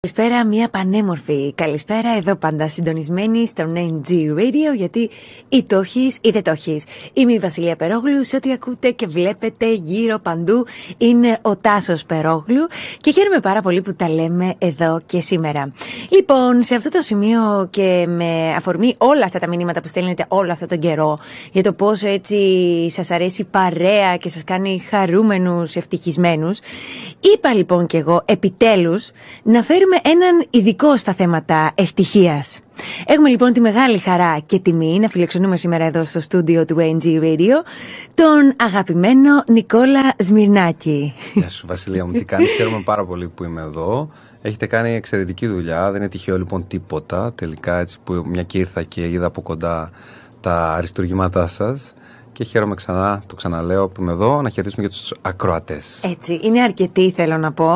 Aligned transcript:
Καλησπέρα, 0.00 0.46
μια 0.46 0.68
πανέμορφη 0.68 1.52
καλησπέρα 1.54 2.16
εδώ 2.16 2.36
πάντα 2.36 2.68
συντονισμένη 2.68 3.46
στο 3.46 3.72
NG 3.74 4.10
Radio 4.10 4.76
γιατί 4.76 5.10
ή 5.48 5.64
το 5.64 5.78
έχεις 5.78 6.18
ή 6.22 6.30
δεν 6.30 6.42
το 6.42 6.50
έχεις. 6.50 6.84
Είμαι 7.12 7.32
η 7.32 7.38
Βασιλεία 7.38 7.76
Περόγλου, 7.76 8.24
σε 8.24 8.36
ό,τι 8.36 8.52
ακούτε 8.52 8.90
και 8.90 9.06
βλέπετε 9.06 9.72
γύρω 9.72 10.18
παντού 10.18 10.66
είναι 10.98 11.38
ο 11.42 11.56
Τάσος 11.56 12.04
Περόγλου 12.04 12.66
και 12.96 13.12
χαίρομαι 13.12 13.40
πάρα 13.40 13.62
πολύ 13.62 13.80
που 13.80 13.94
τα 13.94 14.08
λέμε 14.08 14.54
εδώ 14.58 15.00
και 15.06 15.20
σήμερα. 15.20 15.72
Λοιπόν, 16.08 16.62
σε 16.62 16.74
αυτό 16.74 16.88
το 16.88 17.02
σημείο 17.02 17.68
και 17.70 18.04
με 18.08 18.54
αφορμή 18.56 18.94
όλα 18.98 19.24
αυτά 19.24 19.38
τα 19.38 19.48
μηνύματα 19.48 19.80
που 19.80 19.88
στέλνετε 19.88 20.24
όλο 20.28 20.52
αυτό 20.52 20.66
τον 20.66 20.78
καιρό 20.78 21.18
για 21.52 21.62
το 21.62 21.72
πόσο 21.72 22.08
έτσι 22.08 22.36
σας 22.90 23.10
αρέσει 23.10 23.44
παρέα 23.44 24.16
και 24.16 24.28
σας 24.28 24.44
κάνει 24.44 24.82
χαρούμενους, 24.90 25.76
ευτυχισμένους 25.76 26.58
είπα 27.34 27.54
λοιπόν 27.54 27.86
και 27.86 27.96
εγώ 27.96 28.22
επιτέλους 28.24 29.10
να 29.42 29.62
φέρουμε 29.62 29.87
έναν 30.02 30.46
ειδικό 30.50 30.96
στα 30.96 31.12
θέματα 31.14 31.72
ευτυχίας. 31.74 32.60
Έχουμε 33.06 33.28
λοιπόν 33.28 33.52
τη 33.52 33.60
μεγάλη 33.60 33.98
χαρά 33.98 34.38
και 34.46 34.58
τιμή 34.58 34.98
να 34.98 35.08
φιλοξενούμε 35.08 35.56
σήμερα 35.56 35.84
εδώ 35.84 36.04
στο 36.04 36.20
στούντιο 36.20 36.64
του 36.64 36.76
NG 36.78 37.04
Radio 37.04 37.64
τον 38.14 38.54
αγαπημένο 38.56 39.42
Νικόλα 39.48 40.14
Σμυρνάκη. 40.18 41.14
Γεια 41.34 41.48
σου 41.48 41.66
Βασιλεία 41.66 42.06
μου, 42.06 42.12
τι 42.12 42.24
κάνεις, 42.24 42.50
χαίρομαι 42.50 42.82
πάρα 42.84 43.04
πολύ 43.04 43.28
που 43.28 43.44
είμαι 43.44 43.60
εδώ. 43.60 44.10
Έχετε 44.42 44.66
κάνει 44.66 44.94
εξαιρετική 44.94 45.46
δουλειά, 45.46 45.90
δεν 45.90 46.00
είναι 46.00 46.10
τυχαίο 46.10 46.38
λοιπόν 46.38 46.66
τίποτα 46.66 47.32
τελικά 47.34 47.78
έτσι 47.78 47.98
που 48.04 48.24
μια 48.26 48.42
και 48.42 48.58
ήρθα 48.58 48.82
και 48.82 49.08
είδα 49.08 49.26
από 49.26 49.42
κοντά 49.42 49.90
τα 50.40 50.72
αριστουργήματά 50.72 51.46
σας 51.46 51.94
και 52.38 52.44
χαίρομαι 52.44 52.74
ξανά, 52.74 53.22
το 53.26 53.34
ξαναλέω 53.34 53.88
που 53.88 54.02
είμαι 54.02 54.12
εδώ, 54.12 54.42
να 54.42 54.48
χαιρετήσουμε 54.48 54.86
και 54.86 54.92
τους 54.92 55.12
ακροατές. 55.22 56.00
Έτσι, 56.04 56.40
είναι 56.42 56.60
αρκετοί 56.60 57.12
θέλω 57.16 57.36
να 57.36 57.52
πω. 57.52 57.70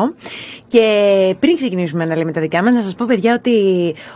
Και 0.67 1.35
πριν 1.39 1.55
ξεκινήσουμε 1.55 2.05
να 2.05 2.15
λέμε 2.15 2.31
τα 2.31 2.41
δικά 2.41 2.63
μας, 2.63 2.73
να 2.73 2.81
σας 2.81 2.95
πω 2.95 3.05
παιδιά 3.07 3.33
ότι 3.33 3.55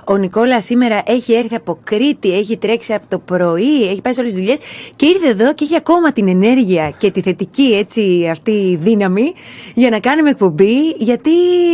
ο 0.05 0.17
Νικόλας 0.17 0.65
σήμερα 0.65 1.01
έχει 1.05 1.33
έρθει 1.33 1.55
από 1.55 1.79
Κρήτη, 1.83 2.37
έχει 2.37 2.57
τρέξει 2.57 2.93
από 2.93 3.05
το 3.07 3.19
πρωί, 3.19 3.89
έχει 3.89 4.01
πάει 4.01 4.13
σε 4.13 4.19
όλες 4.19 4.33
τις 4.33 4.41
δουλειές 4.41 4.59
και 4.95 5.05
ήρθε 5.05 5.27
εδώ 5.27 5.53
και 5.53 5.63
έχει 5.63 5.75
ακόμα 5.75 6.11
την 6.11 6.27
ενέργεια 6.27 6.89
και 6.97 7.11
τη 7.11 7.21
θετική 7.21 7.75
έτσι 7.75 8.27
αυτή 8.31 8.79
δύναμη 8.81 9.33
για 9.73 9.89
να 9.89 9.99
κάνουμε 9.99 10.29
εκπομπή, 10.29 10.89
γιατί 10.97 11.31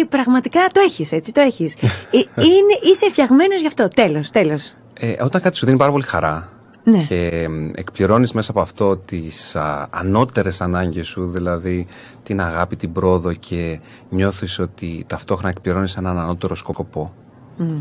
πραγματικά 0.09 0.59
το 0.71 0.81
έχεις 0.85 1.11
έτσι, 1.11 1.31
το 1.31 1.41
έχεις. 1.41 1.75
Ε, 2.11 2.17
είναι, 2.43 2.91
είσαι 2.91 3.09
φτιαγμένος 3.11 3.61
γι' 3.61 3.67
αυτό, 3.67 3.87
τέλος, 3.87 4.29
τέλος. 4.29 4.75
Ε, 4.93 5.23
όταν 5.23 5.41
κάτι 5.41 5.57
σου 5.57 5.65
δίνει 5.65 5.77
πάρα 5.77 5.91
πολύ 5.91 6.03
χαρά, 6.03 6.49
ναι. 6.83 7.03
και 7.03 7.49
εκπληρώνεις 7.75 8.33
μέσα 8.33 8.51
από 8.51 8.61
αυτό 8.61 8.97
τις 8.97 9.55
α, 9.55 9.87
ανώτερες 9.91 10.61
ανάγκες 10.61 11.07
σου, 11.07 11.27
δηλαδή 11.27 11.87
την 12.23 12.41
αγάπη, 12.41 12.75
την 12.75 12.91
πρόοδο 12.91 13.33
και 13.33 13.79
νιώθεις 14.09 14.59
ότι 14.59 15.03
ταυτόχρονα 15.07 15.49
εκπληρώνεις 15.49 15.97
έναν 15.97 16.19
ανώτερο 16.19 16.55
σκοπό 16.55 17.13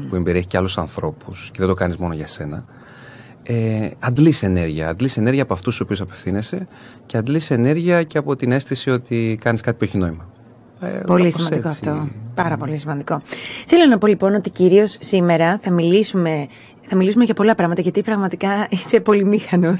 που 0.09 0.17
εμπεριέχει 0.17 0.47
και 0.47 0.57
άλλους 0.57 0.79
ανθρώπους 0.79 1.51
και 1.53 1.59
δεν 1.59 1.69
το 1.69 1.75
κάνεις 1.75 1.97
μόνο 1.97 2.15
για 2.15 2.27
σένα. 2.27 2.65
Ε, 3.43 3.91
αντλείς 3.99 4.43
ενέργεια. 4.43 4.89
Αντλείς 4.89 5.17
ενέργεια 5.17 5.43
από 5.43 5.53
αυτούς 5.53 5.75
στους 5.75 5.85
οποίους 5.85 6.01
απευθύνεσαι 6.01 6.69
και 7.07 7.17
αντλείς 7.17 7.51
ενέργεια 7.51 8.03
και 8.03 8.19
από 8.19 8.37
την 8.37 8.53
αίσθηση 8.53 8.91
ότι 8.91 9.39
κάνεις 9.41 9.61
κάτι 9.61 9.77
που 9.77 9.85
έχει 9.85 9.99
νόημα. 9.99 10.33
Ε, 10.81 10.87
πολύ 11.07 11.31
σημαντικό 11.31 11.69
αυτό. 11.69 12.09
Πάρα 12.35 12.57
πολύ 12.57 12.77
σημαντικό. 12.77 13.23
Θέλω 13.67 13.87
να 13.87 13.99
πω 13.99 14.07
λοιπόν 14.07 14.35
ότι 14.35 14.51
κυρίως 14.51 14.97
σήμερα 15.01 15.59
θα 15.63 15.71
μιλήσουμε 15.71 16.47
θα 16.93 16.99
μιλήσουμε 16.99 17.25
για 17.25 17.35
πολλά 17.35 17.55
πράγματα, 17.55 17.81
γιατί 17.81 18.01
πραγματικά 18.01 18.67
είσαι 18.71 19.01
πολύ 19.01 19.25
μήχανο. 19.25 19.75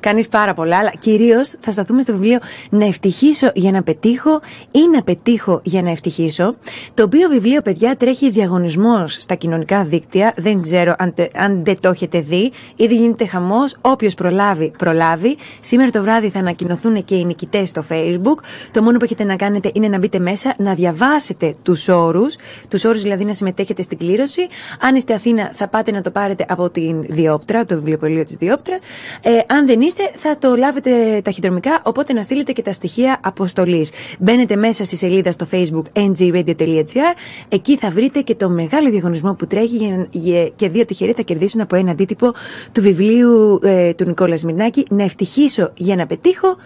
Κάνεις 0.00 0.28
πάρα 0.28 0.54
πολλά, 0.54 0.76
αλλά 0.76 0.90
κυρίως 0.98 1.54
θα 1.60 1.70
σταθούμε 1.70 2.02
στο 2.02 2.12
βιβλίο 2.12 2.38
Να 2.70 2.84
ευτυχήσω 2.86 3.50
για 3.54 3.70
να 3.70 3.82
πετύχω 3.82 4.40
ή 4.70 4.88
Να 4.94 5.02
πετύχω 5.02 5.60
για 5.64 5.82
να 5.82 5.90
ευτυχήσω. 5.90 6.54
Το 6.94 7.02
οποίο 7.02 7.28
βιβλίο, 7.28 7.62
παιδιά, 7.62 7.96
τρέχει 7.96 8.30
διαγωνισμός 8.30 9.14
στα 9.20 9.34
κοινωνικά 9.34 9.84
δίκτυα. 9.84 10.32
Δεν 10.36 10.62
ξέρω 10.62 10.94
αν, 10.98 11.14
αν 11.34 11.64
δεν 11.64 11.80
το 11.80 11.88
έχετε 11.88 12.20
δει. 12.20 12.52
Ήδη 12.76 12.94
γίνεται 12.94 13.26
χαμός. 13.26 13.76
Όποιος 13.80 14.14
προλάβει, 14.14 14.72
προλάβει. 14.78 15.36
Σήμερα 15.60 15.90
το 15.90 16.02
βράδυ 16.02 16.28
θα 16.28 16.38
ανακοινωθούν 16.38 17.04
και 17.04 17.14
οι 17.14 17.24
νικητές 17.24 17.70
στο 17.70 17.84
Facebook. 17.88 18.44
Το 18.70 18.82
μόνο 18.82 18.98
που 18.98 19.04
έχετε 19.04 19.24
να 19.24 19.36
κάνετε 19.36 19.70
είναι 19.74 19.88
να 19.88 19.98
μπείτε 19.98 20.18
μέσα, 20.18 20.54
να 20.58 20.74
διαβάσετε 20.74 21.54
τους 21.62 21.88
όρους. 21.88 22.36
Τους 22.68 22.84
όρους 22.84 23.02
δηλαδή 23.02 23.24
να 23.24 23.34
συμμετέχετε 23.34 23.82
στην 23.82 23.98
κλήρωση. 23.98 24.46
Αν 24.80 24.94
είστε 24.94 25.14
Αθήνα, 25.14 25.52
θα 25.54 25.68
πάτε 25.68 25.90
να 25.90 26.00
το 26.00 26.10
πάρετε 26.10 26.44
από 26.50 26.70
την 26.70 27.02
Διόπτρα, 27.02 27.64
το 27.64 27.74
βιβλιοπωλείο 27.74 28.24
της 28.24 28.36
Διόπτρα. 28.36 28.78
Ε, 29.22 29.30
αν 29.46 29.66
δεν 29.66 29.80
είστε, 29.80 30.10
θα 30.14 30.38
το 30.38 30.54
λάβετε 30.56 31.20
ταχυδρομικά, 31.24 31.80
οπότε 31.84 32.12
να 32.12 32.22
στείλετε 32.22 32.52
και 32.52 32.62
τα 32.62 32.72
στοιχεία 32.72 33.20
αποστολής. 33.22 33.90
Μπαίνετε 34.18 34.56
μέσα 34.56 34.84
στη 34.84 34.96
σελίδα 34.96 35.32
στο 35.32 35.46
facebook 35.50 35.82
ngradio.gr. 35.92 37.14
Εκεί 37.48 37.76
θα 37.76 37.90
βρείτε 37.90 38.20
και 38.20 38.34
το 38.34 38.48
μεγάλο 38.48 38.90
διαγωνισμό 38.90 39.34
που 39.34 39.46
τρέχει 39.46 40.08
και 40.56 40.68
δύο 40.68 40.84
τυχεροί 40.84 41.12
θα 41.12 41.22
κερδίσουν 41.22 41.60
από 41.60 41.76
ένα 41.76 41.90
αντίτυπο 41.90 42.32
του 42.72 42.80
βιβλίου 42.80 43.58
ε, 43.62 43.94
του 43.94 44.04
Νικόλας 44.04 44.40
Σμυρνάκη. 44.40 44.86
Να 44.90 45.02
ευτυχήσω 45.02 45.70
για 45.76 45.96
να 45.96 46.06
πετύχω 46.06 46.56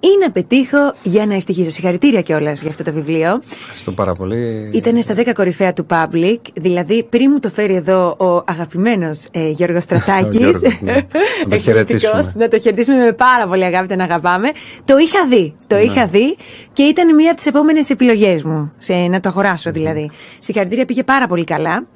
ή 0.00 0.08
να 0.20 0.30
πετύχω 0.30 0.94
για 1.02 1.26
να 1.26 1.34
ευτυχήσω. 1.34 1.70
Συγχαρητήρια 1.70 2.22
κιόλας 2.22 2.60
για 2.60 2.70
αυτό 2.70 2.82
το 2.82 2.92
βιβλίο. 2.92 3.40
Ευχαριστώ 3.60 3.92
πάρα 3.92 4.14
πολύ. 4.14 4.70
Ήταν 4.74 5.02
στα 5.02 5.14
10 5.16 5.32
κορυφαία 5.34 5.72
του 5.72 5.86
Public, 5.90 6.38
δηλαδή 6.54 7.02
πριν 7.02 7.30
μου 7.32 7.38
το 7.38 7.50
φέρει 7.50 7.74
εδώ 7.74 8.16
ο 8.18 8.42
αγαπημένος 8.46 9.23
ε, 9.30 9.48
Γιώργος 9.48 9.82
Στρατάκης. 9.82 10.80
ναι. 10.80 10.92
να 11.48 11.48
το 11.48 11.58
χαιρετήσουμε. 11.58 12.32
Να 12.36 12.48
το 12.48 12.60
χαιρετήσουμε 12.60 12.96
με 12.96 13.12
πάρα 13.12 13.46
πολύ 13.46 13.64
αγάπη, 13.64 13.86
τον 13.86 14.00
αγαπάμε. 14.00 14.48
Το 14.84 14.96
είχα 14.96 15.26
δει. 15.26 15.54
Το 15.66 15.74
ναι. 15.74 15.80
είχα 15.80 16.06
δει 16.06 16.36
και 16.72 16.82
ήταν 16.82 17.14
μία 17.14 17.28
από 17.28 17.36
τις 17.36 17.46
επόμενες 17.46 17.90
επιλογές 17.90 18.42
μου. 18.42 18.72
Σε, 18.78 18.94
να 18.94 19.20
το 19.20 19.28
αγοράσω 19.28 19.70
δηλαδή. 19.70 20.10
Συγχαρητήρια, 20.38 20.84
πήγε 20.84 21.02
πάρα 21.02 21.26
πολύ 21.26 21.44
καλά 21.44 21.86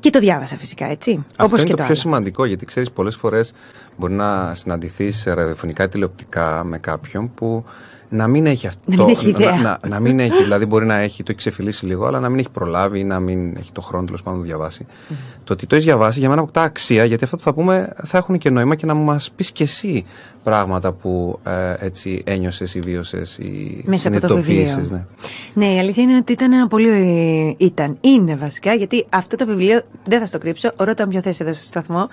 και 0.00 0.10
το 0.10 0.18
διάβασα 0.18 0.56
φυσικά, 0.56 0.86
έτσι. 0.86 1.26
Αυτό 1.38 1.56
είναι 1.56 1.64
και 1.64 1.74
το, 1.74 1.82
πιο 1.82 1.94
σημαντικό 1.94 2.44
γιατί 2.44 2.64
ξέρεις, 2.64 2.90
πολλές 2.90 3.16
φορές 3.16 3.52
μπορεί 3.96 4.12
να 4.12 4.54
συναντηθείς 4.54 5.24
ραδιοφωνικά 5.26 5.88
τηλεοπτικά 5.88 6.64
με 6.64 6.78
κάποιον 6.78 7.34
που 7.34 7.64
να 8.08 8.26
μην 8.26 8.46
έχει 8.46 8.66
αυτό. 8.66 8.80
Να 8.84 9.04
μην 9.04 9.08
έχει 9.08 9.28
ιδέα. 9.28 9.50
Να, 9.50 9.62
να, 9.62 9.78
να, 9.88 10.00
μην 10.00 10.20
έχει, 10.20 10.42
δηλαδή 10.42 10.66
μπορεί 10.66 10.86
να 10.86 10.94
έχει, 10.94 11.16
το 11.22 11.26
έχει 11.28 11.38
ξεφυλίσει 11.38 11.86
λίγο, 11.86 12.06
αλλά 12.06 12.20
να 12.20 12.28
μην 12.28 12.38
έχει 12.38 12.50
προλάβει 12.50 12.98
ή 12.98 13.04
να 13.04 13.20
μην 13.20 13.56
έχει 13.56 13.72
το 13.72 13.80
χρόνο 13.80 14.04
τέλος 14.04 14.22
πάντων 14.22 14.38
να 14.38 14.44
το 14.44 14.50
διαβάσει. 14.50 14.86
Mm. 14.88 15.14
Το 15.44 15.52
ότι 15.52 15.66
το 15.66 15.74
έχεις 15.74 15.86
διαβάσει 15.86 16.18
για 16.18 16.28
μένα 16.28 16.40
αποκτά 16.40 16.62
αξία, 16.62 17.04
γιατί 17.04 17.24
αυτό 17.24 17.36
που 17.36 17.42
θα 17.42 17.54
πούμε 17.54 17.92
θα 18.04 18.18
έχουν 18.18 18.38
και 18.38 18.50
νόημα 18.50 18.74
και 18.74 18.86
να 18.86 18.94
μας 18.94 19.30
πεις 19.36 19.52
και 19.52 19.62
εσύ 19.62 20.04
πράγματα 20.48 20.92
που 20.92 21.38
ε, 21.46 21.74
έτσι 21.86 22.22
ένιωσες 22.26 22.74
ή 22.74 22.80
βίωσες 22.80 23.38
ή 23.38 23.82
Μέσα 23.84 24.08
από 24.08 24.26
το 24.26 24.34
βιβλίο. 24.34 24.86
Ναι. 24.90 25.06
ναι, 25.54 25.74
η 25.74 25.78
αλήθεια 25.78 26.02
είναι 26.02 26.16
ότι 26.16 26.32
ήταν 26.32 26.52
ένα 26.52 26.66
πολύ. 26.66 27.56
ήταν, 27.58 27.98
είναι 28.00 28.36
βασικά, 28.36 28.74
γιατί 28.74 29.06
αυτό 29.08 29.36
το 29.36 29.46
βιβλίο 29.46 29.82
δεν 30.04 30.20
θα 30.20 30.26
στο 30.26 30.38
κρύψω. 30.38 30.72
Ρώτα 30.76 31.08
ποιο 31.08 31.20
θέση 31.20 31.38
εδώ 31.42 31.52
στο 31.52 31.64
σταθμό 31.64 32.08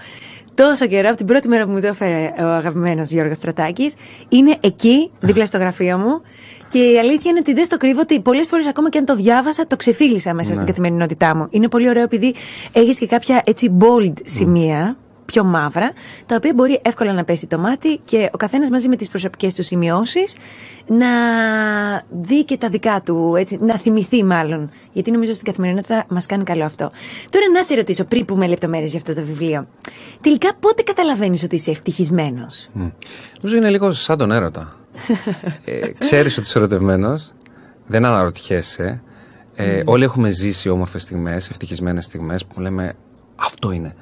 τόσο 0.55 0.87
καιρό, 0.87 1.07
από 1.07 1.17
την 1.17 1.25
πρώτη 1.25 1.47
μέρα 1.47 1.65
που 1.65 1.71
μου 1.71 1.81
το 1.81 1.87
έφερε 1.87 2.33
ο 2.39 2.43
αγαπημένος 2.43 3.09
Γιώργος 3.09 3.37
Στρατάκης, 3.37 3.93
είναι 4.29 4.57
εκεί, 4.61 5.11
δίπλα 5.19 5.45
στο 5.45 5.57
γραφείο 5.57 5.97
μου. 5.97 6.21
Και 6.69 6.79
η 6.79 6.97
αλήθεια 6.97 7.29
είναι 7.29 7.39
ότι 7.39 7.53
δεν 7.53 7.65
στο 7.65 7.77
κρύβω 7.77 7.99
ότι 7.99 8.19
πολλές 8.19 8.47
φορές 8.47 8.67
ακόμα 8.67 8.89
και 8.89 8.97
αν 8.97 9.05
το 9.05 9.15
διάβασα, 9.15 9.67
το 9.67 9.75
ξεφύλισα 9.75 10.33
μέσα 10.33 10.49
ναι. 10.49 10.55
στην 10.55 10.67
καθημερινότητά 10.67 11.35
μου. 11.35 11.47
Είναι 11.49 11.67
πολύ 11.67 11.89
ωραίο 11.89 12.03
επειδή 12.03 12.33
έχεις 12.71 12.99
και 12.99 13.07
κάποια 13.07 13.41
έτσι 13.45 13.77
bold 13.79 14.13
σημεία 14.25 14.97
πιο 15.25 15.43
μαύρα, 15.43 15.91
τα 16.25 16.35
οποία 16.35 16.51
μπορεί 16.55 16.79
εύκολα 16.83 17.13
να 17.13 17.23
πέσει 17.23 17.47
το 17.47 17.57
μάτι 17.57 17.97
και 18.05 18.29
ο 18.33 18.37
καθένας 18.37 18.69
μαζί 18.69 18.87
με 18.87 18.95
τις 18.95 19.09
προσωπικές 19.09 19.53
του 19.53 19.63
σημειώσεις 19.63 20.35
να 20.87 21.07
δει 22.09 22.45
και 22.45 22.57
τα 22.57 22.69
δικά 22.69 23.01
του, 23.01 23.35
έτσι, 23.37 23.57
να 23.61 23.77
θυμηθεί 23.77 24.23
μάλλον. 24.23 24.71
Γιατί 24.91 25.11
νομίζω 25.11 25.33
στην 25.33 25.45
καθημερινότητα 25.45 26.05
μας 26.09 26.25
κάνει 26.25 26.43
καλό 26.43 26.65
αυτό. 26.65 26.91
Τώρα 27.29 27.49
να 27.53 27.63
σε 27.63 27.75
ρωτήσω, 27.75 28.03
πριν 28.03 28.25
πούμε 28.25 28.47
λεπτομέρειες 28.47 28.89
για 28.89 28.99
αυτό 28.99 29.13
το 29.13 29.27
βιβλίο, 29.27 29.67
τελικά 30.21 30.55
πότε 30.59 30.81
καταλαβαίνεις 30.81 31.43
ότι 31.43 31.55
είσαι 31.55 31.71
ευτυχισμένος; 31.71 32.69
Mm. 32.79 32.91
Νομίζω 33.41 33.57
είναι 33.57 33.69
λίγο 33.69 33.93
σαν 33.93 34.17
τον 34.17 34.31
έρωτα. 34.31 34.67
ε, 35.65 35.91
Ξέρεις 35.97 36.37
ότι 36.37 36.47
είσαι 36.47 36.57
ερωτευμένος, 36.57 37.33
δεν 37.85 38.05
αναρωτιέσαι. 38.05 39.01
Ε, 39.55 39.81
Όλοι 39.85 40.03
έχουμε 40.03 40.29
ζήσει 40.29 40.69
όμορφες 40.69 41.01
στιγμές, 41.01 41.49
ευτυχισμένες 41.49 42.05
στιγμές 42.05 42.45
που 42.45 42.59
λέμε 42.59 42.93
αυτό 43.35 43.71
είναι. 43.71 43.95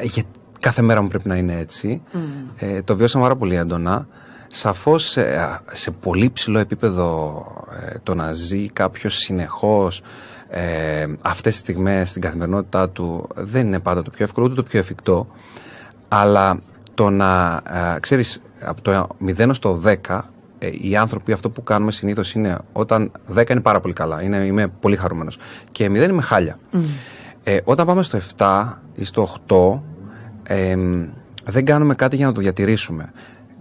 Ε, 0.00 0.04
για 0.04 0.22
κάθε 0.60 0.82
μέρα 0.82 1.02
μου 1.02 1.08
πρέπει 1.08 1.28
να 1.28 1.36
είναι 1.36 1.58
έτσι. 1.58 2.02
Mm. 2.12 2.16
Ε, 2.56 2.82
το 2.82 2.96
βιώσαμε 2.96 3.24
πάρα 3.24 3.36
πολύ 3.36 3.54
έντονα. 3.54 4.06
Σαφώς 4.46 5.04
σε, 5.04 5.24
σε 5.72 5.90
πολύ 5.90 6.30
ψηλό 6.30 6.58
επίπεδο 6.58 7.42
ε, 7.86 7.98
το 8.02 8.14
να 8.14 8.32
ζει 8.32 8.68
κάποιος 8.68 9.16
συνεχώς 9.16 10.02
ε, 10.48 11.06
αυτές 11.20 11.52
τις 11.52 11.60
στιγμές 11.60 12.10
στην 12.10 12.22
καθημερινότητά 12.22 12.90
του 12.90 13.28
δεν 13.34 13.66
είναι 13.66 13.80
πάντα 13.80 14.02
το 14.02 14.10
πιο 14.10 14.24
εύκολο 14.24 14.46
ούτε 14.46 14.54
το 14.54 14.62
πιο 14.62 14.78
εφικτό 14.78 15.26
αλλά 16.08 16.60
το 16.94 17.10
να 17.10 17.62
ε, 17.94 18.00
ξέρεις 18.00 18.40
από 18.60 18.82
το 18.82 19.06
0 19.26 19.48
στο 19.52 19.80
10 20.08 20.20
ε, 20.58 20.68
οι 20.80 20.96
άνθρωποι 20.96 21.32
αυτό 21.32 21.50
που 21.50 21.62
κάνουμε 21.62 21.92
συνήθως 21.92 22.32
είναι 22.32 22.58
όταν 22.72 23.10
10 23.34 23.50
είναι 23.50 23.60
πάρα 23.60 23.80
πολύ 23.80 23.94
καλά 23.94 24.22
είναι, 24.22 24.36
είμαι 24.36 24.66
πολύ 24.80 24.96
χαρούμενος 24.96 25.38
και 25.72 25.86
0 25.86 26.08
είμαι 26.08 26.22
χάλια 26.22 26.58
mm. 26.72 26.78
Ε, 27.48 27.58
όταν 27.64 27.86
πάμε 27.86 28.02
στο 28.02 28.18
7 28.36 28.72
ή 28.94 29.04
στο 29.04 29.28
8, 29.48 29.82
ε, 30.42 30.76
δεν 31.44 31.64
κάνουμε 31.64 31.94
κάτι 31.94 32.16
για 32.16 32.26
να 32.26 32.32
το 32.32 32.40
διατηρήσουμε. 32.40 33.12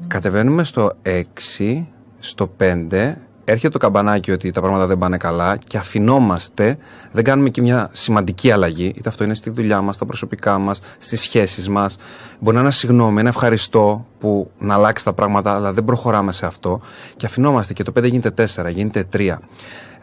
Κατεβαίνουμε 0.08 0.64
στο 0.64 0.92
6, 1.04 1.86
στο 2.20 2.52
5 2.58 3.18
έρχεται 3.46 3.70
το 3.70 3.78
καμπανάκι 3.78 4.32
ότι 4.32 4.52
τα 4.52 4.60
πράγματα 4.60 4.86
δεν 4.86 4.98
πάνε 4.98 5.18
καλά 5.18 5.58
και 5.58 5.78
αφινόμαστε, 5.78 6.78
δεν 7.12 7.24
κάνουμε 7.24 7.50
και 7.50 7.62
μια 7.62 7.90
σημαντική 7.94 8.52
αλλαγή, 8.52 8.94
είτε 8.96 9.10
αυτό 9.10 9.24
είναι 9.24 9.34
στη 9.34 9.50
δουλειά 9.50 9.82
μας, 9.82 9.96
στα 9.96 10.06
προσωπικά 10.06 10.58
μας, 10.58 10.80
στις 10.98 11.22
σχέσεις 11.22 11.70
μας. 11.70 11.98
Μπορεί 12.40 12.42
να 12.44 12.52
είναι 12.52 12.60
ένα 12.60 12.72
συγγνώμη, 12.72 13.20
ένα 13.20 13.30
ευχαριστώ 13.30 14.06
που 14.20 14.52
να 14.60 14.74
αλλάξει 14.74 15.04
τα 15.04 15.14
πράγματα, 15.14 15.56
αλλά 15.56 15.74
δεν 15.74 15.86
προχωράμε 15.86 16.32
σε 16.32 16.46
αυτό 16.46 16.82
και 17.16 17.26
αφινόμαστε 17.26 17.74
και 17.74 17.84
το 17.84 17.92
5 18.00 18.10
γίνεται 18.10 18.48
4, 18.56 18.70
γίνεται 18.72 19.06
3. 19.14 19.36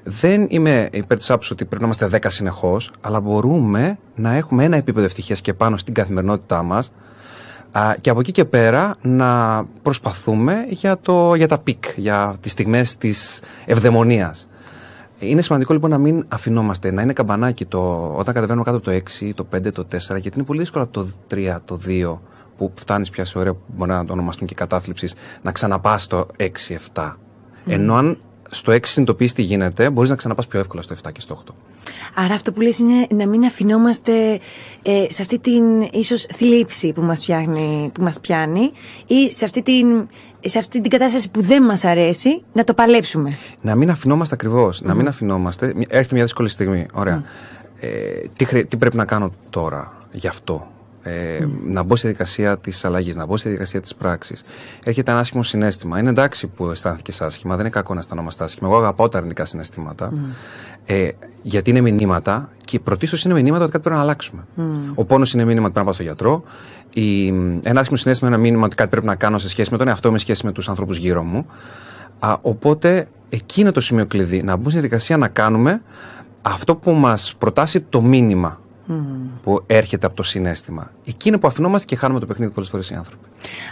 Δεν 0.04 0.46
είμαι 0.48 0.88
υπέρ 0.92 1.18
της 1.18 1.30
άποψης 1.30 1.50
ότι 1.50 1.64
πρέπει 1.64 1.82
να 1.82 1.90
είμαστε 1.98 2.18
10 2.22 2.26
συνεχώς, 2.28 2.90
αλλά 3.00 3.20
μπορούμε 3.20 3.98
να 4.14 4.34
έχουμε 4.34 4.64
ένα 4.64 4.76
επίπεδο 4.76 5.06
ευτυχίας 5.06 5.40
και 5.40 5.54
πάνω 5.54 5.76
στην 5.76 5.94
καθημερινότητά 5.94 6.62
μας 6.62 6.92
και 8.00 8.10
από 8.10 8.20
εκεί 8.20 8.32
και 8.32 8.44
πέρα 8.44 8.94
να 9.02 9.62
προσπαθούμε 9.82 10.64
για, 10.68 10.98
το, 10.98 11.34
για 11.34 11.48
τα 11.48 11.58
peak, 11.58 11.84
για 11.96 12.36
τις 12.40 12.52
στιγμές 12.52 12.96
της 12.96 13.40
ευδαιμονίας. 13.64 14.48
Είναι 15.18 15.42
σημαντικό 15.42 15.72
λοιπόν 15.72 15.90
να 15.90 15.98
μην 15.98 16.24
αφηνόμαστε, 16.28 16.90
να 16.90 17.02
είναι 17.02 17.12
καμπανάκι 17.12 17.64
το, 17.64 18.12
όταν 18.16 18.34
κατεβαίνουμε 18.34 18.64
κάτω 18.64 18.76
από 18.76 18.90
το 18.90 19.00
6, 19.20 19.30
το 19.34 19.46
5, 19.54 19.72
το 19.72 19.86
4, 19.92 19.98
γιατί 19.98 20.30
είναι 20.34 20.44
πολύ 20.44 20.58
δύσκολο 20.58 20.84
από 20.84 20.92
το 20.92 21.08
3, 21.30 21.56
το 21.64 21.80
2, 21.86 22.18
που 22.56 22.72
φτάνεις 22.74 23.10
πια 23.10 23.24
σε 23.24 23.38
όρια 23.38 23.52
που 23.52 23.60
μπορεί 23.66 23.90
να 23.90 24.04
το 24.04 24.12
ονομαστούν 24.12 24.46
και 24.46 24.54
κατάθλιψη, 24.54 25.08
να 25.42 25.52
ξαναπάς 25.52 26.02
στο 26.02 26.26
6-7. 26.36 26.46
Mm. 26.94 27.14
Ενώ 27.66 27.94
αν 27.94 28.18
στο 28.54 28.72
6 28.72 28.78
συνειδητοποιήσει 28.82 29.34
τι 29.34 29.42
γίνεται, 29.42 29.90
μπορείς 29.90 30.10
να 30.10 30.16
ξαναπάς 30.16 30.46
πιο 30.46 30.60
εύκολα 30.60 30.82
στο 30.82 30.94
7 31.04 31.12
και 31.12 31.20
στο 31.20 31.42
8. 31.48 31.54
Άρα 32.14 32.34
αυτό 32.34 32.52
που 32.52 32.60
λες 32.60 32.78
είναι 32.78 33.06
να 33.10 33.26
μην 33.26 33.44
αφηνόμαστε 33.44 34.40
ε, 34.82 35.06
σε 35.08 35.22
αυτή 35.22 35.38
την 35.38 35.80
ίσως 35.92 36.26
θλίψη 36.32 36.92
που 36.92 37.02
μας, 37.02 37.20
πιάνει, 37.20 37.90
που 37.94 38.02
μας 38.02 38.20
πιάνει 38.20 38.72
ή 39.06 39.32
σε 39.32 39.44
αυτή 39.44 39.62
την 39.62 40.06
σε 40.44 40.58
αυτή 40.58 40.80
την 40.80 40.90
κατάσταση 40.90 41.30
που 41.30 41.42
δεν 41.42 41.62
μας 41.62 41.84
αρέσει, 41.84 42.42
να 42.52 42.64
το 42.64 42.74
παλέψουμε. 42.74 43.30
Να 43.60 43.74
μην 43.74 43.90
αφινόμαστε 43.90 44.34
ακριβώς. 44.34 44.80
Να 44.82 44.94
μην 44.94 45.08
αφινόμαστε. 45.08 45.74
Έρχεται 45.88 46.14
μια 46.14 46.22
δύσκολη 46.22 46.48
στιγμή. 46.48 46.86
Ωραία. 46.92 47.22
Ε, 47.80 47.88
τι, 48.36 48.66
τι 48.66 48.76
πρέπει 48.76 48.96
να 48.96 49.04
κάνω 49.04 49.32
τώρα 49.50 49.92
γι' 50.12 50.26
αυτό; 50.26 50.71
Ε, 51.02 51.46
να 51.66 51.82
μπω 51.82 51.96
στη 51.96 52.06
διαδικασία 52.06 52.58
της 52.58 52.84
αλλαγής, 52.84 53.16
να 53.16 53.26
μπω 53.26 53.36
στη 53.36 53.48
διαδικασία 53.48 53.80
της 53.80 53.94
πράξης. 53.94 54.44
Έρχεται 54.84 55.10
ένα 55.10 55.20
άσχημο 55.20 55.42
συνέστημα. 55.42 55.98
Είναι 55.98 56.10
εντάξει 56.10 56.46
που 56.46 56.70
αισθάνθηκες 56.70 57.20
άσχημα, 57.20 57.56
δεν 57.56 57.64
είναι 57.64 57.74
κακό 57.74 57.94
να 57.94 58.00
αισθανόμαστε 58.00 58.44
άσχημα. 58.44 58.68
Εγώ 58.68 58.78
αγαπάω 58.78 59.08
τα 59.08 59.18
αρνητικά 59.18 59.44
συναισθήματα. 59.44 60.12
Ε, 60.84 61.08
γιατί 61.42 61.70
είναι 61.70 61.80
μηνύματα 61.80 62.50
και 62.64 62.80
πρωτίστως 62.80 63.24
είναι 63.24 63.34
μηνύματα 63.34 63.62
ότι 63.62 63.72
κάτι 63.72 63.82
πρέπει 63.82 63.96
να 63.96 64.02
αλλάξουμε. 64.02 64.46
Ο 64.94 65.04
πόνος 65.04 65.32
είναι 65.32 65.44
μήνυμα 65.44 65.64
ότι 65.64 65.72
πρέπει 65.72 65.78
να 65.78 65.84
πάω 65.84 65.94
στο 65.94 66.02
γιατρό. 66.02 66.42
Η, 66.92 67.26
ένα 67.62 67.80
άσχημο 67.80 67.96
συνέστημα 67.96 68.28
είναι 68.28 68.36
ένα 68.36 68.46
μήνυμα 68.46 68.64
ότι 68.64 68.76
κάτι 68.76 68.90
πρέπει 68.90 69.06
να 69.06 69.14
κάνω 69.14 69.38
σε 69.38 69.48
σχέση 69.48 69.68
με 69.72 69.76
τον 69.78 69.88
εαυτό 69.88 70.10
μου, 70.10 70.16
σε 70.16 70.22
σχέση 70.22 70.46
με 70.46 70.52
τους 70.52 70.68
ανθρώπους 70.68 70.96
γύρω 70.96 71.22
μου. 71.22 71.46
Α, 72.18 72.36
οπότε 72.42 73.08
εκεί 73.28 73.60
είναι 73.60 73.70
το 73.70 73.80
σημείο 73.80 74.06
κλειδί. 74.06 74.42
Να 74.42 74.56
μπούμε 74.56 74.70
στη 74.70 74.78
διαδικασία 74.78 75.16
να 75.16 75.28
κάνουμε 75.28 75.82
αυτό 76.42 76.76
που 76.76 76.92
μας 76.92 77.34
προτάσει 77.38 77.80
το 77.80 78.02
μήνυμα 78.02 78.60
που 79.42 79.62
έρχεται 79.66 80.06
από 80.06 80.16
το 80.16 80.22
συνέστημα. 80.22 80.90
Εκείνο 81.04 81.38
που 81.38 81.46
αφινόμαστε 81.46 81.86
και 81.86 81.96
χάνουμε 81.96 82.20
το 82.20 82.26
παιχνίδι 82.26 82.52
πολλές 82.52 82.70
φορές 82.70 82.90
οι 82.90 82.94
άνθρωποι. 82.94 83.26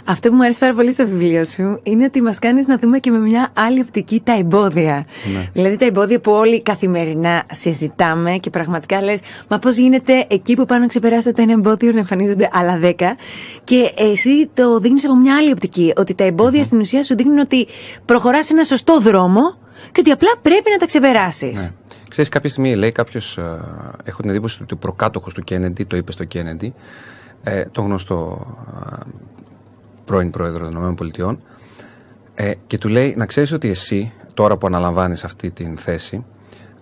Αυτό 0.05 0.29
που 0.29 0.35
μου 0.35 0.43
αρέσει 0.43 0.59
πάρα 0.59 0.73
πολύ 0.73 0.91
στο 0.91 1.07
βιβλίο 1.07 1.45
σου 1.45 1.79
είναι 1.83 2.03
ότι 2.03 2.21
μας 2.21 2.39
κάνεις 2.39 2.67
να 2.67 2.77
δούμε 2.77 2.99
και 2.99 3.11
με 3.11 3.17
μια 3.17 3.49
άλλη 3.53 3.79
οπτική 3.79 4.21
τα 4.23 4.37
εμπόδια. 4.37 5.05
Ναι. 5.33 5.49
Δηλαδή 5.53 5.77
τα 5.77 5.85
εμπόδια 5.85 6.19
που 6.19 6.31
όλοι 6.31 6.61
καθημερινά 6.61 7.43
συζητάμε 7.51 8.37
και 8.37 8.49
πραγματικά 8.49 9.01
λες, 9.01 9.19
Μα 9.47 9.59
πώς 9.59 9.77
γίνεται 9.77 10.25
εκεί 10.29 10.55
που 10.55 10.65
πάνω 10.65 10.81
να 10.81 10.87
ξεπεράσετε 10.87 11.31
το 11.31 11.41
ένα 11.41 11.51
εμπόδιο 11.51 11.91
να 11.91 11.99
εμφανίζονται 11.99 12.49
άλλα 12.51 12.77
δέκα. 12.77 13.15
Και 13.63 13.93
εσύ 13.97 14.49
το 14.53 14.79
δείχνεις 14.79 15.05
από 15.05 15.15
μια 15.15 15.35
άλλη 15.35 15.51
οπτική. 15.51 15.93
Ότι 15.95 16.15
τα 16.15 16.23
εμπόδια 16.23 16.63
στην 16.63 16.79
ουσία 16.79 17.03
σου 17.03 17.15
δείχνουν 17.15 17.39
ότι 17.39 17.67
προχωράς 18.05 18.49
ένα 18.49 18.63
σωστό 18.63 18.99
δρόμο 18.99 19.41
και 19.91 19.99
ότι 19.99 20.11
απλά 20.11 20.29
πρέπει 20.41 20.69
να 20.71 20.77
τα 20.77 20.85
ξεπεράσεις. 20.85 21.57
Ναι. 21.57 21.69
Ξέρεις, 22.11 22.29
κάποια 22.29 22.49
στιγμή 22.49 22.75
λέει 22.75 22.91
κάποιος, 22.91 23.37
ε, 23.37 23.59
έχω 24.03 24.21
την 24.21 24.29
εντύπωση 24.29 24.63
ότι 24.63 24.73
ο 24.73 24.77
προκάτοχος 24.77 25.33
του 25.33 25.41
Κέννεντι 25.43 25.83
το 25.83 25.97
είπε 25.97 26.11
στο 26.11 26.23
Κέννεντι, 26.23 26.73
ε, 27.43 27.65
το 27.71 27.81
γνωστό 27.81 28.47
ε, 28.91 29.03
πρώην 30.05 30.29
πρόεδρο 30.29 30.69
των 30.69 30.97
ΗΠΑ, 30.99 31.37
ε, 32.33 32.53
και 32.67 32.77
του 32.77 32.87
λέει 32.87 33.13
να 33.17 33.25
ξέρεις 33.25 33.51
ότι 33.51 33.69
εσύ, 33.69 34.11
τώρα 34.33 34.57
που 34.57 34.67
αναλαμβάνεις 34.67 35.23
αυτή 35.23 35.51
την 35.51 35.77
θέση, 35.77 36.25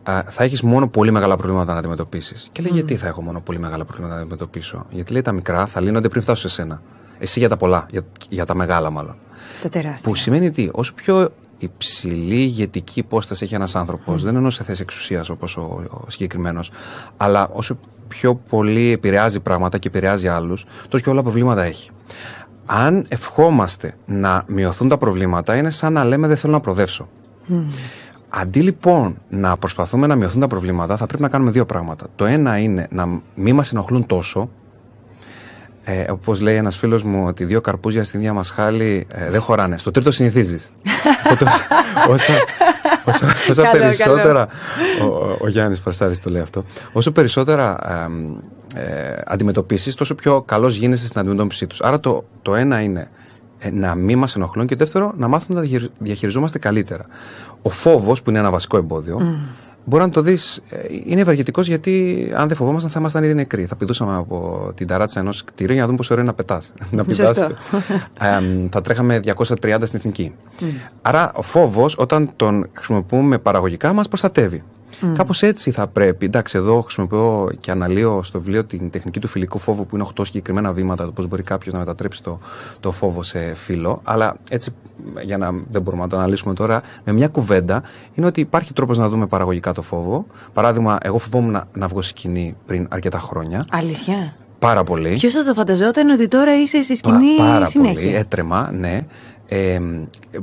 ε, 0.04 0.22
θα 0.26 0.44
έχεις 0.44 0.62
μόνο 0.62 0.88
πολύ 0.88 1.12
μεγάλα 1.12 1.36
προβλήματα 1.36 1.74
να 1.74 1.80
αντιμετωπίσεις. 1.80 2.50
Και 2.52 2.62
λέει, 2.62 2.72
γιατί 2.74 2.96
θα 2.96 3.08
έχω 3.08 3.22
μόνο 3.22 3.42
πολύ 3.42 3.60
μεγάλα 3.60 3.86
προβλήματα 3.86 4.16
να 4.16 4.22
αντιμετωπίσω. 4.22 4.86
Γιατί 4.90 5.12
λέει 5.12 5.22
τα 5.22 5.32
μικρά 5.32 5.66
θα 5.66 5.82
λύνονται 5.82 6.10
πριν 6.10 6.22
φτάσω 6.22 6.50
σε 6.50 6.56
σένα. 6.56 6.82
Εσύ 7.20 7.40
για 7.40 7.50
τα 7.50 7.58
πολλά, 7.58 7.86
για, 7.92 8.02
για 8.30 8.46
τα 8.46 8.56
μεγάλα 8.56 8.90
μάλλον. 8.90 9.16
Τα 9.62 9.70
τεράστια. 9.70 10.10
Που 10.10 10.16
σημαίνει 10.16 10.52
τι, 10.52 10.70
όσο 10.72 10.94
πιο 10.94 11.30
υψηλή 11.60 12.36
ηγετική 12.36 13.00
υπόσταση 13.00 13.44
έχει 13.44 13.56
ένας 13.56 13.76
άνθρωπος, 13.76 14.24
δεν 14.24 14.36
εννοώ 14.36 14.50
σε 14.50 14.64
θέση 14.64 14.82
εξουσίας 14.82 15.30
όπως 15.30 15.58
ο, 15.58 15.84
ο 15.90 16.10
συγκεκριμένος, 16.10 16.72
αλλά 17.18 17.50
όσο 17.54 17.78
πιο 18.08 18.36
πολύ 18.36 18.92
επηρεάζει 18.92 19.40
πράγματα 19.40 19.78
και 19.78 19.88
επηρεάζει 19.88 20.28
άλλους, 20.28 20.66
τόσο 20.88 21.04
πιο 21.04 21.12
όλα 21.12 21.22
προβλήματα 21.22 21.64
έχει. 21.64 21.92
Αν 22.66 23.06
ευχόμαστε 23.08 23.96
να 24.06 24.44
μειωθούν 24.48 24.88
τα 24.90 24.98
προβλήματα, 24.98 25.56
είναι 25.56 25.72
σαν 25.72 25.94
να 25.94 26.04
λέμε 26.04 26.28
δεν 26.28 26.38
θέλω 26.38 26.54
να 26.54 26.60
προδεύσω. 26.60 27.08
Αντί 28.30 28.62
λοιπόν 28.62 29.18
να 29.30 29.58
προσπαθούμε 29.58 30.08
να 30.08 30.16
μειωθούν 30.16 30.40
τα 30.40 30.48
προβλήματα, 30.48 30.98
θα 30.98 31.06
πρέπει 31.06 31.22
να 31.22 31.30
κάνουμε 31.30 31.52
δύο 31.52 31.66
πράγματα. 31.66 32.08
Το 32.16 32.26
ένα 32.26 32.58
είναι 32.58 32.88
να 32.92 33.22
μην 33.36 33.56
μας 33.56 33.72
ενοχλούν 33.72 34.06
τόσο, 34.06 34.50
ε, 35.84 36.12
Όπως 36.12 36.42
λέει 36.42 36.56
ένας 36.56 36.78
φίλος 36.78 37.04
μου, 37.04 37.24
ότι 37.28 37.44
δύο 37.44 37.62
καρπούζια 37.62 38.04
στην 38.04 38.20
ίδια 38.20 38.34
μας 38.34 38.50
χάλη 38.50 39.08
ε, 39.12 39.30
δεν 39.30 39.42
χωράνε. 39.42 39.78
Στο 39.78 39.92
τρίτο 39.92 40.12
συνηθίζεις. 40.12 40.72
όσα, 42.10 42.34
όσα, 43.06 43.28
όσα 43.50 43.70
περισσότερα. 43.72 44.48
Ο, 45.02 45.38
ο 45.40 45.48
Γιάννης 45.48 45.80
Φαρσάρη 45.80 46.18
το 46.18 46.30
λέει 46.30 46.42
αυτό. 46.42 46.64
Όσο 46.92 47.12
περισσότερα 47.12 47.78
ε, 48.76 48.82
ε, 48.82 49.22
αντιμετωπίσεις, 49.26 49.96
τόσο 49.96 50.16
πιο 50.16 50.42
καλός 50.42 50.76
γίνεσαι 50.76 51.08
στην 51.08 51.20
αντιμετώπιση 51.20 51.68
τους. 51.68 51.82
Άρα 51.82 52.00
το, 52.00 52.24
το 52.42 52.56
ένα 52.56 52.82
είναι 52.82 53.10
ε, 53.60 53.72
να 53.72 53.96
μην 53.96 54.18
μας 54.18 54.36
ενοχλούν 54.36 54.66
και 54.66 54.76
δεύτερο 54.76 55.14
να 55.18 55.28
μάθουμε 55.28 55.62
να 55.62 55.68
διαχειριζόμαστε 55.98 56.60
καλύτερα. 56.60 57.06
Ο 57.62 57.70
φόβος, 57.70 58.22
που 58.22 58.30
είναι 58.30 58.40
ένα 58.40 58.52
βασικό 58.52 58.78
εμπόδιο, 58.78 59.18
mm 59.22 59.68
μπορεί 59.86 60.04
να 60.04 60.10
το 60.10 60.22
δεις. 60.22 60.62
Ε, 60.70 60.78
είναι 61.06 61.22
ευεργετικός 61.22 61.68
γιατί 61.68 62.26
αν 62.36 62.48
δεν 62.48 62.58
φοβόμασταν 62.58 62.92
θα 62.92 63.00
ήμασταν 63.00 63.24
ήδη 63.24 63.34
νεκροί. 63.34 63.66
Θα 63.66 63.76
πηδούσαμε 63.76 64.16
από 64.16 64.72
την 64.76 64.88
ταράτσα 64.88 65.20
ενός 65.20 65.44
κτηρίου 65.44 65.74
για 65.74 65.82
να 65.82 65.86
δούμε 65.86 65.98
πόσο 65.98 66.14
ωραίο 66.14 66.24
είναι 66.24 66.34
να 66.38 66.44
πετάς. 66.44 66.74
να 66.92 67.06
πηδάς. 67.06 67.38
ε, 67.38 67.50
θα 68.72 68.82
τρέχαμε 68.82 69.20
230 69.26 69.46
στην 69.84 70.00
εθνική. 70.00 70.34
Mm. 70.60 70.64
Άρα 71.02 71.32
ο 71.36 71.42
φόβος, 71.42 71.96
όταν 71.98 72.30
τον 72.36 72.70
χρησιμοποιούμε 72.74 73.38
παραγωγικά, 73.38 73.94
μας 73.94 74.08
προστατεύει. 74.08 74.64
Mm. 75.02 75.14
Κάπως 75.16 75.42
έτσι 75.42 75.72
θα 75.72 75.88
πρέπει. 75.88 76.26
Εντάξει, 76.26 76.58
εδώ 76.58 76.82
χρησιμοποιώ 76.82 77.50
και 77.60 77.72
αναλύω 77.72 78.24
στο 78.24 78.40
βιβλίο 78.40 78.66
την 78.66 78.90
τεχνική 78.90 79.20
του 79.20 79.28
φιλικού 79.28 79.60
φόβου 79.60 79.86
που 79.86 79.96
είναι 79.96 80.06
8 80.16 80.22
συγκεκριμένα 80.26 80.74
βήματα, 80.74 81.06
το 81.06 81.12
πώς 81.12 81.28
μπορεί 81.28 81.44
κάποιος 81.44 81.74
να 81.74 81.80
μετατρέψει 81.80 82.24
το, 82.24 82.40
το 82.80 82.92
φόβο 82.92 83.24
σε 83.24 83.54
φίλο. 83.54 84.02
Αλλά 84.04 84.38
έτσι, 84.50 84.72
για 85.24 85.38
να 85.38 85.52
δεν 85.72 85.82
μπορούμε 85.82 86.04
να 86.04 86.10
το 86.10 86.18
αναλύσουμε 86.18 86.54
τώρα, 86.54 86.82
με 87.04 87.14
μια 87.14 87.28
κουβέντα 87.28 87.84
είναι 88.14 88.28
ότι 88.28 88.42
υπάρχει 88.42 88.74
τρόπος 88.74 88.98
να 88.98 89.10
δούμε 89.10 89.28
παραγωγικά 89.28 89.72
το 89.72 89.82
φόβο. 89.82 90.26
Παράδειγμα, 90.54 90.98
εγώ 91.02 91.18
φοβόμουν 91.18 91.52
να, 91.52 91.64
να 91.74 91.88
βγω 91.88 92.02
σκηνή 92.02 92.56
πριν 92.66 92.88
αρκετά 92.90 93.20
χρόνια. 93.20 93.66
Αλήθεια. 93.72 94.36
Πάρα 94.60 94.84
πολύ. 94.84 95.16
Ποιος 95.16 95.34
θα 95.34 95.44
το 95.44 95.54
φανταζόταν 95.54 96.10
ότι 96.10 96.28
τώρα 96.28 96.62
είσαι 96.62 96.84
στη 96.84 96.96
σκηνή 96.96 97.36
Πα, 97.38 97.44
πάρα 97.44 97.66
συνέχεια; 97.66 98.02
πολύ. 98.02 98.16
Έτρεμα, 98.16 98.72
ναι. 98.72 99.06
Ε, 99.48 99.80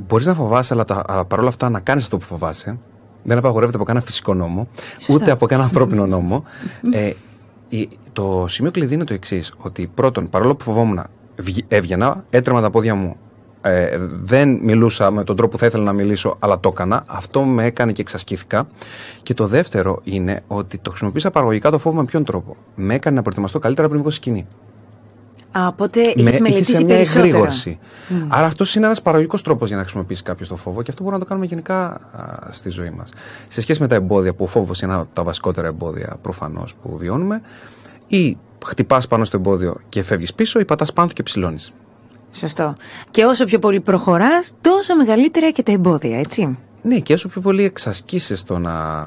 Μπορείς 0.07 0.25
να 0.25 0.33
φοβάσαι, 0.33 0.73
αλλά, 0.73 1.03
αλλά 1.07 1.25
παρόλα 1.25 1.47
αυτά 1.47 1.69
να 1.69 1.79
κάνεις 1.79 2.03
αυτό 2.03 2.17
που 2.17 2.25
φοβάσαι 2.25 2.77
δεν 3.27 3.37
απαγορεύεται 3.37 3.77
από 3.77 3.85
κανένα 3.85 4.05
φυσικό 4.05 4.33
νόμο, 4.33 4.67
ούτε 5.09 5.31
από 5.31 5.45
κανένα 5.45 5.67
ανθρώπινο 5.67 6.05
νόμο. 6.05 6.43
ε, 6.91 7.11
το 8.13 8.45
σημείο 8.47 8.71
κλειδί 8.71 8.93
είναι 8.93 9.03
το 9.03 9.13
εξής: 9.13 9.53
Ότι 9.57 9.91
πρώτον, 9.93 10.29
παρόλο 10.29 10.55
που 10.55 10.63
φοβόμουν, 10.63 11.03
έβγαινα, 11.67 12.23
έτρεμα 12.29 12.61
τα 12.61 12.69
πόδια 12.69 12.95
μου. 12.95 13.15
Ε, 13.61 13.97
δεν 14.21 14.59
μιλούσα 14.61 15.11
με 15.11 15.23
τον 15.23 15.35
τρόπο 15.35 15.51
που 15.51 15.57
θα 15.57 15.65
ήθελα 15.65 15.83
να 15.83 15.93
μιλήσω, 15.93 16.35
αλλά 16.39 16.59
το 16.59 16.69
έκανα. 16.73 17.03
Αυτό 17.07 17.43
με 17.43 17.63
έκανε 17.63 17.91
και 17.91 18.01
εξασκήθηκα. 18.01 18.67
Και 19.23 19.33
το 19.33 19.47
δεύτερο 19.47 19.99
είναι 20.03 20.43
ότι 20.47 20.77
το 20.77 20.89
χρησιμοποίησα 20.89 21.31
παραγωγικά 21.31 21.71
το 21.71 21.79
φόβο 21.79 21.95
με 21.95 22.05
ποιον 22.05 22.23
τρόπο. 22.23 22.55
Με 22.75 22.93
έκανε 22.93 23.15
να 23.15 23.21
προετοιμαστώ 23.21 23.59
καλύτερα 23.59 23.87
πριν 23.87 24.01
βγω 24.01 24.09
σκηνή. 24.09 24.47
Α, 25.59 25.67
οπότε 25.67 26.01
είχες 26.15 26.39
μελετήσει 26.39 26.83
μια 26.83 26.99
εγρήγορση. 26.99 27.79
Mm. 28.09 28.13
Άρα 28.27 28.45
αυτό 28.45 28.65
είναι 28.75 28.85
ένας 28.85 29.01
παραγωγικός 29.01 29.41
τρόπος 29.41 29.67
για 29.67 29.77
να 29.77 29.81
χρησιμοποιήσεις 29.81 30.23
κάποιο 30.23 30.47
το 30.47 30.55
φόβο 30.55 30.81
και 30.81 30.89
αυτό 30.89 31.03
μπορούμε 31.03 31.19
να 31.19 31.23
το 31.23 31.29
κάνουμε 31.29 31.47
γενικά 31.47 31.85
α, 31.87 32.49
στη 32.51 32.69
ζωή 32.69 32.89
μας. 32.89 33.09
Σε 33.47 33.61
σχέση 33.61 33.81
με 33.81 33.87
τα 33.87 33.95
εμπόδια, 33.95 34.33
που 34.33 34.43
ο 34.43 34.47
φόβος 34.47 34.81
είναι 34.81 34.91
ένα 34.91 35.01
από 35.01 35.09
τα 35.13 35.23
βασικότερα 35.23 35.67
εμπόδια 35.67 36.17
προφανώς 36.21 36.75
που 36.75 36.97
βιώνουμε, 36.97 37.41
ή 38.07 38.37
χτυπάς 38.65 39.07
πάνω 39.07 39.25
στο 39.25 39.37
εμπόδιο 39.37 39.75
και 39.89 40.03
φεύγεις 40.03 40.33
πίσω, 40.33 40.59
ή 40.59 40.65
πατάς 40.65 40.93
πάνω 40.93 41.07
του 41.07 41.13
και 41.13 41.23
ψηλώνεις. 41.23 41.71
Σωστό. 42.31 42.75
Και 43.11 43.23
όσο 43.23 43.45
πιο 43.45 43.59
πολύ 43.59 43.79
προχωράς, 43.79 44.51
τόσο 44.61 44.95
μεγαλύτερα 44.95 45.51
και 45.51 45.63
τα 45.63 45.71
εμπόδια, 45.71 46.19
έτσι. 46.19 46.57
Ναι, 46.81 46.99
και 46.99 47.13
όσο 47.13 47.27
πιο 47.27 47.41
πολύ 47.41 47.63
εξασκήσεις 47.63 48.43
το 48.43 48.59
να. 48.59 49.03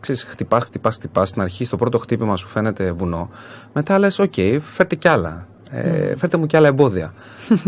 ξέρεις, 0.00 0.24
χτυπάς, 0.24 0.64
χτυπάς, 0.64 0.94
χτυπάς. 0.94 1.28
Στην 1.28 1.42
αρχή, 1.42 1.64
στο 1.64 1.76
πρώτο 1.76 1.98
χτύπημα 1.98 2.36
σου 2.36 2.46
φαίνεται 2.46 2.92
βουνό. 2.92 3.30
Μετά 3.72 3.98
λες: 3.98 4.18
Οκ, 4.18 4.34
φέρτε 4.62 4.94
κι 4.94 5.08
άλλα. 5.08 5.46
Ε, 5.76 6.16
φέρτε 6.16 6.36
μου 6.36 6.46
κι 6.46 6.56
άλλα 6.56 6.68
εμπόδια. 6.68 7.14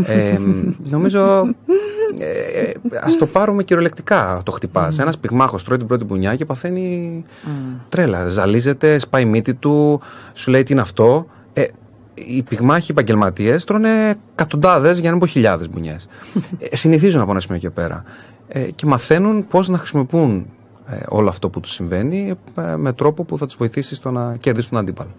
ε, 0.04 0.38
νομίζω 0.78 1.54
ε, 2.18 2.62
ε, 2.62 2.72
ας 3.02 3.16
το 3.16 3.26
πάρουμε 3.26 3.62
κυριολεκτικά 3.62 4.40
το 4.44 4.52
χτυπάς. 4.52 4.96
Mm. 4.96 5.00
Ένας 5.00 5.18
πυγμάχος 5.18 5.64
τρώει 5.64 5.78
την 5.78 5.86
πρώτη 5.86 6.04
μπουνιά 6.04 6.34
και 6.34 6.44
παθαίνει 6.44 7.24
τρέλα. 7.88 8.28
Ζαλίζεται, 8.28 8.98
σπάει 8.98 9.24
μύτη 9.24 9.54
του, 9.54 10.00
σου 10.32 10.50
λέει 10.50 10.62
τι 10.62 10.72
είναι 10.72 10.80
αυτό. 10.80 11.26
Ε, 11.52 11.64
οι 12.14 12.42
πυγμάχοι 12.42 12.90
επαγγελματίες 12.90 13.64
τρώνε 13.64 13.90
εκατοντάδες, 14.32 14.98
για 14.98 15.04
να 15.04 15.10
μην 15.10 15.20
πω 15.20 15.26
χιλιάδες 15.26 15.70
μπουνιές. 15.70 16.08
ε, 16.58 16.76
συνηθίζουν 16.76 17.20
από 17.20 17.30
ένα 17.30 17.40
σημείο 17.40 17.58
και 17.58 17.70
πέρα. 17.70 18.04
Ε, 18.48 18.60
και 18.60 18.86
μαθαίνουν 18.86 19.46
πώς 19.46 19.68
να 19.68 19.78
χρησιμοποιούν 19.78 20.46
ε, 20.86 20.96
όλο 21.08 21.28
αυτό 21.28 21.48
που 21.48 21.60
τους 21.60 21.72
συμβαίνει 21.72 22.34
ε, 22.54 22.76
με 22.76 22.92
τρόπο 22.92 23.24
που 23.24 23.38
θα 23.38 23.46
τους 23.46 23.56
βοηθήσει 23.56 23.94
στο 23.94 24.10
να 24.10 24.36
κερδίσουν 24.36 24.70
τον 24.70 24.78
αντίπαλο. 24.78 25.10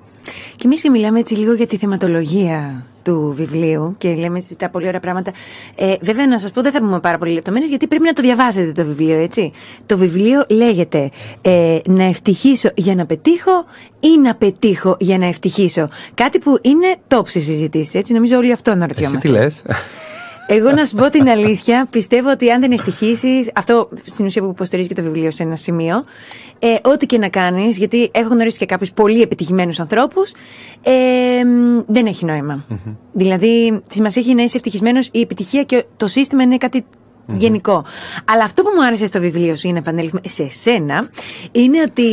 Και 0.55 0.65
εμείς 0.65 0.89
μιλάμε 0.91 1.19
έτσι 1.19 1.35
λίγο 1.35 1.53
για 1.53 1.67
τη 1.67 1.77
θεματολογία 1.77 2.85
του 3.03 3.33
βιβλίου 3.37 3.95
και 3.97 4.15
λέμε 4.15 4.37
έτσι 4.37 4.55
τα 4.55 4.69
πολύ 4.69 4.87
ωραία 4.87 4.99
πράγματα. 4.99 5.31
Ε, 5.75 5.95
βέβαια, 6.01 6.27
να 6.27 6.39
σας 6.39 6.51
πω, 6.51 6.61
δεν 6.61 6.71
θα 6.71 6.79
πούμε 6.79 6.99
πάρα 6.99 7.17
πολύ 7.17 7.33
λεπτομέρειες, 7.33 7.69
γιατί 7.69 7.87
πρέπει 7.87 8.03
να 8.03 8.13
το 8.13 8.21
διαβάσετε 8.21 8.71
το 8.71 8.85
βιβλίο, 8.85 9.19
έτσι. 9.19 9.51
Το 9.85 9.97
βιβλίο 9.97 10.45
λέγεται 10.49 11.09
ε, 11.41 11.79
Να 11.85 12.03
ευτυχήσω 12.03 12.69
για 12.75 12.95
να 12.95 13.05
πετύχω 13.05 13.65
ή 13.99 14.19
να 14.21 14.35
πετύχω 14.35 14.97
για 14.99 15.17
να 15.17 15.25
ευτυχήσω. 15.25 15.89
Κάτι 16.13 16.39
που 16.39 16.57
είναι 16.61 16.95
τόψη 17.07 17.39
συζητήσει, 17.39 17.97
έτσι. 17.97 18.13
Νομίζω 18.13 18.37
όλοι 18.37 18.51
αυτό 18.51 18.75
να 18.75 18.87
ρωτιόμαστε. 18.87 19.17
Εσύ 19.17 19.27
τι 19.27 19.43
λες; 19.43 19.63
Εγώ 20.51 20.71
να 20.71 20.85
σου 20.85 20.95
πω 20.95 21.09
την 21.09 21.29
αλήθεια, 21.29 21.87
πιστεύω 21.89 22.29
ότι 22.29 22.51
αν 22.51 22.61
δεν 22.61 22.71
ευτυχήσεις, 22.71 23.51
αυτό 23.55 23.89
στην 24.05 24.25
ουσία 24.25 24.41
που 24.41 24.49
υποστηρίζει 24.49 24.87
και 24.87 24.93
το 24.93 25.01
βιβλίο 25.01 25.31
σε 25.31 25.43
ένα 25.43 25.55
σημείο, 25.55 26.03
ε, 26.59 26.75
ό,τι 26.83 27.05
και 27.05 27.17
να 27.17 27.29
κάνεις, 27.29 27.77
γιατί 27.77 28.09
έχω 28.13 28.29
γνωρίσει 28.29 28.57
και 28.57 28.65
κάποιους 28.65 28.91
πολύ 28.91 29.21
επιτυχημένους 29.21 29.79
ανθρώπους, 29.79 30.31
ε, 30.83 30.91
δεν 31.87 32.05
έχει 32.05 32.25
νόημα. 32.25 32.65
Mm-hmm. 32.69 32.95
Δηλαδή, 33.11 33.81
σημασία 33.89 34.21
έχει 34.21 34.33
να 34.33 34.43
είσαι 34.43 34.57
ευτυχισμένος, 34.57 35.09
η 35.11 35.19
επιτυχία 35.21 35.63
και 35.63 35.83
το 35.97 36.07
σύστημα 36.07 36.43
είναι 36.43 36.57
κάτι 36.57 36.85
γενικό. 37.33 37.85
Αλλά 38.25 38.43
αυτό 38.43 38.63
που 38.63 38.69
μου 38.75 38.85
άρεσε 38.85 39.05
στο 39.05 39.19
βιβλίο 39.19 39.55
σου, 39.55 39.61
για 39.63 39.71
να 39.71 39.77
επανέλθουμε 39.77 40.21
σε 40.25 40.49
σένα, 40.49 41.09
είναι 41.51 41.81
ότι 41.81 42.09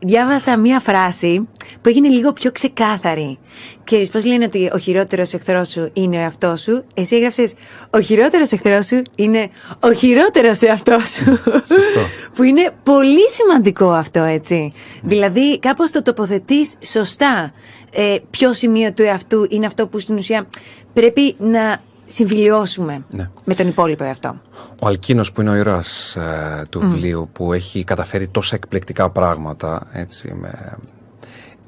διάβασα 0.00 0.56
μία 0.56 0.80
φράση 0.80 1.48
που 1.80 1.88
έγινε 1.88 2.08
λίγο 2.08 2.32
πιο 2.32 2.52
ξεκάθαρη. 2.52 3.38
Ξέρεις 3.84 4.10
πώς 4.10 4.24
λένε 4.24 4.44
ότι 4.44 4.70
ο 4.74 4.78
χειρότερος 4.78 5.32
εχθρός 5.32 5.68
σου 5.68 5.90
είναι 5.92 6.16
ο 6.16 6.20
εαυτός 6.20 6.60
σου; 6.60 6.84
Εσύ 6.94 7.16
έγραψες 7.16 7.54
ο 7.90 8.00
χειρότερος 8.00 8.52
εχθρός 8.52 8.86
σου 8.86 9.02
είναι 9.16 9.50
ο 9.80 9.92
χειρότερος 9.92 10.60
εαυτός 10.60 11.08
σου. 11.08 11.24
Σωστό. 11.52 12.00
που 12.34 12.42
είναι 12.42 12.70
πολύ 12.82 13.28
σημαντικό 13.30 13.90
αυτό 13.90 14.20
έτσι. 14.20 14.72
Δηλαδή 15.02 15.58
κάπως 15.58 15.90
το 15.90 16.02
τοποθετείς 16.02 16.74
σωστά. 16.84 17.52
Ε, 17.90 18.16
ποιο 18.30 18.52
σημείο 18.52 18.92
του 18.92 19.02
εαυτού 19.02 19.46
είναι 19.48 19.66
αυτό 19.66 19.86
που 19.86 19.98
στην 19.98 20.16
ουσία 20.16 20.46
πρέπει 20.92 21.34
να 21.38 21.80
συμφιλιώσουμε 22.14 23.04
Ναι. 23.10 23.30
με 23.44 23.54
τον 23.54 23.68
υπόλοιπο 23.68 24.04
εαυτό. 24.04 24.40
Ο 24.82 24.86
Αλκίνος 24.86 25.32
που 25.32 25.40
είναι 25.40 25.50
ο 25.50 25.54
ήρωας 25.54 26.16
ε, 26.16 26.66
του 26.70 26.80
βιβλίου 26.80 27.28
που 27.32 27.52
έχει 27.52 27.84
καταφέρει 27.84 28.28
τόσα 28.28 28.54
εκπληκτικά 28.54 29.10
πράγματα 29.10 29.86
έτσι, 29.92 30.34
με... 30.40 30.78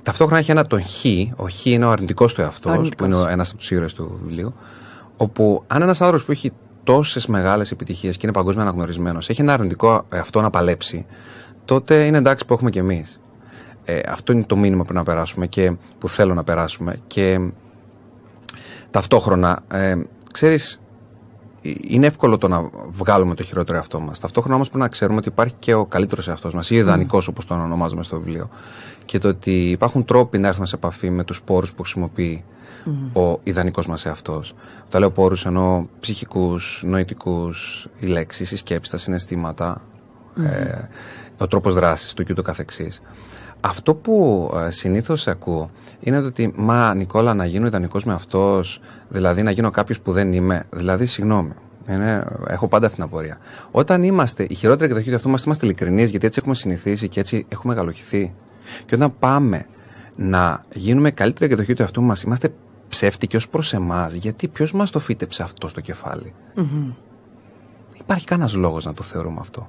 ταυτόχρονα 0.02 0.38
έχει 0.40 0.50
ένα 0.50 0.66
τον 0.66 0.82
Χ 0.82 1.04
ο 1.36 1.48
Χ 1.48 1.64
είναι 1.66 1.84
ο 1.84 1.90
αρνητικός 1.90 2.34
του 2.34 2.40
εαυτός 2.40 2.72
αρνητικός. 2.72 2.96
που 3.08 3.14
είναι 3.14 3.24
ο- 3.24 3.28
ένας 3.28 3.48
από 3.48 3.58
τους 3.58 3.70
ήρωες 3.70 3.94
του 3.94 4.20
βιβλίου 4.22 4.54
όπου 5.16 5.64
αν 5.66 5.82
ένας 5.82 6.00
άνθρωπος 6.00 6.24
που 6.26 6.32
έχει 6.32 6.52
τόσες 6.84 7.26
μεγάλες 7.26 7.70
επιτυχίες 7.70 8.16
και 8.16 8.20
είναι 8.26 8.34
παγκόσμια 8.34 8.62
αναγνωρισμένος 8.62 9.28
έχει 9.28 9.40
ένα 9.40 9.52
αρνητικό 9.52 10.04
εαυτό 10.12 10.40
να 10.40 10.50
παλέψει 10.50 11.06
τότε 11.64 12.04
είναι 12.04 12.18
εντάξει 12.18 12.44
που 12.44 12.52
έχουμε 12.52 12.70
κι 12.70 12.78
εμείς 12.78 13.20
ε, 13.84 14.00
αυτό 14.08 14.32
είναι 14.32 14.42
το 14.42 14.56
μήνυμα 14.56 14.84
που 14.84 14.92
να 14.92 15.02
περάσουμε 15.02 15.46
και 15.46 15.72
που 15.98 16.08
θέλω 16.08 16.34
να 16.34 16.44
περάσουμε 16.44 16.96
και 17.06 17.40
ταυτόχρονα 18.90 19.62
ε, 19.72 19.94
ξέρεις 20.36 20.80
είναι 21.80 22.06
εύκολο 22.06 22.38
το 22.38 22.48
να 22.48 22.70
βγάλουμε 22.88 23.34
το 23.34 23.42
χειρότερο 23.42 23.76
εαυτό 23.78 24.00
μας. 24.00 24.18
Ταυτόχρονα 24.18 24.54
όμως 24.54 24.68
πρέπει 24.68 24.82
να 24.82 24.88
ξέρουμε 24.88 25.18
ότι 25.18 25.28
υπάρχει 25.28 25.54
και 25.58 25.74
ο 25.74 25.86
καλύτερος 25.86 26.28
εαυτός 26.28 26.54
μας, 26.54 26.70
ή 26.70 26.74
ο 26.74 26.78
ιδανικός 26.78 27.28
όπως 27.28 27.46
τον 27.46 27.60
ονομάζουμε 27.60 28.02
στο 28.02 28.16
βιβλίο. 28.16 28.48
Και 29.04 29.18
το 29.18 29.28
ότι 29.28 29.70
υπάρχουν 29.70 30.04
τρόποι 30.04 30.38
να 30.38 30.48
έρθουμε 30.48 30.66
σε 30.66 30.74
επαφή 30.74 31.10
με 31.10 31.24
τους 31.24 31.42
πόρους 31.42 31.72
που 31.72 31.82
χρησιμοποιεί 31.82 32.44
ο 33.12 33.40
ιδανικός 33.42 33.86
μας 33.86 34.06
εαυτός. 34.06 34.54
Όταν 34.86 35.00
λέω 35.00 35.10
πόρους 35.10 35.46
εννοώ 35.46 35.86
ψυχικούς, 36.00 36.82
νοητικούς, 36.86 37.88
οι 37.98 38.06
λέξεις, 38.06 38.50
οι 38.50 38.56
σκέψεις, 38.56 38.92
τα 38.92 38.98
συναισθήματα, 38.98 39.82
ε, 40.36 40.88
ο 41.38 41.46
τρόπος 41.46 41.74
δράσης 41.74 42.14
του 42.14 42.24
και 42.24 42.32
ούτω 42.32 42.42
καθεξής. 42.42 43.02
Αυτό 43.60 43.94
που 43.94 44.50
ε, 44.66 44.70
συνήθως 44.70 45.26
ακούω 45.26 45.70
είναι 46.00 46.20
το 46.20 46.26
ότι 46.26 46.52
«Μα 46.56 46.94
Νικόλα 46.94 47.34
να 47.34 47.44
γίνω 47.44 47.66
ιδανικός 47.66 48.04
με 48.04 48.12
αυτός, 48.12 48.80
δηλαδή 49.08 49.42
να 49.42 49.50
γίνω 49.50 49.70
κάποιος 49.70 50.00
που 50.00 50.12
δεν 50.12 50.32
είμαι». 50.32 50.64
Δηλαδή, 50.70 51.06
συγγνώμη, 51.06 51.52
είναι, 51.88 52.25
έχω 52.46 52.68
πάντα 52.68 52.86
αυτή 52.86 52.98
την 52.98 53.06
απορία. 53.06 53.38
Όταν 53.70 54.02
είμαστε 54.02 54.46
η 54.48 54.54
χειρότερη 54.54 54.90
εκδοχή 54.90 55.10
του 55.10 55.16
αυτού 55.16 55.28
μας, 55.28 55.44
είμαστε 55.44 55.66
ειλικρινείς 55.66 56.10
γιατί 56.10 56.26
έτσι 56.26 56.38
έχουμε 56.42 56.54
συνηθίσει 56.54 57.08
και 57.08 57.20
έτσι 57.20 57.46
έχουμε 57.48 57.75
μεγαλοχηθεί. 57.75 58.34
Και 58.86 58.94
όταν 58.94 59.18
πάμε 59.18 59.66
να 60.16 60.64
γίνουμε 60.75 61.10
καλύτερη 61.10 61.52
εκδοχή 61.52 61.75
του 61.75 61.82
εαυτού 61.82 62.02
μας, 62.02 62.22
είμαστε 62.22 62.54
ψεύτικοι 62.88 63.36
ως 63.36 63.48
προς 63.48 63.72
εμάς, 63.72 64.12
γιατί 64.12 64.48
ποιος 64.48 64.72
μας 64.72 64.90
το 64.90 64.98
φύτεψε 64.98 65.42
αυτό 65.42 65.68
στο 65.68 65.80
κεφάλι; 65.80 66.34
Υπάρχει 67.98 68.26
κανένας 68.26 68.54
λόγος 68.54 68.84
να 68.84 68.94
το 68.94 69.02
θεωρούμε 69.02 69.38
αυτό. 69.40 69.68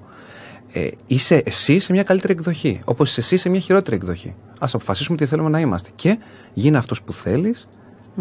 Ε, 0.71 0.87
είσαι 1.05 1.41
εσύ 1.45 1.79
σε 1.79 1.91
μια 1.91 2.03
καλύτερη 2.03 2.33
εκδοχή. 2.33 2.81
Όπως 2.85 3.09
είσαι 3.09 3.19
εσύ 3.19 3.37
σε 3.37 3.49
μια 3.49 3.59
χειρότερη 3.59 3.95
εκδοχή. 3.95 4.35
Α 4.59 4.67
αποφασίσουμε 4.73 5.17
τι 5.17 5.25
θέλουμε 5.25 5.49
να 5.49 5.59
είμαστε. 5.59 5.89
Και 5.95 6.17
γίνε 6.53 6.77
αυτός 6.77 7.01
που 7.01 7.13
θέλεις, 7.13 7.67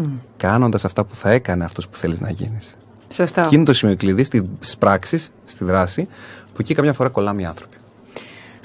mm. 0.01 0.09
κάνοντας 0.37 0.85
αυτά 0.85 1.05
που 1.05 1.15
θα 1.15 1.31
έκανε 1.31 1.63
αυτός 1.63 1.87
που 1.87 1.97
θέλεις 1.97 2.19
να 2.19 2.29
γίνεις. 2.29 2.75
Σωστό. 3.13 3.41
Και 3.49 3.55
είναι 3.55 3.63
το 3.63 3.73
σημείο 3.73 3.95
κλειδί 3.95 4.23
στις 4.23 4.77
πράξεις, 4.79 5.31
στη 5.45 5.63
δράση, 5.63 6.07
που 6.53 6.57
εκεί 6.59 6.73
καμιά 6.73 6.93
φορά 6.93 7.09
κολλάμε 7.09 7.41
οι 7.41 7.45
άνθρωποι. 7.45 7.76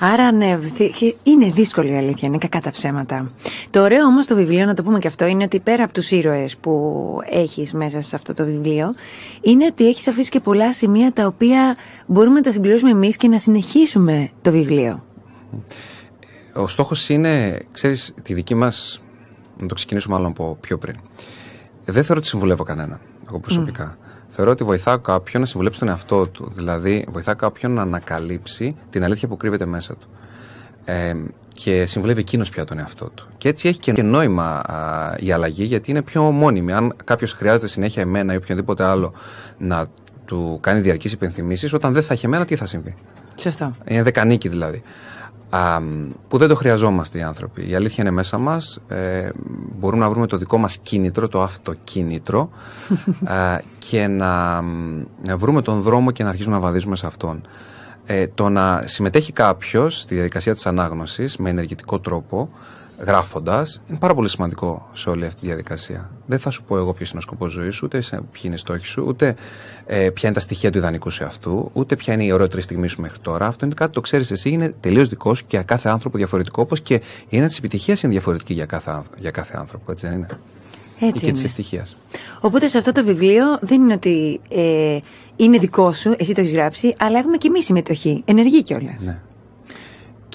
Άρα 0.04 0.32
ναι, 0.32 0.58
θυ- 0.74 1.16
είναι 1.22 1.50
δύσκολη 1.50 1.92
η 1.92 1.96
αλήθεια, 1.96 2.28
είναι 2.28 2.38
κακά 2.38 2.60
τα 2.60 2.70
ψέματα. 2.70 3.32
Το 3.70 3.82
ωραίο 3.82 4.04
όμως 4.06 4.26
το 4.26 4.34
βιβλίο, 4.34 4.64
να 4.66 4.74
το 4.74 4.82
πούμε 4.82 4.98
και 4.98 5.06
αυτό, 5.08 5.26
είναι 5.26 5.44
ότι 5.44 5.60
πέρα 5.60 5.84
από 5.84 5.92
τους 5.92 6.10
ήρωες 6.10 6.56
που 6.56 7.18
έχεις 7.30 7.72
μέσα 7.72 8.00
σε 8.00 8.16
αυτό 8.16 8.34
το 8.34 8.44
βιβλίο, 8.44 8.94
είναι 9.40 9.64
ότι 9.64 9.88
έχεις 9.88 10.08
αφήσει 10.08 10.30
και 10.30 10.40
πολλά 10.40 10.72
σημεία 10.72 11.12
τα 11.12 11.26
οποία 11.26 11.76
μπορούμε 12.06 12.34
να 12.34 12.40
τα 12.42 12.50
συμπληρώσουμε 12.50 12.90
εμείς 12.90 13.16
και 13.16 13.28
να 13.28 13.38
συνεχίσουμε 13.38 14.30
το 14.42 14.50
βιβλίο. 14.50 15.04
Ο 16.54 16.68
στόχος 16.68 17.08
είναι, 17.08 17.60
ξέρεις, 17.72 18.14
τη 18.22 18.34
δική 18.34 18.54
μας. 18.54 19.02
Να 19.60 19.66
το 19.66 19.74
ξεκινήσω 19.74 20.10
μάλλον 20.10 20.26
από 20.26 20.56
πιο 20.60 20.78
πριν. 20.78 20.96
Δεν 21.84 22.04
θεωρώ 22.04 22.18
ότι 22.20 22.28
συμβουλεύω 22.28 22.62
κανέναν, 22.62 23.00
εγώ 23.28 23.38
προσωπικά. 23.38 23.96
Θεωρώ 24.34 24.50
ότι 24.50 24.64
βοηθάω 24.64 24.98
κάποιον 24.98 25.42
να 25.42 25.48
συμβουλέψει 25.48 25.78
τον 25.80 25.88
εαυτό 25.88 26.26
του. 26.26 26.52
Δηλαδή, 26.54 27.06
βοηθάω 27.08 27.36
κάποιον 27.36 27.72
να 27.72 27.82
ανακαλύψει 27.82 28.76
την 28.90 29.04
αλήθεια 29.04 29.28
που 29.28 29.36
κρύβεται 29.36 29.66
μέσα 29.66 29.94
του. 29.96 30.08
Ε, 30.84 31.14
και 31.54 31.86
συμβουλεύει 31.86 32.20
εκείνος 32.20 32.50
πια 32.50 32.64
τον 32.64 32.78
εαυτό 32.78 33.10
του. 33.14 33.28
Και 33.38 33.48
έτσι 33.48 33.68
έχει 33.68 33.78
και 33.78 34.02
νόημα 34.02 34.58
α, 34.58 35.14
η 35.18 35.32
αλλαγή, 35.32 35.64
γιατί 35.64 35.90
είναι 35.90 36.02
πιο 36.02 36.22
μόνιμη. 36.22 36.72
Αν 36.72 36.92
κάποιος 37.04 37.32
χρειάζεται 37.32 37.66
συνέχεια 37.66 38.02
εμένα 38.02 38.32
ή 38.32 38.36
οποιονδήποτε 38.36 38.84
άλλο 38.84 39.12
να 39.58 39.86
του 40.24 40.58
κάνει 40.60 40.80
διαρκείς 40.80 41.12
υπενθυμίσεις, 41.12 41.72
όταν 41.72 41.92
δεν 41.92 42.02
θα 42.02 42.12
έχει 42.12 42.26
εμένα, 42.26 42.44
τι 42.44 42.56
θα 42.56 42.66
συμβεί; 42.66 42.94
Σωστό. 43.36 43.76
Είναι 43.84 44.02
δεκανίκη 44.02 44.48
δηλαδή. 44.48 44.82
Α, 45.54 45.80
που 46.28 46.38
δεν 46.38 46.48
το 46.48 46.54
χρειαζόμαστε 46.54 47.18
οι 47.18 47.22
άνθρωποι. 47.22 47.68
Η 47.68 47.74
αλήθεια 47.74 48.04
είναι 48.04 48.12
μέσα 48.12 48.38
μας. 48.38 48.80
Ε, 48.88 49.28
μπορούμε 49.78 50.02
να 50.04 50.10
βρούμε 50.10 50.26
το 50.26 50.36
δικό 50.36 50.58
μας 50.58 50.78
κίνητρο, 50.78 51.28
το 51.28 51.42
αυτοκίνητρο, 51.42 52.50
α, 53.24 53.58
και 53.78 54.06
να, 54.06 54.60
να 55.22 55.36
βρούμε 55.36 55.62
τον 55.62 55.80
δρόμο 55.80 56.10
και 56.10 56.22
να 56.22 56.28
αρχίσουμε 56.28 56.54
να 56.54 56.60
βαδίζουμε 56.60 56.96
σε 56.96 57.06
αυτόν. 57.06 57.46
Ε, 58.06 58.26
το 58.26 58.48
να 58.48 58.82
συμμετέχει 58.86 59.32
κάποιος 59.32 60.00
στη 60.00 60.14
διαδικασία 60.14 60.52
της 60.54 60.66
ανάγνωσης 60.66 61.36
με 61.36 61.50
ενεργητικό 61.50 62.00
τρόπο, 62.00 62.50
γράφοντας, 63.06 63.82
είναι 63.88 63.98
πάρα 63.98 64.14
πολύ 64.14 64.28
σημαντικό 64.28 64.88
σε 64.92 65.10
όλη 65.10 65.26
αυτή 65.26 65.40
τη 65.40 65.46
διαδικασία. 65.46 66.10
Δεν 66.26 66.38
θα 66.38 66.50
σου 66.50 66.62
πω 66.62 66.76
εγώ 66.76 66.92
ποιος 66.92 67.10
είναι 67.10 67.18
ο 67.18 67.22
σκοπός 67.22 67.52
ζωής 67.52 67.74
σου, 67.74 67.82
ούτε 67.84 68.00
σε- 68.00 68.16
ποιοι 68.32 68.42
είναι 68.44 68.54
οι 68.54 68.58
στόχοι 68.58 68.86
σου, 68.86 69.04
ούτε 69.06 69.34
ε, 69.86 69.96
ποια 70.10 70.28
είναι 70.28 70.32
τα 70.32 70.40
στοιχεία 70.40 70.70
του 70.70 70.78
ιδανικού 70.78 71.10
σου 71.10 71.24
αυτού, 71.24 71.70
ούτε 71.72 71.96
ποια 71.96 72.14
είναι 72.14 72.24
η 72.24 72.32
ωραιότερη 72.32 72.62
στιγμή 72.62 72.88
σου 72.88 73.00
μέχρι 73.00 73.18
τώρα. 73.18 73.46
Αυτό 73.46 73.64
είναι 73.64 73.74
κάτι 73.74 73.90
που 73.90 73.94
το 73.96 74.00
ξέρεις 74.02 74.30
εσύ, 74.30 74.48
είναι 74.50 74.74
τελείως 74.80 75.08
δικός 75.08 75.38
σου 75.38 75.44
και 75.46 75.56
για 75.56 75.64
κάθε 75.64 75.88
άνθρωπο 75.88 76.16
διαφορετικό, 76.16 76.62
όπως 76.62 76.80
και 76.80 76.94
η 76.94 77.00
έννοια 77.30 77.48
της 77.48 77.58
επιτυχίας 77.58 78.02
είναι 78.02 78.12
διαφορετική 78.12 78.52
για 78.54 78.66
κάθε, 78.66 78.90
άνθρω- 78.90 79.20
για 79.20 79.30
κάθε 79.30 79.56
άνθρωπο, 79.56 79.92
έτσι 79.92 80.06
δεν 80.06 80.16
είναι; 80.16 80.26
Έτσι 81.00 81.24
Ή 81.24 81.26
και 81.26 81.30
της 81.32 81.40
είναι. 81.40 81.48
ευτυχίας. 81.48 81.96
Οπότε 82.40 82.66
σε 82.68 82.78
αυτό 82.78 82.92
το 82.92 83.04
βιβλίο 83.04 83.44
δεν 83.60 83.82
είναι 83.82 83.92
ότι 83.94 84.40
ε, 84.48 84.98
είναι 85.36 85.58
δικό 85.58 85.92
σου, 85.92 86.14
εσύ 86.18 86.32
το 86.34 86.40
έχεις 86.40 86.52
γράψει, 86.52 86.94
αλλά 86.98 87.18
έχουμε 87.18 87.36
και 87.36 87.48
εμείς 87.48 87.64
συμμετοχή, 87.64 88.22
ενεργή 88.24 88.62
κιόλας. 88.62 89.00
Ναι. 89.00 89.20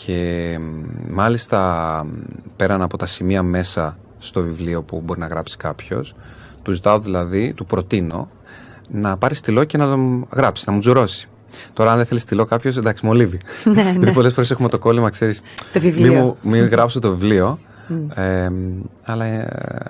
Και 0.08 0.58
μ, 0.62 1.14
μάλιστα 1.14 1.62
μ, 2.06 2.10
πέραν 2.56 2.82
από 2.82 2.98
τα 2.98 3.06
σημεία 3.06 3.44
μέσα 3.44 3.98
στο 4.18 4.42
βιβλίο 4.42 4.84
που 4.84 5.02
μπορεί 5.06 5.20
να 5.20 5.28
γράψει 5.28 5.58
κάποιος, 5.58 6.16
του 6.62 6.72
ζητάω 6.72 7.00
δηλαδή, 7.00 7.54
του 7.54 7.66
προτείνω 7.66 8.30
να 8.92 9.18
πάρει 9.18 9.36
στυλό 9.36 9.64
και 9.64 9.78
να 9.78 9.86
τον 9.86 10.28
γράψει, 10.32 10.64
να 10.68 10.74
μου 10.74 10.80
τζουρώσει. 10.80 11.30
Τώρα, 11.74 11.92
αν 11.92 11.98
δεν 11.98 12.06
θέλει 12.06 12.20
στυλό 12.20 12.46
κάποιος, 12.46 12.78
εντάξει, 12.78 13.06
μολύβει. 13.06 13.40
Ναι, 13.74 13.82
Γιατί 13.82 14.12
πολλές 14.12 14.34
φορές 14.34 14.52
έχουμε 14.52 14.68
το 14.70 14.80
κόλλημα, 14.80 15.10
ξέρεις. 15.10 15.42
Το 15.74 15.80
βιβλίο. 15.80 16.14
Μην, 16.14 16.22
μου- 16.22 16.38
μην 16.42 16.66
γράψω 16.68 17.00
το 17.00 17.10
βιβλίο. 17.10 17.60
ε, 18.16 18.50
αλλά 19.04 19.26
ε, 19.26 19.48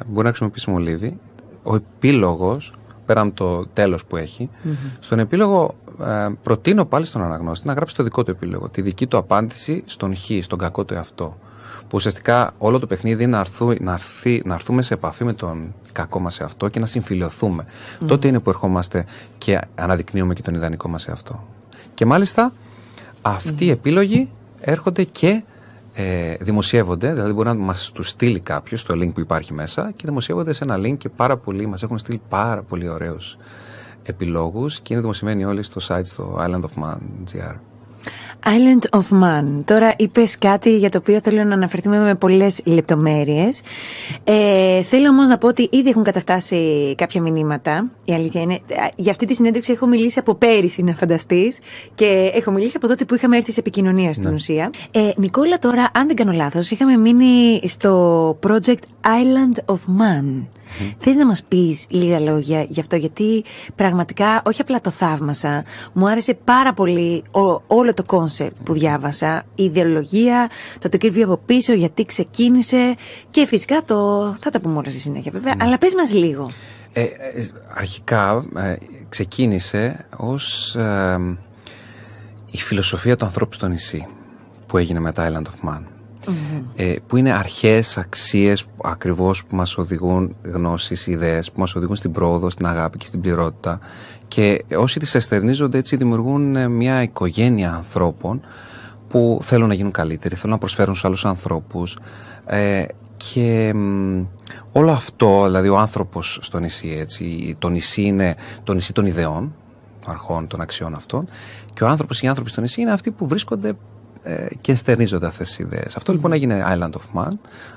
μπορεί 0.07 0.23
να 0.23 0.29
χρησιμοποιήσει 0.29 0.69
μολύβι. 0.69 1.19
Ο 1.63 1.75
επίλογος, 1.75 2.73
πέραν 3.05 3.33
το 3.33 3.67
τέλος 3.67 4.05
που 4.05 4.17
εχει 4.17 4.49
Στον 4.99 5.19
επίλογο 5.19 5.75
ε, 6.05 6.27
προτείνω 6.43 6.85
πάλι 6.85 7.05
στον 7.05 7.23
αναγνώστη 7.23 7.67
να 7.67 7.73
γράψει 7.73 7.95
το 7.95 8.03
δικό 8.03 8.23
του 8.23 8.31
επίλογο, 8.31 8.69
τη 8.69 8.81
δική 8.81 9.07
του 9.07 9.17
απάντηση 9.17 9.83
στον 9.85 10.15
χ, 10.15 10.29
στον 10.41 10.57
κακό 10.57 10.85
του 10.85 10.93
εαυτό. 10.93 11.37
Που 11.81 11.93
ουσιαστικά 11.93 12.53
όλο 12.57 12.79
το 12.79 12.87
παιχνίδι 12.87 13.23
είναι 13.23 13.31
να, 13.31 13.39
αρθού, 13.39 13.73
να, 13.79 13.93
αρθεί, 13.93 14.41
να 14.45 14.53
έρθουμε 14.53 14.81
σε 14.81 14.93
επαφή 14.93 15.23
με 15.23 15.33
τον 15.33 15.73
κακό 15.91 16.19
μας 16.19 16.39
εαυτό 16.39 16.67
και 16.67 16.79
να 16.79 16.85
συμφιλειωθούμε. 16.85 17.65
Τότε 18.05 18.27
είναι 18.27 18.39
που 18.39 18.49
ερχόμαστε 18.49 19.05
και 19.37 19.59
αναδεικνύουμε 19.75 20.33
και 20.33 20.41
τον 20.41 20.53
ιδανικό 20.53 20.89
μας 20.89 21.07
εαυτό. 21.07 21.43
Και 21.93 22.05
μάλιστα 22.05 22.53
αυτοί 23.21 23.65
οι 23.65 23.69
επίλογοι 23.69 24.29
έρχονται 24.59 25.03
και 25.03 25.43
ε, 25.93 26.35
δημοσιεύονται, 26.39 27.13
δηλαδή 27.13 27.33
μπορεί 27.33 27.47
να 27.47 27.55
μας 27.55 27.91
τους 27.91 28.09
στείλει 28.09 28.39
κάποιος 28.39 28.83
το 28.83 28.93
link 28.93 29.13
που 29.13 29.19
υπάρχει 29.19 29.53
μέσα 29.53 29.91
και 29.95 30.03
δημοσιεύονται 30.05 30.53
σε 30.53 30.63
ένα 30.63 30.77
link 30.77 30.97
και 30.97 31.09
πάρα 31.09 31.37
πολλοί 31.37 31.65
μας 31.65 31.83
έχουν 31.83 31.97
στείλει 31.97 32.21
πάρα 32.29 32.63
πολύ 32.63 32.89
ωραίους 32.89 33.37
επιλόγους 34.07 34.79
και 34.79 34.93
είναι 34.93 35.01
δημοσιευμένοι 35.01 35.45
όλοι 35.45 35.63
στο 35.63 35.81
site 35.87 36.05
στο 36.05 36.37
islandofman.gr. 36.39 37.55
Island 38.43 38.99
of 38.99 39.23
Man. 39.23 39.63
Τώρα 39.65 39.93
είπες 39.97 40.37
κάτι 40.37 40.77
για 40.77 40.89
το 40.89 40.97
οποίο 40.97 41.19
θέλω 41.23 41.43
να 41.43 41.53
αναφερθούμε 41.53 41.99
με 41.99 42.15
πολλές 42.15 42.61
λεπτομέρειες. 42.65 43.61
Ε, 44.23 44.83
θέλω 44.83 45.09
όμως 45.09 45.27
να 45.27 45.37
πω 45.37 45.47
ότι 45.47 45.69
ήδη 45.71 45.89
έχουν 45.89 46.03
καταφτάσει 46.03 46.93
κάποια 46.97 47.21
μηνύματα. 47.21 47.91
Η 48.05 48.13
αλήθεια 48.13 48.41
είναι. 48.41 48.59
Για 48.95 49.11
αυτή 49.11 49.25
τη 49.25 49.33
συνέντευξη 49.33 49.71
έχω 49.71 49.87
μιλήσει 49.87 50.19
από 50.19 50.35
πέρυσι, 50.35 50.83
να 50.83 50.95
φανταστείς. 50.95 51.59
Και 51.95 52.31
έχω 52.33 52.51
μιλήσει 52.51 52.77
από 52.77 52.87
τότε 52.87 53.05
που 53.05 53.15
είχαμε 53.15 53.37
έρθει 53.37 53.51
σε 53.51 53.59
επικοινωνία 53.59 54.13
στην 54.13 54.27
ναι. 54.27 54.33
ουσία. 54.33 54.69
Ε, 54.91 55.09
Νικόλα, 55.15 55.59
τώρα, 55.59 55.89
αν 55.93 56.07
δεν 56.07 56.15
κάνω 56.15 56.31
λάθος, 56.31 56.71
είχαμε 56.71 56.97
μείνει 56.97 57.61
στο 57.63 58.39
project 58.47 58.83
Island 59.01 59.73
of 59.73 59.79
Man. 60.01 60.45
Mm. 60.79 60.93
Θες 60.99 61.15
να 61.15 61.25
μας 61.25 61.43
πεις 61.43 61.85
λίγα 61.89 62.19
λόγια 62.19 62.65
γι' 62.69 62.79
αυτό, 62.79 62.95
γιατί 62.95 63.43
πραγματικά 63.75 64.41
όχι 64.45 64.61
απλά 64.61 64.81
το 64.81 64.89
θαύμασα, 64.89 65.63
μου 65.93 66.09
άρεσε 66.09 66.33
πάρα 66.43 66.73
πολύ 66.73 67.23
όλο 67.67 67.93
το 67.93 68.03
concept 68.03 68.55
που 68.63 68.73
διάβασα, 68.73 69.43
η 69.55 69.63
ιδεολογία, 69.63 70.49
το 70.79 70.89
τι 70.89 70.97
κρύβει 70.97 71.23
από 71.23 71.37
πίσω, 71.45 71.73
γιατί 71.73 72.05
ξεκίνησε 72.05 72.95
και 73.29 73.45
φυσικά 73.45 73.81
το 73.85 73.95
θα 74.39 74.49
τα 74.49 74.59
πούμε 74.59 74.77
όλα 74.77 74.89
στη 74.89 74.99
συνέχεια 74.99 75.31
βέβαια, 75.31 75.55
ναι. 75.55 75.63
αλλά 75.63 75.77
πες 75.77 75.93
μας 75.95 76.13
λίγο. 76.13 76.49
Ε, 76.93 77.01
ε 77.01 77.07
αρχικά 77.73 78.45
ε, 78.55 78.75
ξεκίνησε 79.09 80.05
ως 80.17 80.75
ε, 80.75 81.37
η 82.51 82.57
φιλοσοφία 82.57 83.15
του 83.15 83.25
ανθρώπου 83.25 83.53
στο 83.53 83.67
νησί 83.67 84.07
που 84.65 84.77
έγινε 84.77 84.99
μετά 84.99 85.31
Island 85.31 85.69
of 85.69 85.69
Man. 85.69 85.81
Ε, 86.75 86.95
που 87.07 87.17
είναι 87.17 87.31
αρχές, 87.31 87.97
αξίες 87.97 88.65
ακριβώς 88.83 89.45
που 89.45 89.55
μας 89.55 89.77
οδηγούν 89.77 90.35
γνώσεις, 90.41 91.07
ιδέες, 91.07 91.51
που 91.51 91.59
μας 91.59 91.75
οδηγούν 91.75 91.95
στην 91.95 92.11
πρόοδο, 92.11 92.49
στην 92.49 92.67
αγάπη 92.67 92.97
και 92.97 93.05
στην 93.05 93.21
πληρότητα. 93.21 93.79
Και 94.27 94.63
όσοι 94.75 94.99
τις 94.99 95.15
εστερνίζονται 95.15 95.77
έτσι 95.77 95.95
δημιουργούν 95.95 96.55
ε, 96.55 96.67
μια 96.67 97.01
οικογένεια 97.01 97.73
ανθρώπων 97.73 98.41
που 99.07 99.39
θέλουν 99.41 99.67
να 99.67 99.73
γίνουν 99.73 99.91
καλύτεροι, 99.91 100.35
θέλουν 100.35 100.51
να 100.51 100.57
προσφέρουν 100.57 100.95
σε 100.95 101.07
άλλους 101.07 101.25
ανθρώπους. 101.25 101.97
Ε, 102.45 102.85
και 103.17 103.73
όλο 104.71 104.91
αυτό, 104.91 105.43
δηλαδή 105.45 105.69
ο 105.69 105.77
άνθρωπος 105.77 106.39
στο 106.41 106.59
νησί, 106.59 106.97
έτσι, 106.99 107.55
το 107.59 107.69
νησί 107.69 108.01
είναι 108.01 108.35
το 108.63 108.73
νησί 108.73 108.93
των 108.93 109.05
ιδεών, 109.05 109.55
των 110.03 110.11
αρχών, 110.13 110.47
των 110.47 110.61
αξιών 110.61 110.95
αυτών 110.95 111.27
και 111.73 111.83
ο 111.83 111.87
άνθρωπος 111.87 112.21
ή 112.21 112.25
οι 112.25 112.27
άνθρωποι 112.27 112.49
στο 112.49 112.61
νησί 112.61 112.81
είναι 112.81 112.91
αυτοί 112.91 113.11
που 113.11 113.27
βρίσκονται 113.27 113.69
ε, 113.69 113.73
και 114.61 114.75
στερνίζονται 114.75 115.27
αυτές 115.27 115.47
τις 115.47 115.59
ιδέες. 115.59 115.95
Αυτό 115.95 116.13
λοιπόν 116.13 116.31
έγινε 116.33 116.63
Island 116.67 116.91
of 116.91 117.21
Man. 117.21 117.31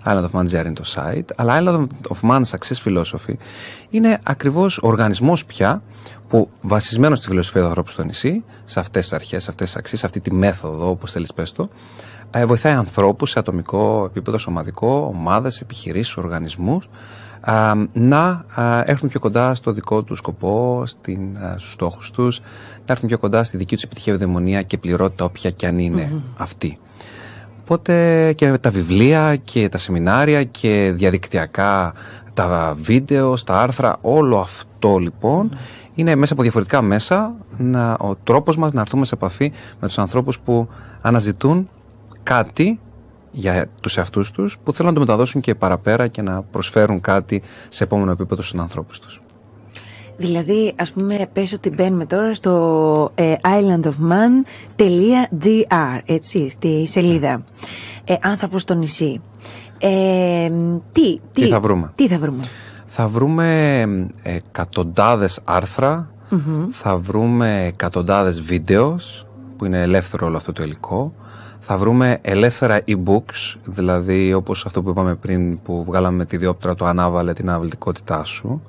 Island 0.05 0.25
of 0.25 0.41
Man 0.41 0.53
είναι 0.53 0.73
το 0.73 0.85
site. 0.95 1.31
Αλλά 1.37 1.61
Island 1.61 1.87
of 2.09 2.31
Man 2.31 2.43
Success 2.43 2.83
Philosophy 2.85 3.35
είναι 3.91 4.19
ακριβώς 4.23 4.79
ο 4.79 4.87
οργανισμός 4.87 5.45
πια 5.45 5.83
που 6.29 6.51
βασισμένος 6.61 7.19
στη 7.19 7.27
φιλοσοφία 7.29 7.61
του 7.61 7.67
ανθρώπου 7.67 7.91
στο 7.91 8.05
νησί, 8.05 8.45
σε 8.65 8.81
αυτές 8.81 9.03
τις 9.03 9.13
αρχές, 9.13 9.43
σε 9.43 9.51
αυτές 9.51 9.67
τις 9.67 9.77
αξίες, 9.77 10.01
σε 10.01 10.07
αυτή 10.07 10.21
τη 10.21 10.33
μέθοδο, 10.33 10.89
όπως 10.89 11.13
θέλεις 11.13 11.33
πες 11.33 11.53
το, 11.53 11.69
ε, 12.31 12.47
βοηθάει 12.47 12.73
ανθρώπους 12.73 13.31
σε 13.31 13.39
ατομικό 13.39 14.05
επίπεδο, 14.05 14.39
σωματικό, 14.39 15.13
ομάδες, 15.15 15.61
επιχειρήσεις, 15.61 16.17
οργανισμούς 16.17 16.89
να 17.93 18.45
έρθουν 18.85 19.09
πιο 19.09 19.21
κοντά 19.21 19.55
στο 19.55 19.73
δικό 19.73 20.03
τους 20.03 20.19
σκοπό, 20.19 20.83
στην, 20.87 21.37
στους 21.57 21.73
στόχους 21.73 22.11
τους, 22.11 22.41
να 22.87 22.93
έρθουν 22.93 23.09
πιο 23.09 23.19
κοντά 23.19 23.45
στη 23.45 23.57
δική 23.57 23.75
τους 23.75 23.85
επιτυχία 23.85 24.13
ευδαιμονία 24.13 24.63
και 24.63 24.79
πληρότητα 24.79 25.25
όποια 25.25 25.51
και 25.51 25.67
αν 25.67 25.77
ειναι 25.77 26.23
αυτή. 26.37 26.77
Οπότε 27.61 28.33
και 28.33 28.59
τα 28.59 28.71
βιβλία 28.71 29.37
και 29.37 29.69
τα 29.69 29.79
σεμινάρια 29.79 30.45
και 30.45 30.93
διαδικτυακά 30.95 31.93
τα 32.35 32.77
βίντεο, 32.81 33.35
τα 33.35 33.61
άρθρα, 33.61 33.97
όλο 34.01 34.39
αυτό 34.39 34.99
λοιπόν 34.99 35.57
είναι 35.95 36.15
μέσα 36.15 36.33
από 36.33 36.43
διαφορετικά 36.43 36.83
μέσα 36.83 37.37
να, 37.57 37.97
ο 38.01 38.17
τρόπος 38.25 38.57
μας 38.57 38.73
να 38.73 38.81
έρθουμε 38.81 39.05
σε 39.05 39.15
επαφή 39.15 39.53
με 39.81 39.87
τους 39.87 39.99
ανθρώπους 39.99 40.39
που 40.39 40.69
αναζητούν 41.01 41.69
κάτι 42.23 42.81
για 43.31 43.67
τους 43.81 43.97
εαυτούς 43.97 44.31
τους 44.31 44.59
που 44.65 44.73
θέλουν 44.73 44.93
να 44.93 44.99
το 44.99 45.05
μεταδώσουν 45.07 45.41
και 45.41 45.55
παραπέρα 45.55 46.07
και 46.07 46.23
να 46.23 46.43
προσφέρουν 46.43 47.01
κάτι 47.01 47.43
σε 47.69 47.85
επόμενο 47.85 48.11
επίπεδο 48.11 48.43
στους 48.43 48.61
ανθρώπους 48.61 48.99
τους. 48.99 49.23
Δηλαδή, 50.17 50.73
ας 50.77 50.93
πούμε, 50.93 51.29
πες 51.33 51.53
ότι 51.53 51.71
μπαίνουμε 51.71 52.07
τώρα 52.07 52.35
στο 52.35 53.13
ε, 53.15 53.35
islandofman.gr, 53.43 56.01
έτσι, 56.05 56.51
στη 56.51 56.87
σελίδα. 56.89 57.45
Ε, 58.05 58.15
άνθρωπος 58.23 58.63
στο 58.63 58.75
νησί. 58.75 59.21
Ε, 59.79 60.51
τι, 60.93 61.21
τι, 61.33 61.43
τι, 61.43 61.49
θα 61.49 61.61
βρούμε; 61.61 61.93
Τι 61.95 62.09
θα 62.09 62.19
βρούμε; 62.19 62.41
Θα 62.87 63.09
βρούμε 63.09 63.83
εκατοντάδες 64.23 65.41
θα 66.71 66.97
βρούμε 66.97 67.65
εκατοντάδες 67.67 68.43
βίντεος 68.43 69.27
που 69.57 69.65
είναι 69.65 69.83
ελεύθερο 69.83 70.27
όλο 70.27 70.37
αυτό 70.37 70.53
το 70.53 70.63
υλικό, 70.63 71.15
θα 71.73 71.79
βρούμε 71.79 72.19
ελεύθερα 72.23 72.81
e-books, 72.87 73.57
δηλαδή 73.65 74.35
όπως 74.35 74.67
αυτό 74.67 74.83
που 74.83 74.91
είπαμε 74.91 75.15
πριν 75.15 75.63
που 75.63 75.85
βγάλαμε 75.85 76.25
τη 76.25 76.37
διόπτρα 76.37 76.75
το 76.75 76.85
ανάβαλε 76.85 77.33
την 77.33 77.49
αναβλητικότητά 77.49 78.25
σου 78.25 78.63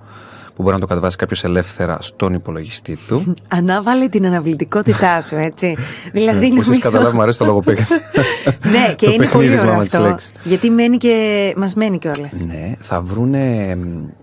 που 0.55 0.61
μπορεί 0.61 0.73
να 0.73 0.79
το 0.79 0.87
κατεβάσει 0.87 1.17
κάποιος 1.17 1.43
ελεύθερα 1.43 1.97
στον 2.01 2.33
υπολογιστή 2.33 2.97
του. 3.07 3.33
Ανάβαλε 3.57 4.07
την 4.07 4.25
αναβλητικότητά 4.25 5.21
σου, 5.21 5.35
έτσι. 5.35 5.77
δηλαδή, 6.11 6.39
ναι, 6.39 6.47
νομίζω... 6.47 6.79
καταλάβει, 6.79 7.15
μου 7.15 7.21
αρέσει 7.21 7.37
το 7.37 7.45
λόγο 7.45 7.63
ναι, 8.73 8.93
και 8.95 9.09
είναι 9.09 9.27
πολύ 9.27 9.59
ωραίο 9.59 9.73
αυτό. 9.73 10.15
Γιατί 10.43 10.69
μένει 10.69 10.97
και... 10.97 11.53
μας 11.57 11.73
μένει 11.73 11.97
κιόλας. 11.97 12.41
Ναι, 12.45 12.73
θα 12.79 13.01
βρούνε 13.01 13.69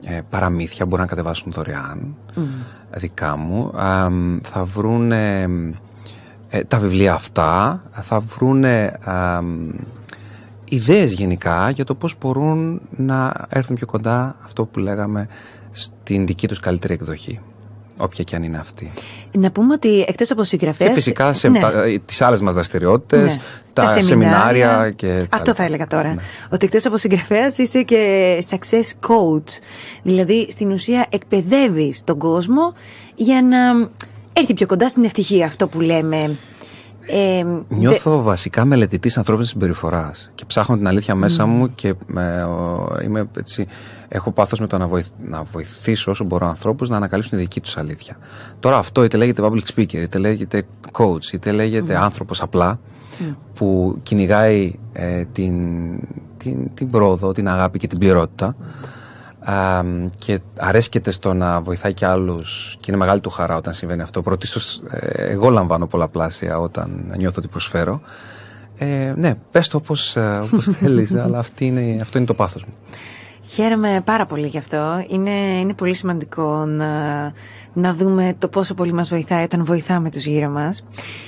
ε, 0.05 0.21
παραμύθια, 0.31 0.87
μπορεί 0.87 1.01
να 1.01 1.07
κατεβάσουν 1.07 1.53
δωρεάν, 1.53 2.17
δικά 2.91 3.37
μου. 3.37 3.71
θα 4.43 4.65
βρούνε 4.65 5.49
ε, 6.49 6.63
τα 6.63 6.79
βιβλία 6.79 7.13
αυτά 7.13 7.83
θα 7.91 8.21
βρουν 8.21 8.65
ε, 8.65 8.99
ιδέες 10.65 11.13
γενικά 11.13 11.71
για 11.71 11.85
το 11.85 11.95
πώς 11.95 12.15
μπορούν 12.21 12.81
να 12.97 13.47
έρθουν 13.49 13.77
πιο 13.77 13.87
κοντά 13.87 14.37
αυτό 14.45 14.65
που 14.65 14.79
λέγαμε 14.79 15.29
στην 15.71 16.27
δική 16.27 16.49
τους 16.49 16.61
καλύτερη 16.61 16.93
εκδοχή 16.93 17.41
όποια 17.99 18.25
και 18.25 18.37
αν 18.37 18.43
είναι 18.43 18.59
αυτή. 18.59 18.93
Να 19.33 19.51
πούμε 19.51 19.73
ότι 19.73 20.05
εκτός 20.09 20.31
από 20.31 20.45
συγγραφέα. 20.45 20.89
Και 20.89 20.95
φυσικά 20.95 21.33
σε 21.33 21.49
ναι. 21.49 21.59
τις 22.05 22.23
άλλες 22.23 22.41
μας 22.41 22.55
δραστηριότητες, 22.55 23.37
ναι. 23.37 23.43
τα, 23.73 24.01
σεμινάρια. 24.01 24.91
και. 24.97 25.27
Αυτό 25.31 25.55
θα 25.55 25.63
έλεγα 25.63 25.87
τώρα. 25.87 26.15
Ναι. 26.15 26.23
Ότι 26.51 26.67
εκτός 26.67 26.87
από 26.87 26.97
συγγραφέας 26.97 27.59
είσαι 27.59 27.83
και 27.83 28.45
success 28.51 29.09
coach. 29.09 29.61
Δηλαδή 30.03 30.49
στην 30.51 30.73
ουσία 30.73 31.07
εκπαιδεύεις 31.11 32.05
τον 32.05 32.19
κόσμο 32.19 32.75
για 33.15 33.43
να 33.43 33.89
έρθει 34.39 34.55
πιο 34.55 34.67
κοντά 34.67 34.89
στην 34.89 35.05
ευτυχία 35.05 35.47
αυτό 35.47 35.69
που 35.69 35.81
λέμε. 35.81 36.37
Ε, 37.11 37.45
Νιώθω 37.69 38.23
βασικά 38.23 38.65
μελετητής 38.65 39.19
ανθρώπινης 39.19 39.51
συμπεριφοράς 39.51 40.31
και 40.35 40.45
ψάχνω 40.47 40.77
την 40.77 40.87
αλήθεια 40.87 41.15
μέσα 41.15 41.47
μου 41.47 41.75
και 41.75 41.95
με, 42.07 42.47
είμαι 43.05 43.29
έτσι, 43.37 43.67
έχω 44.09 44.33
πάθος 44.33 44.61
με 44.61 44.67
το 44.67 44.79
να, 44.79 44.87
βοηθ, 44.87 45.09
να 45.25 45.43
βοηθήσω 45.43 46.11
όσο 46.11 46.25
μπορώ 46.25 46.47
ανθρώπους 46.47 46.89
να 46.89 46.97
ανακαλύψουν 46.97 47.37
τη 47.37 47.43
δική 47.45 47.61
τους 47.61 47.77
αλήθεια. 47.77 48.17
Τώρα 48.61 48.77
αυτό 48.79 49.05
είτε 49.05 49.17
λέγεται 49.17 49.43
public 49.45 49.75
speaker, 49.75 49.93
είτε 49.95 50.19
λέγεται 50.19 50.63
coach, 50.93 51.33
είτε 51.33 51.53
λέγεται 51.53 51.95
mm. 51.95 52.03
άνθρωπος 52.03 52.43
απλά 52.43 52.81
που 53.55 53.99
κυνηγάει 54.03 54.75
ε, 54.93 55.25
την, 55.25 55.55
την, 56.37 56.75
την 56.75 56.91
πρόοδο, 56.91 57.33
την 57.33 57.49
αγάπη 57.49 57.79
και 57.79 57.87
την 57.87 57.99
πληρότητα 57.99 58.57
και 60.17 60.41
αρέσκεται 60.59 61.11
στο 61.11 61.35
να 61.35 61.61
βοηθάει 61.61 61.95
και 61.95 62.07
άλλους 62.07 62.77
και 62.81 62.87
είναι 62.89 62.97
μεγάλη 62.97 63.21
του 63.21 63.31
χαρά 63.31 63.57
όταν 63.57 63.75
συμβαίνει 63.75 64.03
αυτό. 64.03 64.23
Πρωτίστω, 64.23 64.61
ε, 64.91 65.31
εγώ 65.33 65.51
λαμβάνω 65.51 65.87
πολλαπλάσια 65.87 66.59
όταν 66.59 67.13
νιώθω 67.17 67.35
ότι 67.39 67.49
προσφέρω. 67.49 68.01
Ε, 68.79 69.15
ναι, 69.17 69.35
πες 69.51 69.69
το 69.69 69.77
όπως, 69.77 70.17
ε, 70.17 70.41
όπως 70.45 70.65
θέλεις, 70.79 71.15
αλλά 71.15 71.39
αυτή 71.39 71.67
είναι, 71.67 71.99
αυτό 72.01 72.19
είναι 72.19 72.27
το 72.27 72.35
πάθος 72.35 72.65
μου. 72.65 72.75
Χαίρομαι 73.51 74.03
πάρα 74.05 74.27
πολύ 74.27 74.47
γι' 74.47 74.59
αυτό. 74.59 75.05
Είναι, 75.09 75.61
είναι 75.61 75.75
πολύ 75.75 75.95
σημαντικό 75.95 76.65
να, 76.67 76.87
να 77.79 77.95
δούμε 77.95 78.35
το 78.39 78.49
πόσο 78.49 78.75
πολύ 78.75 78.93
μας 78.93 79.09
βοηθάει 79.09 79.45
όταν 79.45 79.65
βοηθάμε 79.65 80.11
τους 80.11 80.27
γύρω 80.27 80.49
μας. 80.49 80.85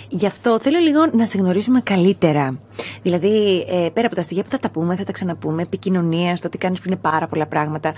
Γι' 0.09 0.27
αυτό 0.27 0.59
θέλω 0.61 0.79
λίγο 0.79 1.01
να 1.13 1.27
σε 1.27 1.39
γνωρίσουμε 1.39 1.81
καλύτερα. 1.81 2.59
Δηλαδή, 3.03 3.65
ε, 3.69 3.89
πέρα 3.93 4.07
από 4.07 4.17
τα 4.17 4.23
στοιχεία 4.23 4.43
που 4.43 4.51
θα 4.51 4.59
τα 4.59 4.71
πούμε, 4.71 4.97
θα 4.97 5.05
τα 5.05 5.13
ξαναπούμε, 5.13 5.63
επικοινωνία, 5.63 6.37
στο 6.37 6.49
τι 6.49 6.59
κάνεις 6.59 6.79
που 6.79 6.85
είναι 6.87 6.97
πάρα 6.97 7.27
πολλά 7.27 7.47
πράγματα. 7.47 7.95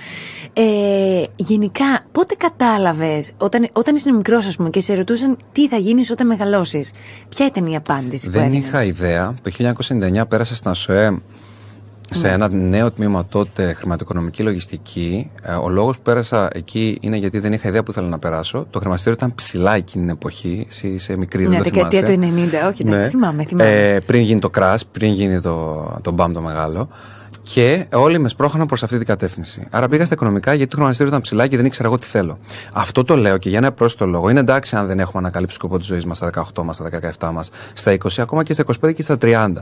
Ε, 0.52 1.24
γενικά, 1.36 2.04
πότε 2.12 2.34
κατάλαβες, 2.34 3.32
όταν, 3.38 3.68
όταν 3.72 3.94
είσαι 3.96 4.12
μικρός 4.12 4.46
ας 4.46 4.56
πούμε 4.56 4.70
και 4.70 4.80
σε 4.80 4.94
ρωτούσαν 4.94 5.36
τι 5.52 5.68
θα 5.68 5.76
γίνεις 5.76 6.10
όταν 6.10 6.26
μεγαλώσεις, 6.26 6.92
ποια 7.28 7.46
ήταν 7.46 7.66
η 7.66 7.76
απάντηση 7.76 8.30
Δεν 8.30 8.48
που 8.48 8.54
είχα 8.54 8.84
ιδέα. 8.84 9.34
Το 9.42 9.50
1999 9.50 10.28
πέρασα 10.28 10.54
στην 10.54 10.70
ΑΣΟΕ 10.70 11.20
σε 12.14 12.28
ένα 12.28 12.48
νέο 12.48 12.90
τμήμα 12.90 13.26
τότε 13.26 13.72
χρηματοοικονομική 13.72 14.42
λογιστική. 14.42 15.30
Ε, 15.42 15.52
ο 15.52 15.68
λόγος 15.68 15.96
που 15.96 16.02
πέρασα 16.02 16.48
εκεί 16.52 16.98
είναι 17.00 17.16
γιατί 17.16 17.38
δεν 17.38 17.52
είχα 17.52 17.68
ιδέα 17.68 17.82
που 17.82 17.90
ήθελα 17.90 18.08
να 18.08 18.18
περάσω. 18.18 18.66
Το 18.70 18.78
χρηματιστήριο 18.78 19.18
ήταν 19.18 19.34
ψηλά 19.34 19.74
εκείνη 19.74 20.04
την 20.04 20.14
εποχή. 20.14 20.66
Εσύ 20.68 20.88
είσαι 20.88 21.16
μικρή, 21.16 21.42
Ναι, 21.42 21.48
δεν 21.48 21.58
το 21.58 21.64
δεκαετία 21.64 22.02
του 22.02 22.06
θυμάσαι. 22.06 22.66
90. 22.66 22.70
Όχι, 22.70 22.82
εντάξει, 22.86 23.08
θυμάμαι, 23.08 23.44
θυμάμαι. 23.44 23.70
Ε, 23.70 23.98
πριν 24.06 24.20
γίνει 24.20 24.40
το 24.40 24.50
crash, 24.58 24.80
πριν 24.92 25.12
γίνει 25.12 25.40
το, 25.40 25.84
το 26.02 26.10
μπαμ 26.10 26.32
το 26.32 26.40
μεγάλο. 26.40 26.88
Και 27.42 27.86
όλοι 27.92 28.18
με 28.18 28.28
σπρώχναν 28.28 28.66
προς 28.66 28.82
αυτή 28.82 28.96
την 28.96 29.06
κατεύθυνση. 29.06 29.66
Άρα 29.70 29.88
πήγα 29.88 30.04
στα 30.04 30.14
οικονομικά 30.14 30.54
γιατί 30.54 30.70
το 30.70 30.74
χρηματιστήριο 30.76 31.10
ήταν 31.12 31.22
ψηλά 31.22 31.46
και 31.46 31.56
δεν 31.56 31.66
ήξερα 31.66 31.88
εγώ 31.88 31.98
τι 31.98 32.06
θέλω. 32.06 32.38
Αυτό 32.72 33.04
το 33.04 33.16
λέω 33.16 33.36
και 33.38 33.48
για 33.48 33.58
ένα 33.58 33.72
πρόσθετο 33.72 34.06
λόγο. 34.06 34.28
Είναι 34.28 34.40
εντάξει 34.40 34.76
αν 34.76 34.86
δεν 34.86 34.98
έχουμε 35.00 35.18
ανακαλύψει 35.18 35.54
σκοπό 35.54 35.78
της 35.78 35.86
ζωής 35.86 36.04
μας 36.04 36.16
στα 36.16 36.30
18 36.54 36.62
μας, 36.64 36.76
στα 36.76 36.88
17 37.28 37.30
μας, 37.32 37.50
στα 37.74 37.92
20, 37.92 38.08
ακόμα 38.18 38.42
και 38.42 38.52
στα 38.52 38.64
25 38.82 38.92
και 38.94 39.02
στα 39.02 39.16
30. 39.20 39.52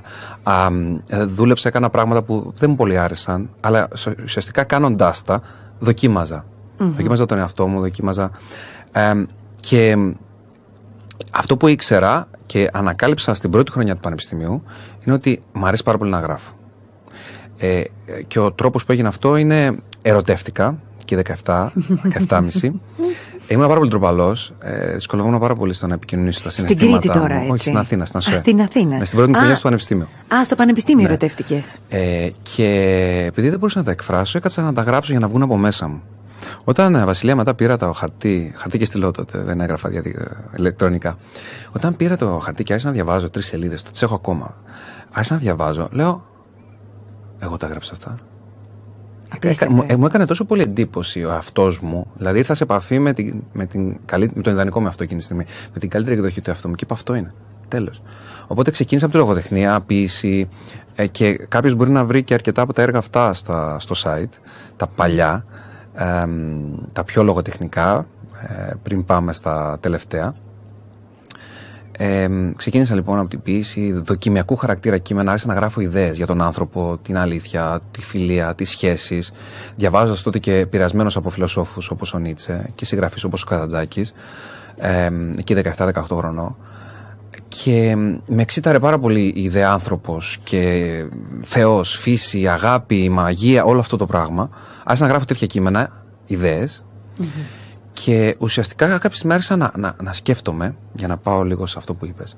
Α, 0.42 0.66
ε, 1.06 1.24
δούλεψα, 1.24 1.68
έκανα 1.68 1.90
πράγματα 1.90 2.22
που 2.22 2.52
δεν 2.56 2.70
μου 2.70 2.76
πολύ 2.76 2.98
άρεσαν, 2.98 3.50
αλλά 3.60 3.88
σο- 3.94 4.14
ουσιαστικά 4.24 4.64
κάνοντάς 4.64 5.22
τα, 5.22 5.42
δοκίμαζα. 5.78 6.44
Δοκίμαζα 6.78 7.26
τον 7.26 7.38
εαυτό 7.38 7.66
μου, 7.66 7.80
δοκίμαζα. 7.80 8.30
Ε, 8.92 9.12
και 9.60 9.96
αυτό 11.30 11.56
που 11.56 11.66
ήξερα 11.66 12.28
και 12.46 12.70
ανακάλυψα 12.72 13.34
στην 13.34 13.50
πρώτη 13.50 13.70
χρονιά 13.70 13.94
του 13.94 14.00
Πανεπιστημίου 14.00 14.62
είναι 15.04 15.14
ότι 15.14 15.42
μου 15.52 15.66
αρέσει 15.66 15.82
πάρα 15.82 15.98
πολύ 15.98 16.10
να 16.10 16.20
γράφω. 16.20 16.52
Ε, 17.62 17.82
και 18.26 18.38
ο 18.38 18.52
τρόπος 18.52 18.84
που 18.84 18.92
έγινε 18.92 19.08
αυτό 19.08 19.36
είναι 19.36 19.76
ερωτεύτηκα 20.02 20.78
και 21.04 21.22
17, 21.44 21.68
17,5. 22.28 22.40
Ήμουν 23.48 23.66
πάρα 23.66 23.78
πολύ 23.78 23.90
τροπαλός. 23.90 24.52
Ε, 24.60 24.92
δυσκολευόμουν 24.92 25.38
πάρα 25.40 25.54
πολύ 25.54 25.72
στο 25.72 25.86
να 25.86 25.94
επικοινωνήσω 25.94 26.42
τα 26.42 26.50
Στην 26.50 26.68
συναισθήματά 26.68 26.98
Κρήτη 27.00 27.18
τώρα, 27.18 27.34
μου. 27.34 27.40
έτσι. 27.40 27.50
Όχι, 27.52 27.62
στην 27.62 27.76
Αθήνα, 27.76 28.04
στην 28.04 28.18
Α, 28.18 28.22
ΑΣΟΕ. 28.26 28.36
στην 28.36 28.60
Αθήνα. 28.62 28.96
Ναι, 28.96 29.04
στην 29.04 29.16
πρώτη 29.16 29.30
μου 29.32 29.36
χρονιά 29.36 29.52
Α. 29.54 29.56
στο 29.56 29.64
Πανεπιστήμιο. 29.68 30.08
Α, 30.34 30.44
στο 30.44 30.56
Πανεπιστήμιο 30.56 31.02
Ναι. 31.02 31.08
ερωτεύτηκες. 31.08 31.78
Ε, 31.88 32.28
και 32.42 32.66
επειδή 33.26 33.48
δεν 33.48 33.58
μπορούσα 33.58 33.78
να 33.78 33.84
τα 33.84 33.90
εκφράσω, 33.90 34.38
έκατσα 34.38 34.62
να 34.62 34.72
τα 34.72 34.82
γράψω 34.82 35.10
για 35.12 35.20
να 35.20 35.28
βγουν 35.28 35.42
από 35.42 35.56
μέσα 35.56 35.88
μου. 35.88 36.02
Όταν, 36.64 36.94
ε, 36.94 37.04
Βασιλεία, 37.04 37.36
μετά 37.36 37.54
πήρα 37.54 37.76
το 37.76 37.92
χαρτί, 37.92 38.52
χαρτί 38.56 38.78
και 38.78 38.84
στυλό 38.84 39.10
τότε, 39.10 39.38
δεν 39.38 39.60
έγραφα 39.60 39.88
διαδι... 39.88 40.14
ε, 40.18 40.24
ηλεκτρονικά. 40.56 41.16
Όταν 41.76 41.96
πήρα 41.96 42.16
το 42.16 42.38
χαρτί 42.38 42.62
και 42.62 42.72
άρχισα 42.72 42.88
να 42.90 42.94
διαβάζω 42.96 43.30
τρεις 43.30 43.46
σελίδες, 43.46 43.82
το 43.82 43.90
τις 43.90 44.02
έχω 44.02 44.14
ακόμα, 44.14 44.54
άρχισα 45.12 45.34
να 45.34 45.40
διαβάζω, 45.40 45.88
λέω, 45.92 46.24
εγώ 47.40 47.56
τα 47.56 47.66
έγραψα 47.66 47.92
αυτά. 47.92 48.16
Απίστευτο. 49.34 49.74
Μου, 49.74 49.84
ε, 49.86 49.96
μου 49.96 50.06
έκανε 50.06 50.24
τόσο 50.24 50.44
πολύ 50.44 50.62
εντύπωση 50.62 51.24
ο 51.24 51.32
αυτός 51.32 51.80
μου. 51.80 52.06
Δηλαδή 52.16 52.38
ήρθα 52.38 52.54
σε 52.54 52.62
επαφή 52.62 52.98
με, 52.98 53.12
την, 53.12 53.42
με, 53.52 53.66
την 53.66 53.96
καλύ, 54.04 54.30
με 54.34 54.42
τον 54.42 54.52
ιδανικό 54.52 54.80
με 54.80 54.88
αυτό 54.88 55.02
εκείνη 55.02 55.18
τη 55.18 55.24
στιγμή. 55.24 55.44
Με 55.72 55.78
την 55.78 55.88
καλύτερη 55.88 56.16
εκδοχή 56.16 56.40
του 56.40 56.50
εαυτού 56.50 56.68
μου 56.68 56.74
και 56.74 56.84
είπα 56.84 56.94
αυτό 56.94 57.14
είναι. 57.14 57.34
Τέλος. 57.68 58.02
Οπότε 58.46 58.70
ξεκίνησα 58.70 59.06
από 59.06 59.14
τη 59.14 59.20
λογοτεχνία, 59.20 59.80
ποίηση 59.80 60.48
ε, 60.94 61.06
και 61.06 61.32
κάποιος 61.32 61.74
μπορεί 61.74 61.90
να 61.90 62.04
βρει 62.04 62.22
και 62.22 62.34
αρκετά 62.34 62.62
από 62.62 62.72
τα 62.72 62.82
έργα 62.82 62.98
αυτά 62.98 63.34
στα, 63.34 63.78
στο 63.78 63.94
site, 64.04 64.38
τα 64.76 64.86
παλιά, 64.86 65.44
ε, 65.94 66.24
τα 66.92 67.04
πιο 67.04 67.22
λογοτεχνικά, 67.22 68.06
ε, 68.48 68.72
πριν 68.82 69.04
πάμε 69.04 69.32
στα 69.32 69.78
τελευταία. 69.80 70.34
Ε, 72.02 72.28
ξεκίνησα 72.56 72.94
λοιπόν 72.94 73.18
από 73.18 73.28
την 73.28 73.42
ποιήση 73.42 73.92
δοκιμιακού 73.92 74.56
χαρακτήρα 74.56 74.98
κείμενα. 74.98 75.30
Άρχισα 75.30 75.48
να 75.48 75.54
γράφω 75.54 75.80
ιδέες 75.80 76.16
για 76.16 76.26
τον 76.26 76.42
άνθρωπο, 76.42 76.98
την 77.02 77.18
αλήθεια, 77.18 77.80
τη 77.90 78.02
φιλία, 78.02 78.54
τις 78.54 78.70
σχέσεις. 78.70 79.32
Διαβάζοντας 79.76 80.22
τότε 80.22 80.38
και 80.38 80.66
πειρασμένος 80.70 81.16
από 81.16 81.30
φιλοσόφους 81.30 81.90
όπως 81.90 82.14
ο 82.14 82.18
Νίτσε 82.18 82.70
και 82.74 82.84
συγγραφείς 82.84 83.24
όπως 83.24 83.42
ο 83.42 83.46
Καζαντζάκης, 83.46 84.12
ε, 84.76 85.10
εκεί 85.38 85.54
17-18 85.54 86.16
χρονών. 86.16 86.56
Και 87.48 87.96
με 88.26 88.42
εξήταρε 88.42 88.78
πάρα 88.78 88.98
πολύ 88.98 89.32
η 89.36 89.42
ιδέα 89.42 89.70
άνθρωπος 89.70 90.38
και 90.42 91.04
Θεός, 91.42 91.96
φύση, 91.96 92.48
αγάπη, 92.48 93.08
μαγεία, 93.08 93.64
όλο 93.64 93.80
αυτό 93.80 93.96
το 93.96 94.06
πράγμα. 94.06 94.50
Άρχισα 94.84 95.04
να 95.04 95.10
γράφω 95.10 95.24
τέτοια 95.24 95.46
κείμενα, 95.46 96.04
ιδέες 96.26 96.84
και 98.04 98.36
ουσιαστικά 98.38 98.86
κάποια 98.86 99.10
στιγμή 99.10 99.34
άρχισα 99.34 99.56
να, 99.56 99.72
να, 99.76 99.96
να 100.02 100.12
σκέφτομαι, 100.12 100.76
για 100.92 101.08
να 101.08 101.16
πάω 101.16 101.42
λίγο 101.42 101.66
σε 101.66 101.78
αυτό 101.78 101.94
που 101.94 102.06
είπες, 102.06 102.36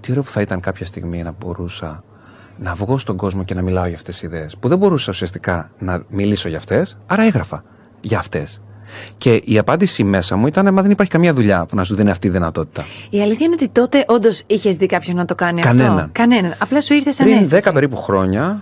τι 0.00 0.10
ωραίο 0.10 0.22
που 0.22 0.30
θα 0.30 0.40
ήταν 0.40 0.60
κάποια 0.60 0.86
στιγμή 0.86 1.22
να 1.22 1.34
μπορούσα 1.40 2.04
να 2.58 2.74
βγω 2.74 2.98
στον 2.98 3.16
κόσμο 3.16 3.44
και 3.44 3.54
να 3.54 3.62
μιλάω 3.62 3.86
για 3.86 3.96
αυτές 3.96 4.18
τις 4.18 4.22
ιδέες. 4.22 4.56
Που 4.56 4.68
δεν 4.68 4.78
μπορούσα 4.78 5.10
ουσιαστικά 5.10 5.70
να 5.78 6.02
μιλήσω 6.08 6.48
για 6.48 6.58
αυτές, 6.58 6.96
άρα 7.06 7.22
έγραφα 7.22 7.64
για 8.00 8.18
αυτές. 8.18 8.60
Και 9.18 9.40
η 9.44 9.58
απάντηση 9.58 10.04
μέσα 10.04 10.36
μου 10.36 10.46
ήταν, 10.46 10.74
μα 10.74 10.82
δεν 10.82 10.90
υπάρχει 10.90 11.12
καμία 11.12 11.34
δουλειά 11.34 11.66
που 11.66 11.76
να 11.76 11.84
σου 11.84 11.94
δίνει 11.94 12.10
αυτή 12.10 12.26
η 12.26 12.30
δυνατότητα. 12.30 12.84
Η 13.10 13.22
αλήθεια 13.22 13.46
είναι 13.46 13.54
ότι 13.54 13.68
τότε 13.68 14.04
όντως 14.08 14.42
είχες 14.46 14.76
δει 14.76 14.86
κάποιον 14.86 15.16
να 15.16 15.24
το 15.24 15.34
κάνει 15.34 15.60
αυτό; 15.60 15.76
Κανέναν. 15.76 16.08
Κανέναν. 16.12 16.54
Απλά 16.58 16.80
σου 16.80 16.94
ήρθε 16.94 17.12
σαν 17.12 17.26
Πριν 17.26 17.38
αίσθηση. 17.38 17.62
10 17.68 17.72
περίπου 17.72 17.96
χρόνια, 17.96 18.60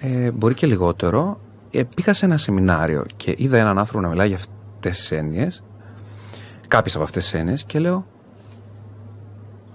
ε, 0.00 0.30
μπορεί 0.30 0.54
και 0.54 0.66
λιγότερο, 0.66 1.40
ε, 1.70 1.82
πήγα 1.94 2.14
σε 2.14 2.24
ένα 2.24 2.38
σεμινάριο 2.38 3.04
και 3.16 3.34
είδα 3.36 3.58
έναν 3.58 3.78
άνθρωπο 3.78 4.00
να 4.00 4.08
μιλάει 4.08 4.28
για 4.28 4.36
αυτές 4.76 4.98
τις 4.98 5.10
έννοιες, 5.10 5.62
κάποιες 6.68 6.94
από 6.94 7.04
αυτές 7.04 7.22
τις 7.22 7.40
έννοιες, 7.40 7.64
και 7.64 7.78
λέω. 7.78 8.06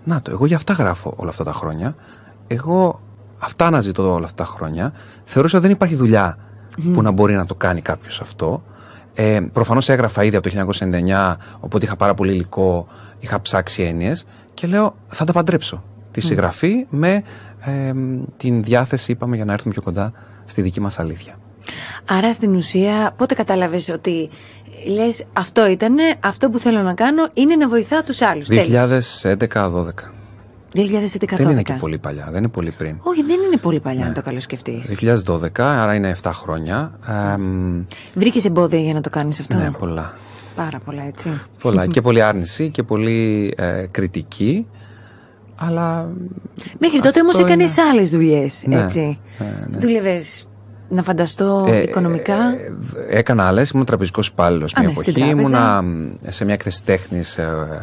Να 0.03 0.21
το, 0.21 0.31
εγώ 0.31 0.45
για 0.45 0.55
αυτά 0.55 0.73
γράφω 0.73 1.15
όλα 1.17 1.29
αυτά 1.29 1.43
τα 1.43 1.53
χρόνια. 1.53 1.95
Εγώ 2.47 2.99
αυτά 3.39 3.65
αναζητώ 3.65 4.13
όλα 4.13 4.25
αυτά 4.25 4.43
τα 4.43 4.49
χρόνια. 4.49 4.93
Θεωρούσα 5.23 5.57
ότι 5.57 5.65
δεν 5.65 5.75
υπάρχει 5.75 5.95
δουλειά 5.95 6.37
που 6.93 7.01
να 7.01 7.11
μπορεί 7.11 7.35
να 7.35 7.45
το 7.45 7.55
κάνει 7.55 7.81
κάποιος 7.81 8.21
αυτό. 8.21 8.63
Ε, 9.13 9.39
Προφανώς 9.53 9.89
έγραφα 9.89 10.23
ήδη 10.23 10.35
από 10.35 10.49
το 10.49 10.75
1999, 10.79 11.35
οπότε 11.59 11.85
είχα 11.85 11.95
πάρα 11.95 12.13
πολύ 12.13 12.31
υλικό, 12.31 12.87
είχα 13.19 13.41
ψάξει 13.41 13.83
έννοιες 13.83 14.25
και 14.53 14.67
λέω 14.67 14.95
θα 15.07 15.25
τα 15.25 15.33
παντρέψω. 15.33 15.83
Τη 16.11 16.21
συγγραφή 16.21 16.85
με 16.89 17.23
ε, 17.59 17.93
την 18.37 18.63
διάθεση, 18.63 19.11
είπαμε, 19.11 19.35
για 19.35 19.45
να 19.45 19.53
έρθουμε 19.53 19.73
πιο 19.73 19.81
κοντά 19.81 20.11
στη 20.45 20.61
δική 20.61 20.81
μας 20.81 20.99
αλήθεια. 20.99 21.35
Άρα 22.05 22.33
στην 22.33 22.55
ουσία, 22.55 23.13
πότε 23.17 23.33
κατάλαβες 23.33 23.89
ότι 23.89 24.29
λες 24.87 25.23
αυτό 25.33 25.69
ήταν, 25.69 25.95
αυτό 26.19 26.49
που 26.49 26.57
θέλω 26.57 26.81
να 26.81 26.93
κάνω 26.93 27.29
είναι 27.33 27.55
να 27.55 27.67
βοηθάω 27.67 28.03
τους 28.03 28.21
άλλους. 28.21 28.47
2011-12. 28.49 30.11
2011 30.75 31.37
Δεν 31.37 31.49
είναι 31.49 31.61
και 31.61 31.73
πολύ 31.73 31.97
παλιά, 31.97 32.27
δεν 32.29 32.37
είναι 32.37 32.47
πολύ 32.47 32.71
πριν. 32.71 32.97
Όχι, 33.01 33.21
δεν 33.23 33.39
είναι 33.47 33.57
πολύ 33.57 33.79
παλιά 33.79 34.05
να 34.05 34.11
το 34.11 34.21
καλοσκεφτείς. 34.21 34.97
2012, 35.25 35.49
άρα 35.59 35.93
είναι 35.95 36.15
7 36.23 36.31
χρόνια. 36.33 36.91
Ε, 37.33 37.37
μ, 37.37 37.83
Βρήκες 38.13 38.45
εμπόδια 38.45 38.79
για 38.79 38.93
να 38.93 39.01
το 39.01 39.09
κάνεις 39.09 39.39
αυτό; 39.39 39.55
ναι, 39.55 39.71
πολλά. 39.71 40.13
Πάρα 40.55 40.79
πολλά, 40.85 41.03
έτσι. 41.03 41.41
Πολλά. 41.61 41.85
και 41.93 42.01
πολύ 42.01 42.21
άρνηση 42.21 42.69
και 42.69 42.83
πολύ 42.83 43.53
ε, 43.57 43.85
κριτική. 43.91 44.67
Αλλά. 45.55 46.09
Μέχρι 46.79 46.97
τότε 46.97 47.07
αυτό 47.07 47.21
όμω 47.21 47.31
έκανες 47.47 47.77
είναι- 47.77 47.87
άλλες 47.87 48.09
δουλειές. 48.09 48.63
Ναι, 48.65 48.81
έτσι. 48.81 49.19
ναι, 49.39 49.65
ναι. 49.69 49.77
Δούλευες 49.77 50.47
να 50.91 51.03
φανταστώ 51.03 51.65
Ε, 51.69 51.81
οικονομικά; 51.81 52.33
ε, 52.35 52.73
ε, 53.09 53.17
έκανα 53.17 53.43
άλλες. 53.47 53.69
Ήμουν 53.69 53.85
τραπεζικός 53.85 54.27
υπάλληλος 54.27 54.73
Α, 54.75 54.79
μια 54.79 54.87
ναι, 54.89 54.99
στην 54.99 55.13
εποχή. 55.13 55.33
τράπεζα. 55.33 55.57
Ήμουνα 55.57 55.81
μ, 55.81 56.11
σε 56.27 56.45
μια 56.45 56.53
έκθεση 56.53 56.83
τέχνης 56.83 57.37
ε, 57.37 57.79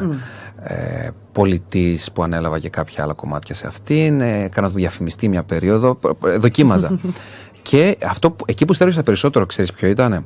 ε, 0.63 1.09
πολιτής 1.31 2.11
που 2.11 2.23
ανέλαβα 2.23 2.59
και 2.59 2.69
κάποια 2.69 3.03
άλλα 3.03 3.13
κομμάτια 3.13 3.55
σε 3.55 3.67
αυτήν. 3.67 4.21
Ε, 4.21 4.43
έκανα 4.43 4.67
το 4.69 4.73
διαφημιστή 4.75 5.29
μια 5.29 5.43
περίοδο. 5.43 5.95
π- 5.95 6.07
π- 6.13 6.39
Δοκίμαζα. 6.39 6.99
και 7.61 7.97
αυτό 8.05 8.31
που, 8.31 8.45
εκεί 8.47 8.65
που 8.65 8.73
στέρισα 8.73 9.03
περισσότερο, 9.03 9.45
ξέρεις 9.45 9.71
ποιο 9.73 9.87
ήταν. 9.87 10.25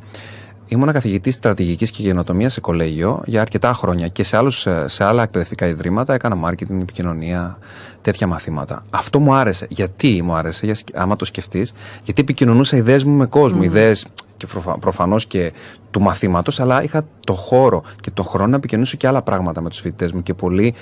Ήμουνα 0.68 0.92
καθηγητής 0.92 1.36
στρατηγικής 1.36 1.92
και 1.92 2.02
γενοτομίας 2.02 2.54
σε 2.54 2.62
κολέγιο 2.62 3.22
για 3.26 3.42
αρκετά 3.42 3.74
χρόνια 3.74 4.08
και 4.08 4.24
σε, 4.24 4.38
άλλους, 4.38 4.66
ε, 4.66 4.86
σε 4.88 5.04
άλλα 5.04 5.24
εκπαιδευτικά 5.24 5.68
ιδρύματα 5.68 6.14
έκανα 6.14 6.50
marketing, 6.50 6.82
επικοινωνία, 6.82 7.58
τέτοια 8.02 8.28
μαθήματα. 8.28 8.86
Αυτό 8.90 9.20
μου 9.20 9.34
άρεσε. 9.34 9.68
Γιατί 9.70 10.22
μου 10.24 10.34
άρεσε, 10.34 10.66
για, 10.66 10.76
σκ- 10.76 10.98
άμα 10.98 11.16
το 11.16 11.26
σκεφτείς, 11.26 11.74
γιατί 12.04 12.22
επικοινωνούσα 12.22 12.78
ιδέες 12.78 13.04
μου 13.04 13.16
με 13.16 13.26
κόσμο. 13.26 13.60
Mm. 13.62 13.64
Ιδέες 13.64 14.06
και 14.38 14.48
προφανώς 14.80 15.26
και 15.26 15.54
του 15.92 16.02
μαθήματος, 16.02 16.60
αλλά 16.60 16.84
είχα 16.84 17.06
το 17.20 17.34
χώρο 17.34 17.84
και 18.02 18.12
το 18.12 18.24
χρόνο 18.24 18.50
να 18.50 18.56
επικοινωνήσω 18.56 18.98
και 18.98 19.08
άλλα 19.08 19.22
πράγματα 19.22 19.62
με 19.62 19.70
τους 19.70 19.80
φοιτητές 19.80 20.12
μου. 20.12 20.24
Και 20.24 20.34
πολλοί 20.34 20.74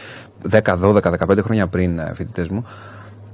10, 0.49 0.77
12, 0.77 1.01
15 1.01 1.41
χρόνια 1.43 1.67
πριν 1.67 1.99
φοιτητές 2.13 2.47
μου, 2.47 2.65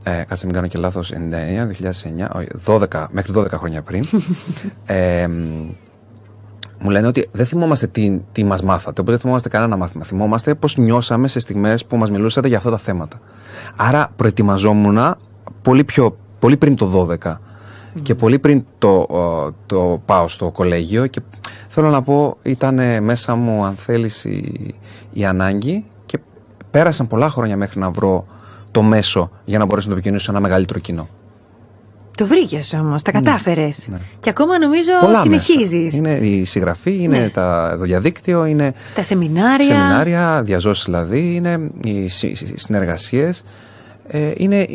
ε, 0.03 0.23
κάτσε 0.27 0.45
μην 0.45 0.55
κάνω 0.55 0.67
και 0.67 0.77
λάθος, 0.77 1.11
99, 1.11 1.65
2009, 1.65 2.29
όχι, 2.35 2.47
12, 2.65 3.07
μέχρι 3.11 3.33
12 3.35 3.51
χρόνια 3.51 3.81
πριν. 3.81 4.05
ε, 4.85 5.27
μ, 5.27 5.69
μου 6.79 6.89
λένε 6.89 7.07
ότι 7.07 7.29
δεν 7.31 7.45
θυμόμαστε 7.45 7.87
τι, 7.87 8.19
τι 8.31 8.43
μας 8.43 8.61
μάθατε, 8.61 8.89
οπότε 8.89 9.11
δεν 9.11 9.19
θυμόμαστε 9.19 9.49
κανένα 9.49 9.77
μάθημα. 9.77 10.03
Θυμόμαστε 10.03 10.55
πώς 10.55 10.77
νιώσαμε 10.77 11.27
σε 11.27 11.39
στιγμές 11.39 11.85
που 11.85 11.97
μας 11.97 12.09
μιλούσατε 12.11 12.47
για 12.47 12.57
αυτά 12.57 12.69
τα 12.69 12.77
θέματα. 12.77 13.19
Άρα 13.75 14.11
προετοιμαζόμουν 14.15 15.15
πολύ, 15.61 15.83
πιο, 15.83 16.17
πολύ 16.39 16.57
πριν 16.57 16.75
το 16.75 17.07
12 17.23 17.35
Και 18.01 18.15
πολύ 18.15 18.39
πριν 18.39 18.65
το, 18.77 19.05
το 19.65 20.01
πάω 20.05 20.27
στο 20.27 20.51
κολέγιο 20.51 21.07
και 21.07 21.21
θέλω 21.67 21.89
να 21.89 22.01
πω 22.01 22.37
ήταν 22.41 22.79
μέσα 23.03 23.35
μου 23.35 23.65
αν 23.65 23.75
θέλεις 23.75 24.25
η, 24.25 24.75
η 25.13 25.25
ανάγκη 25.25 25.85
και 26.05 26.19
πέρασαν 26.71 27.07
πολλά 27.07 27.29
χρόνια 27.29 27.57
μέχρι 27.57 27.79
να 27.79 27.91
βρω 27.91 28.25
το 28.71 28.81
μέσο 28.81 29.31
για 29.45 29.57
να 29.57 29.65
μπορέσω 29.65 29.87
να 29.87 29.93
το 29.93 29.97
επικοινωνήσω 29.97 30.31
σε 30.31 30.37
ένα 30.37 30.47
μεγαλύτερο 30.47 30.79
κοινό. 30.79 31.07
Το 32.17 32.25
βρήκες 32.25 32.73
όμως, 32.73 33.01
τα 33.01 33.11
ναι, 33.13 33.21
κατάφερες. 33.21 33.87
Ναι. 33.89 33.97
Και 34.19 34.29
ακόμα 34.29 34.59
νομίζω 34.59 34.91
συνεχίζεις. 35.21 35.93
Είναι 35.93 36.11
η 36.11 36.43
συγγραφή, 36.43 37.03
είναι 37.03 37.19
ναι. 37.19 37.29
τα, 37.29 37.75
το 37.77 37.83
διαδίκτυο, 37.83 38.45
είναι. 38.45 38.73
Τα 38.95 39.03
σεμινάρια. 39.03 39.65
Σεμινάρια, 39.65 40.43
διαζώσεις 40.43 40.85
δηλαδή, 40.85 41.35
είναι 41.35 41.59
οι 41.83 42.07
συνεργασίες. 42.55 43.43
Ε, 44.07 44.31
είναι 44.37 44.67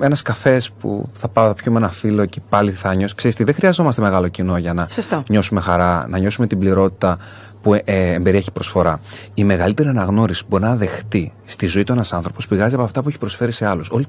ένας 0.00 0.22
καφές 0.22 0.70
που 0.70 1.08
θα 1.12 1.28
πάω 1.28 1.46
να 1.46 1.54
πιούμε 1.54 1.78
ένα 1.78 1.88
φίλο 1.88 2.26
και 2.26 2.40
πάλι 2.48 2.70
θα 2.70 2.94
νιώσω. 2.94 3.14
Ξέρετε, 3.14 3.44
δεν 3.44 3.54
χρειαζόμαστε 3.54 4.02
μεγάλο 4.02 4.28
κοινό 4.28 4.56
για 4.56 4.74
να 4.74 4.86
Σωστό. 4.90 5.22
νιώσουμε 5.28 5.60
χαρά, 5.60 6.06
να 6.08 6.18
νιώσουμε 6.18 6.46
την 6.46 6.58
πληρότητα 6.58 7.18
που 7.62 7.74
ε, 7.74 7.80
ε 7.84 8.12
εμπεριέχει 8.12 8.50
προσφορά. 8.50 9.00
Η 9.34 9.44
μεγαλύτερη 9.44 9.88
αναγνώριση 9.88 10.42
που 10.42 10.46
μπορεί 10.50 10.62
να 10.62 10.76
δεχτεί 10.76 11.32
στη 11.44 11.66
ζωή 11.66 11.82
του 11.82 11.92
ένας 11.92 12.12
άνθρωπος 12.12 12.48
πηγάζει 12.48 12.74
από 12.74 12.84
αυτά 12.84 13.02
που 13.02 13.08
έχει 13.08 13.18
προσφέρει 13.18 13.52
σε 13.52 13.66
άλλους. 13.66 13.90
Όλοι 13.90 14.06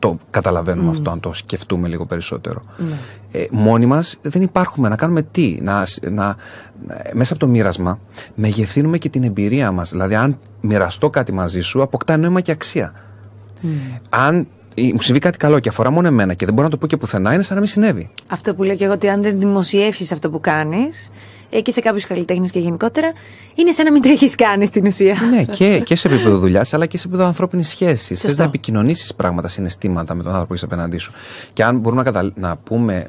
το 0.00 0.18
καταλαβαίνουμε 0.30 0.88
mm. 0.88 0.92
αυτό, 0.92 1.10
αν 1.10 1.20
το 1.20 1.32
σκεφτούμε 1.32 1.88
λίγο 1.88 2.06
περισσότερο. 2.06 2.62
Ναι. 2.76 2.94
Ε, 3.32 3.46
μόνοι 3.50 3.86
μας 3.86 4.18
δεν 4.22 4.42
υπάρχουμε 4.42 4.88
να 4.88 4.96
κάνουμε 4.96 5.22
τι, 5.22 5.58
να, 5.62 5.86
να, 6.10 6.36
μέσα 7.12 7.32
από 7.32 7.44
το 7.44 7.48
μοίρασμα 7.48 7.98
μεγεθύνουμε 8.34 8.98
και 8.98 9.08
την 9.08 9.24
εμπειρία 9.24 9.72
μας. 9.72 9.90
Δηλαδή, 9.90 10.14
αν 10.14 10.38
μοιραστώ 10.60 11.10
κάτι 11.10 11.32
μαζί 11.32 11.60
σου, 11.60 11.82
αποκτά 11.82 12.16
νόημα 12.16 12.40
και 12.40 12.50
αξία. 12.50 12.92
Mm. 13.62 13.66
Αν 14.10 14.46
μου 14.92 15.00
συμβεί 15.00 15.18
κάτι 15.20 15.36
καλό 15.36 15.58
και 15.58 15.68
αφορά 15.68 15.90
μόνο 15.90 16.06
εμένα 16.08 16.34
και 16.34 16.44
δεν 16.44 16.54
μπορώ 16.54 16.66
να 16.66 16.72
το 16.72 16.78
πω 16.78 16.86
και 16.86 16.96
πουθενά, 16.96 17.34
είναι 17.34 17.42
σαν 17.42 17.54
να 17.54 17.60
μην 17.60 17.70
συνέβη. 17.70 18.10
Αυτό 18.30 18.54
που 18.54 18.62
λέω 18.62 18.76
και 18.76 18.84
εγώ, 18.84 18.92
ότι 18.92 19.08
αν 19.08 19.22
δεν 19.22 19.38
δημοσιεύσεις 19.38 20.12
αυτό 20.12 20.30
που 20.30 20.40
κάνεις, 20.40 21.08
ε, 21.08 21.39
και 21.62 21.70
σε 21.70 21.80
κάποιους 21.80 22.04
καλλιτέχνες 22.04 22.50
και 22.50 22.58
γενικότερα, 22.58 23.12
είναι 23.54 23.72
σαν 23.72 23.84
να 23.84 23.92
μην 23.92 24.02
το 24.02 24.08
έχεις 24.08 24.34
κάνει 24.34 24.66
στην 24.66 24.86
ουσία. 24.86 25.18
Ναι, 25.30 25.44
και, 25.44 25.80
και 25.80 25.96
σε 25.96 26.08
επίπεδο 26.08 26.38
δουλειάς, 26.38 26.74
αλλά 26.74 26.86
και 26.86 26.98
σε 26.98 27.06
επίπεδο 27.06 27.26
ανθρώπινης 27.26 27.68
σχέσης. 27.68 28.20
Θες 28.20 28.38
να 28.38 28.44
επικοινωνήσεις 28.44 29.14
πράγματα, 29.14 29.48
συναισθήματα 29.48 30.14
με 30.14 30.22
τον 30.22 30.32
άνθρωπο 30.32 30.46
που 30.46 30.52
έχεις 30.52 30.64
απέναντί 30.64 30.98
σου. 30.98 31.12
Και 31.52 31.64
αν 31.64 31.78
μπορούμε 31.78 32.02
να, 32.02 32.10
κατα... 32.10 32.32
να 32.34 32.56
πούμε, 32.56 33.08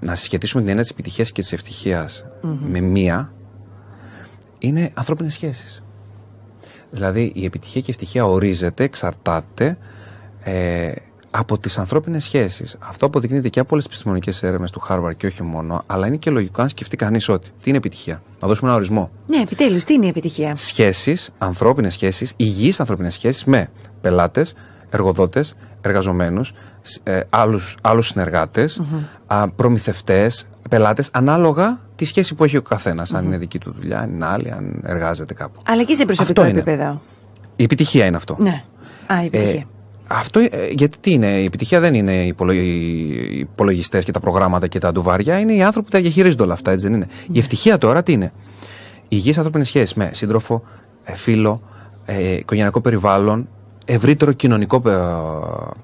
να 0.00 0.14
συσχετίσουμε 0.14 0.60
την 0.60 0.70
έννοια 0.70 0.84
της 0.84 0.92
επιτυχίας 0.92 1.32
και 1.32 1.40
της 1.40 1.52
ευτυχίας 1.52 2.24
με 2.60 2.80
μία, 2.80 3.32
είναι 4.58 4.90
ανθρώπινες 4.94 5.32
σχέσεις. 5.32 5.82
Δηλαδή 6.90 7.32
η 7.34 7.44
επιτυχία 7.44 7.80
και 7.80 7.90
η 7.90 7.90
ευτυχία 7.90 8.24
ορίζεται, 8.24 8.84
εξαρτάται 8.84 9.78
ε, 10.42 10.92
από 11.30 11.58
τις 11.58 11.78
ανθρώπινες 11.78 12.24
σχέσεις. 12.24 12.76
Αυτό 12.78 13.06
αποδεικνύεται 13.06 13.48
και 13.48 13.60
από 13.60 13.68
όλες 13.70 13.84
τις 13.84 13.92
επιστημονικές 13.92 14.42
έρευνες 14.42 14.70
του 14.70 14.80
Χάρβαρ 14.80 15.14
και 15.16 15.26
όχι 15.26 15.42
μόνο, 15.42 15.82
αλλά 15.86 16.06
είναι 16.06 16.16
και 16.16 16.30
λογικό 16.30 16.62
αν 16.62 16.68
σκεφτεί 16.68 16.96
κανείς 16.96 17.28
ότι. 17.28 17.48
Τι 17.62 17.68
είναι 17.68 17.78
επιτυχία; 17.78 18.22
Να 18.40 18.48
δώσουμε 18.48 18.68
ένα 18.68 18.78
ορισμό. 18.78 19.10
Ναι, 19.26 19.40
επιτέλους, 19.40 19.84
τι 19.84 19.94
είναι 19.94 20.06
η 20.06 20.08
επιτυχία; 20.08 20.54
Σχέσεις, 20.56 21.30
ανθρώπινες 21.38 21.92
σχέσεις, 21.92 22.32
υγιείς 22.36 22.80
ανθρώπινες 22.80 23.14
σχέσεις 23.14 23.44
με 23.44 23.70
πελάτες, 24.00 24.54
εργοδότες, 24.90 25.54
εργαζομένους, 25.80 26.52
ε, 27.02 27.20
άλλους 27.80 28.06
συνεργάτες, 28.06 28.82
mm-hmm. 29.28 29.46
προμηθευτές, 29.56 30.46
πελάτες, 30.70 31.08
ανάλογα 31.12 31.80
τη 31.96 32.04
σχέση 32.04 32.34
που 32.34 32.44
έχει 32.44 32.56
ο 32.56 32.62
καθένας. 32.62 33.14
Αν 33.14 33.24
είναι 33.24 33.38
δική 33.38 33.58
του 33.58 33.74
δουλειά, 33.78 33.98
αν 34.00 34.10
είναι 34.10 34.26
άλλη, 34.26 34.52
αν 34.52 34.80
εργάζεται 34.84 35.34
κάπου. 35.34 35.60
Αλλά 35.66 35.82
και 35.82 35.94
σε 35.94 36.04
προσωπικό 36.04 36.42
επίπεδο. 36.42 37.00
Η 37.56 37.62
επιτυχία 37.62 38.06
είναι 38.06 38.16
αυτό. 38.16 38.36
Ναι. 38.38 38.64
Α, 39.06 39.22
η 39.22 39.26
επιτυχία. 39.26 39.60
Ε, 39.60 39.66
αυτό, 40.08 40.40
ε, 40.40 40.48
γιατί 40.70 40.98
τι 41.00 41.12
είναι, 41.12 41.26
η 41.26 41.44
επιτυχία 41.44 41.80
δεν 41.80 41.94
είναι 41.94 42.12
οι 42.12 42.34
υπολογιστές 43.38 44.04
και 44.04 44.12
τα 44.12 44.20
προγράμματα 44.20 44.66
και 44.66 44.78
τα 44.78 44.92
ντουβάρια, 44.92 45.38
είναι 45.38 45.52
οι 45.52 45.62
άνθρωποι 45.62 45.90
που 45.90 45.92
τα 45.92 46.00
διαχειρίζονται 46.00 46.42
όλα 46.42 46.52
αυτά, 46.52 46.70
έτσι 46.70 46.86
δεν 46.86 46.94
είναι. 46.94 47.06
Η 47.32 47.38
ευτυχία 47.38 47.78
τώρα 47.78 48.02
τι 48.02 48.12
είναι; 48.12 48.32
Υγιείς 49.08 49.38
ανθρώπινε 49.38 49.64
σχέσει 49.64 49.94
με 49.96 50.10
σύντροφο, 50.12 50.62
ε, 51.04 51.14
φίλο, 51.14 51.62
ε, 52.04 52.32
οικογενειακό 52.32 52.80
περιβάλλον, 52.80 53.48
ευρύτερο 53.84 54.32
κοινωνικό 54.32 54.82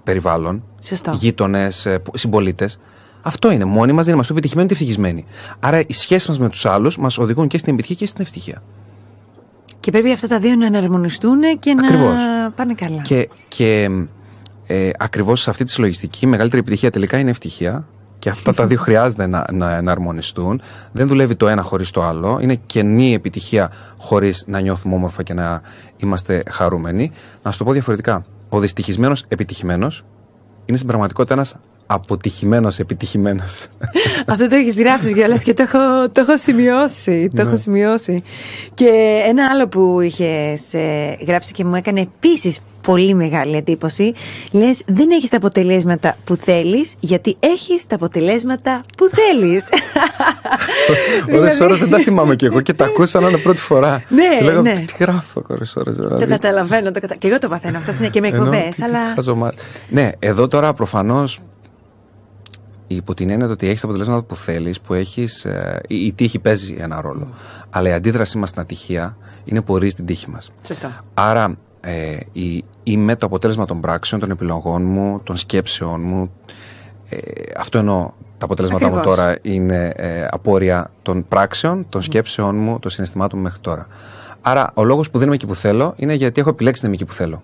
περιβάλλον, 0.04 0.64
γείτονες, 1.12 1.88
συμπολίτες. 2.14 2.78
Αυτό 3.22 3.50
είναι. 3.50 3.64
Μόνοι 3.64 3.92
μας 3.92 4.04
δεν 4.04 4.14
είμαστε 4.14 4.32
επιτυχημένοι 4.32 4.66
ούτε 4.66 4.74
ευτυχισμένοι. 4.74 5.24
Άρα 5.60 5.80
οι 5.86 5.92
σχέσεις 5.92 6.28
μας 6.28 6.38
με 6.38 6.48
τους 6.48 6.66
άλλους 6.66 6.98
μας 6.98 7.18
οδηγούν 7.18 7.48
και 7.48 7.58
στην 7.58 7.72
επιτυχία 7.72 7.96
και 7.96 8.06
στην 8.06 8.20
ευτυχία. 8.22 8.62
Και 9.84 9.90
πρέπει 9.90 10.12
αυτά 10.12 10.28
τα 10.28 10.38
δύο 10.38 10.54
να 10.54 10.66
εναρμονιστούν 10.66 11.40
και 11.58 11.74
Ακριβώς. 11.78 12.22
να 12.22 12.50
πάνε 12.50 12.74
καλά. 12.74 13.02
Και, 13.02 13.28
και 13.48 13.90
ε, 14.66 14.90
ακριβώς 14.98 15.40
σε 15.40 15.50
αυτή 15.50 15.64
τη 15.64 15.70
συλλογιστική 15.70 16.24
η 16.24 16.28
μεγαλύτερη 16.28 16.60
επιτυχία 16.62 16.90
τελικά 16.90 17.18
είναι 17.18 17.30
ευτυχία 17.30 17.86
και 18.18 18.28
αυτά 18.28 18.54
τα 18.54 18.66
δύο 18.66 18.78
χρειάζεται 18.78 19.26
να, 19.26 19.44
να 19.52 19.76
εναρμονιστούν. 19.76 20.62
Δεν 20.92 21.06
δουλεύει 21.06 21.34
το 21.34 21.48
ένα 21.48 21.62
χωρίς 21.62 21.90
το 21.90 22.02
άλλο. 22.02 22.38
Είναι 22.42 22.54
κενή 22.54 23.14
επιτυχία 23.14 23.70
χωρίς 23.96 24.44
να 24.46 24.60
νιώθουμε 24.60 24.94
όμορφα 24.94 25.22
και 25.22 25.34
να 25.34 25.60
είμαστε 25.96 26.42
χαρούμενοι. 26.50 27.12
Να 27.42 27.50
σου 27.50 27.58
το 27.58 27.64
πω 27.64 27.72
διαφορετικά. 27.72 28.24
Ο 28.48 28.58
δυστυχισμένος 28.58 29.24
επιτυχημένος 29.28 30.04
είναι 30.66 30.76
στην 30.76 30.88
πραγματικότητα 30.88 31.34
ένας 31.34 31.56
αποτυχημένος, 31.86 32.78
επιτυχημένος. 32.78 33.66
Αυτό 34.26 34.48
το 34.48 34.54
έχεις 34.54 34.78
γράψει 34.78 35.12
κιόλας 35.12 35.42
και 35.42 35.54
το 35.54 35.62
έχω, 35.62 36.08
το 36.12 36.20
έχω 36.20 36.36
σημειώσει. 36.36 37.30
Το 37.34 37.40
έχω 37.40 37.50
ναι. 37.50 37.56
σημειώσει. 37.56 38.22
Και 38.74 39.20
ένα 39.26 39.48
άλλο 39.52 39.68
που 39.68 40.00
είχες 40.00 40.74
ε, 40.74 41.16
γράψει 41.26 41.52
και 41.52 41.64
μου 41.64 41.74
έκανε 41.74 42.00
επίσης 42.00 42.60
πολύ 42.84 43.14
μεγάλη 43.14 43.56
εντύπωση. 43.56 44.12
Λες, 44.50 44.82
δεν 44.86 45.10
έχεις 45.10 45.28
τα 45.28 45.36
αποτελέσματα 45.36 46.16
που 46.24 46.36
θέλεις, 46.36 46.94
γιατί 47.00 47.36
έχεις 47.40 47.86
τα 47.86 47.94
αποτελέσματα 47.94 48.80
που 48.96 49.10
θέλεις. 49.12 49.68
Ωρε 51.38 51.50
ώρες 51.62 51.78
δεν 51.78 51.90
τα 51.90 51.98
θυμάμαι 51.98 52.36
κι 52.36 52.44
εγώ 52.44 52.60
και 52.60 52.72
τα 52.72 52.84
ακούσα 52.84 53.20
να 53.20 53.28
είναι 53.28 53.38
πρώτη 53.38 53.60
φορά. 53.60 54.02
Ναι, 54.08 54.38
και 54.38 54.44
λέγω, 54.44 54.60
ναι. 54.60 54.72
Τι 54.72 54.94
γράφω, 54.98 55.42
ώρε 55.48 55.64
ώρες. 55.74 55.96
Δηλαδή. 55.96 56.24
Το 56.24 56.30
καταλαβαίνω. 56.30 56.90
Το 56.90 57.00
κατα... 57.00 57.14
Και 57.14 57.28
εγώ 57.28 57.38
το 57.38 57.48
παθαίνω. 57.48 57.78
Αυτός 57.78 57.98
είναι 57.98 58.08
και 58.08 58.20
με 58.20 58.28
εκπομπές. 58.28 58.82
Αλλά... 58.82 58.98
Ναι, 59.90 60.10
εδώ 60.18 60.48
τώρα 60.48 60.72
προφανώς 60.72 61.40
υπό 62.86 63.14
την 63.14 63.30
έννοια 63.30 63.48
ότι 63.48 63.66
έχεις 63.66 63.80
τα 63.80 63.86
αποτελέσματα 63.86 64.22
που 64.26 64.36
θέλεις, 64.36 64.80
που 64.80 64.94
έχεις. 64.94 65.44
Ε, 65.44 65.80
η, 65.88 66.12
τύχη 66.12 66.38
παίζει 66.38 66.76
ένα 66.78 67.00
ρόλο. 67.00 67.34
Αλλά 67.70 67.88
η 67.88 67.92
αντίδρασή 67.92 68.38
μας 68.38 68.48
στην 68.48 68.60
ατυχία 68.60 69.16
είναι 69.44 69.62
που 69.62 69.74
ορίζει 69.74 69.94
την 69.94 70.06
τύχη 70.06 70.30
μας. 70.30 70.50
Άρα, 71.14 71.56
ε, 71.80 72.16
η, 72.32 72.64
είμαι 72.84 73.16
το 73.16 73.26
αποτέλεσμα 73.26 73.64
των 73.64 73.80
πράξεων, 73.80 74.20
των 74.20 74.30
επιλογών 74.30 74.82
μου, 74.82 75.20
των 75.22 75.36
σκέψεων 75.36 76.00
μου. 76.00 76.30
Ε, 77.08 77.18
αυτό 77.56 77.78
εννοώ. 77.78 78.10
Τα 78.38 78.44
αποτελέσματά 78.44 78.88
μου 78.88 79.00
τώρα 79.00 79.38
είναι 79.42 79.92
ε, 79.96 80.26
απόρρια 80.30 80.90
των 81.02 81.24
πράξεων, 81.28 81.86
των 81.88 82.02
σκέψεων 82.02 82.56
μου, 82.56 82.78
των 82.78 82.90
συναισθημάτων 82.90 83.38
μου 83.38 83.44
μέχρι 83.44 83.60
τώρα. 83.60 83.86
Άρα, 84.40 84.70
ο 84.74 84.84
λόγος 84.84 85.10
που 85.10 85.18
δίνουμε 85.18 85.34
εκεί 85.34 85.46
που 85.46 85.54
θέλω 85.54 85.94
είναι 85.96 86.14
γιατί 86.14 86.40
έχω 86.40 86.50
επιλέξει 86.50 86.82
να 86.82 86.88
είμαι 86.88 86.96
εκεί 86.96 87.04
που 87.04 87.12
θέλω. 87.12 87.42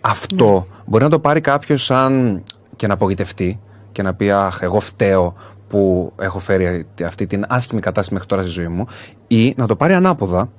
Αυτό 0.00 0.52
ναι. 0.54 0.82
μπορεί 0.86 1.04
να 1.04 1.10
το 1.10 1.18
πάρει 1.18 1.40
κάποιος 1.40 1.84
σαν 1.84 2.42
και 2.76 2.86
να 2.86 2.94
απογοητευτεί 2.94 3.60
και 3.92 4.02
να 4.02 4.14
πει 4.14 4.30
Αχ, 4.30 4.62
εγώ 4.62 4.80
φταίω 4.80 5.34
που 5.68 6.12
έχω 6.20 6.38
φέρει 6.38 6.86
αυτή 7.04 7.26
την 7.26 7.44
άσχημη 7.48 7.80
κατάσταση 7.80 8.12
μέχρι 8.12 8.28
τώρα 8.28 8.42
στη 8.42 8.50
ζωή 8.50 8.68
μου, 8.68 8.86
ή 9.26 9.54
να 9.56 9.66
το 9.66 9.76
πάρει 9.76 9.92
ανάποδα, 9.92 10.50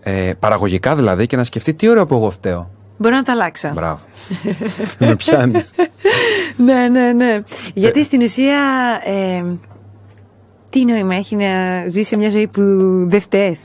ε, 0.00 0.32
παραγωγικά 0.38 0.96
δηλαδή, 0.96 1.26
και 1.26 1.36
να 1.36 1.44
σκεφτεί 1.44 1.74
τι 1.74 1.88
ωραίο 1.88 2.06
που 2.06 2.14
εγώ 2.14 2.30
φταίω. 2.30 2.70
Μπορεί 2.98 3.14
να 3.14 3.22
τα 3.22 3.32
αλλάξω. 3.32 3.70
Μπράβο. 3.74 4.00
με 4.98 5.16
πιάνεις. 5.16 5.72
ναι, 6.66 6.88
ναι, 6.88 7.12
ναι. 7.12 7.42
Γιατί 7.74 8.04
στην 8.04 8.22
ουσία. 8.22 8.60
Ε, 9.04 9.44
τι 10.70 10.84
νόημα 10.84 11.14
έχει 11.14 11.36
να 11.36 11.46
ζήσει 11.88 12.04
σε 12.04 12.16
μια 12.16 12.30
ζωή 12.30 12.46
που 12.46 12.62
δεν 13.08 13.20
φταίει. 13.20 13.58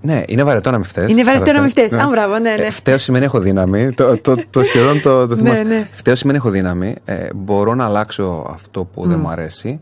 Ναι, 0.00 0.22
είναι 0.26 0.44
βαρετό 0.44 0.70
να 0.70 0.78
με 0.78 0.84
φταίει. 0.84 1.06
Είναι 1.08 1.24
βαρετό 1.24 1.52
να 1.52 1.62
με 1.62 1.68
φταίει. 1.68 1.88
Ναι. 1.90 2.02
Α, 2.02 2.08
μπράβο, 2.08 2.38
ναι, 2.38 2.56
ναι. 2.56 2.64
Ε, 2.64 2.70
φταίω 2.70 2.98
σημαίνει 2.98 3.24
έχω 3.24 3.38
δύναμη. 3.38 3.92
το, 3.92 4.18
το, 4.18 4.36
το 4.50 4.62
σχεδόν 4.62 5.00
το, 5.00 5.26
το 5.26 5.36
θυμάσαι. 5.36 5.62
ναι, 5.62 5.74
ναι. 5.74 5.88
Φταίω 5.92 6.16
σημαίνει 6.16 6.38
έχω 6.38 6.50
δύναμη. 6.50 6.96
Ε, 7.04 7.28
μπορώ 7.34 7.74
να 7.74 7.84
αλλάξω 7.84 8.46
αυτό 8.52 8.84
που 8.84 9.02
mm. 9.02 9.06
δεν 9.06 9.18
μου 9.18 9.28
αρέσει. 9.28 9.80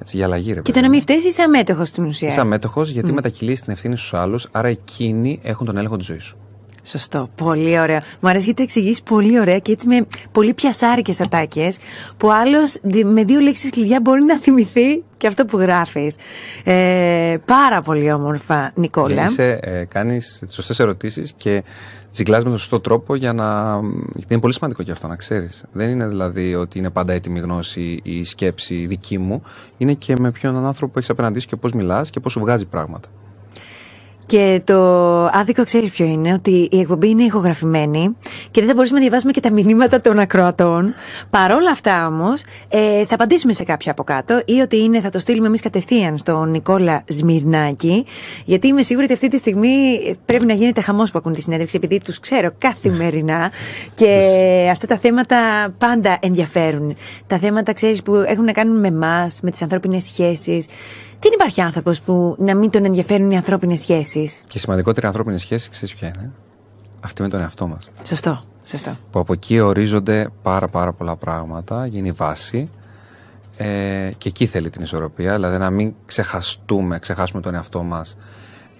Έτσι, 0.00 0.16
για 0.16 0.26
αλλαγή, 0.26 0.52
ρε, 0.52 0.60
και 0.60 0.72
το 0.72 0.80
να 0.80 0.88
μην 0.88 1.00
φταίει, 1.00 1.16
είσαι 1.16 1.42
αμέτωχος 1.42 1.88
στην 1.88 2.04
ουσία. 2.04 2.28
Είσαι 2.28 2.40
αμέτωχος 2.40 2.90
γιατί 2.90 3.10
mm. 3.10 3.14
μετακυλείς 3.14 3.60
την 3.62 3.72
ευθύνη 3.72 3.96
στους 3.96 4.14
άλλους, 4.14 4.48
άρα 4.50 4.68
εκείνοι 4.68 5.40
έχουν 5.42 5.66
τον 5.66 5.76
έλεγχο 5.76 5.96
της 5.96 6.06
ζωής 6.06 6.24
σου. 6.24 6.36
Σωστό. 6.82 7.30
Πολύ 7.34 7.80
ωραία. 7.80 8.02
Μου 8.20 8.28
αρέσει 8.28 8.44
γιατί 8.44 8.58
το 8.58 8.62
εξηγείς 8.62 9.02
πολύ 9.02 9.38
ωραία 9.40 9.58
και 9.58 9.72
έτσι 9.72 9.86
με 9.86 10.06
πολύ 10.32 10.54
πιασάρικες 10.54 11.20
ατάκες 11.20 11.76
που 12.16 12.32
άλλος 12.32 12.76
με 13.04 13.24
δύο 13.24 13.40
λέξεις 13.40 13.70
κλειδιά 13.70 14.00
μπορεί 14.00 14.24
να 14.24 14.38
θυμηθεί 14.38 15.04
και 15.16 15.26
αυτό 15.26 15.44
που 15.44 15.58
γράφεις. 15.58 16.16
Ε, 16.64 17.36
πάρα 17.44 17.82
πολύ 17.82 18.12
όμορφα, 18.12 18.72
Νικόλα. 18.74 19.24
Είσαι, 19.24 19.58
ε, 19.62 19.84
κάνεις 19.84 20.42
τις 20.46 20.54
σωστές 20.54 20.78
ερωτήσεις 20.78 21.32
και 21.36 21.62
τσιγκλά 22.10 22.38
με 22.38 22.44
τον 22.44 22.58
σωστό 22.58 22.80
τρόπο 22.80 23.14
για 23.14 23.32
να. 23.32 23.80
Γιατί 24.14 24.32
είναι 24.32 24.40
πολύ 24.40 24.52
σημαντικό 24.52 24.82
και 24.82 24.90
αυτό 24.90 25.06
να 25.06 25.16
ξέρεις. 25.16 25.64
Δεν 25.72 25.90
είναι 25.90 26.06
δηλαδή 26.06 26.54
ότι 26.54 26.78
είναι 26.78 26.90
πάντα 26.90 27.12
έτοιμη 27.12 27.40
γνώση 27.40 28.00
ή 28.02 28.24
σκέψη 28.24 28.86
δική 28.86 29.18
μου. 29.18 29.42
Είναι 29.76 29.92
και 29.92 30.16
με 30.18 30.30
ποιον 30.30 30.66
άνθρωπο 30.66 30.92
έχεις 30.96 31.10
απέναντί 31.10 31.40
σου 31.40 31.46
και 31.46 31.56
πώς 31.56 31.72
μιλάς 31.72 32.10
και 32.10 32.20
πώς 32.20 32.32
σου 32.32 32.40
βγάζει 32.40 32.66
πράγματα. 32.66 33.08
Και 34.30 34.60
το 34.64 34.78
άδικο 35.24 35.64
ξέρεις 35.64 35.90
ποιο 35.90 36.04
είναι, 36.06 36.32
ότι 36.32 36.68
η 36.70 36.80
εκπομπή 36.80 37.08
είναι 37.08 37.24
ηχογραφημένη 37.24 38.16
και 38.50 38.60
δεν 38.60 38.68
θα 38.68 38.74
μπορούσαμε 38.74 38.98
να 38.98 39.04
διαβάσουμε 39.04 39.32
και 39.32 39.40
τα 39.40 39.50
μηνύματα 39.50 40.00
των 40.00 40.18
ακροατών. 40.18 40.94
Παρ' 41.30 41.52
όλα 41.52 41.70
αυτά 41.70 42.06
όμως, 42.06 42.42
ε, 42.68 43.04
θα 43.04 43.14
απαντήσουμε 43.14 43.52
σε 43.52 43.64
κάποια 43.64 43.92
από 43.92 44.04
κάτω 44.04 44.42
ή 44.44 44.60
ότι 44.60 44.78
είναι, 44.78 45.00
θα 45.00 45.08
το 45.08 45.18
στείλουμε 45.18 45.46
εμείς 45.46 45.60
κατευθείαν 45.60 46.18
στον 46.18 46.50
Νικόλα 46.50 47.04
Σμυρνάκη. 47.08 48.04
Γιατί 48.44 48.66
είμαι 48.66 48.82
σίγουρη 48.82 49.04
ότι 49.04 49.14
αυτή 49.14 49.28
τη 49.28 49.38
στιγμή 49.38 50.00
πρέπει 50.26 50.46
να 50.46 50.54
γίνεται 50.54 50.80
χαμός 50.80 51.10
που 51.10 51.18
ακούν 51.18 51.32
τη 51.32 51.40
συνέντευξη, 51.42 51.76
επειδή 51.76 52.00
τους 52.00 52.20
ξέρω 52.20 52.52
καθημερινά 52.58 53.50
και 53.94 54.08
αυτά 54.70 54.86
τα 54.86 54.98
θέματα 54.98 55.36
πάντα 55.78 56.18
ενδιαφέρουν. 56.20 56.96
Τα 57.26 57.38
θέματα, 57.38 57.72
ξέρεις, 57.72 58.02
που 58.02 58.14
έχουν 58.14 58.44
να 58.44 58.52
κάνουν 58.52 58.80
με 58.80 58.88
εμάς, 58.88 59.40
με 59.42 59.50
τις 59.50 59.62
ανθρώπινες 59.62 60.04
σχέσεις. 60.04 60.66
Δεν 61.20 61.32
υπάρχει 61.32 61.60
άνθρωπος 61.60 62.00
που 62.00 62.36
να 62.38 62.54
μην 62.54 62.70
τον 62.70 62.84
ενδιαφέρουν 62.84 63.30
οι 63.30 63.36
ανθρώπινες 63.36 63.80
σχέσεις; 63.80 64.42
Και 64.44 64.58
η 64.58 64.60
σημαντικότερη 64.60 65.06
ανθρώπινη 65.06 65.38
σχέση, 65.38 65.70
ξέρεις 65.70 65.94
ποια 65.94 66.08
είναι; 66.08 66.32
Αυτή 67.00 67.22
με 67.22 67.28
τον 67.28 67.40
εαυτό 67.40 67.66
μας. 67.66 67.90
Σωστό. 68.02 68.44
Σωστό. 68.64 68.96
Που 69.10 69.18
από 69.18 69.32
εκεί 69.32 69.60
ορίζονται 69.60 70.28
πάρα 70.42 70.68
πάρα 70.68 70.92
πολλά 70.92 71.16
πράγματα, 71.16 71.86
γίνει 71.86 72.12
βάση. 72.12 72.70
Ε, 73.56 74.10
και 74.18 74.28
εκεί 74.28 74.46
θέλει 74.46 74.70
την 74.70 74.82
ισορροπία, 74.82 75.34
δηλαδή 75.34 75.58
να 75.58 75.70
μην 75.70 75.94
ξεχαστούμε, 76.06 76.98
ξεχάσουμε 76.98 77.42
τον 77.42 77.54
εαυτό 77.54 77.82
μας 77.82 78.16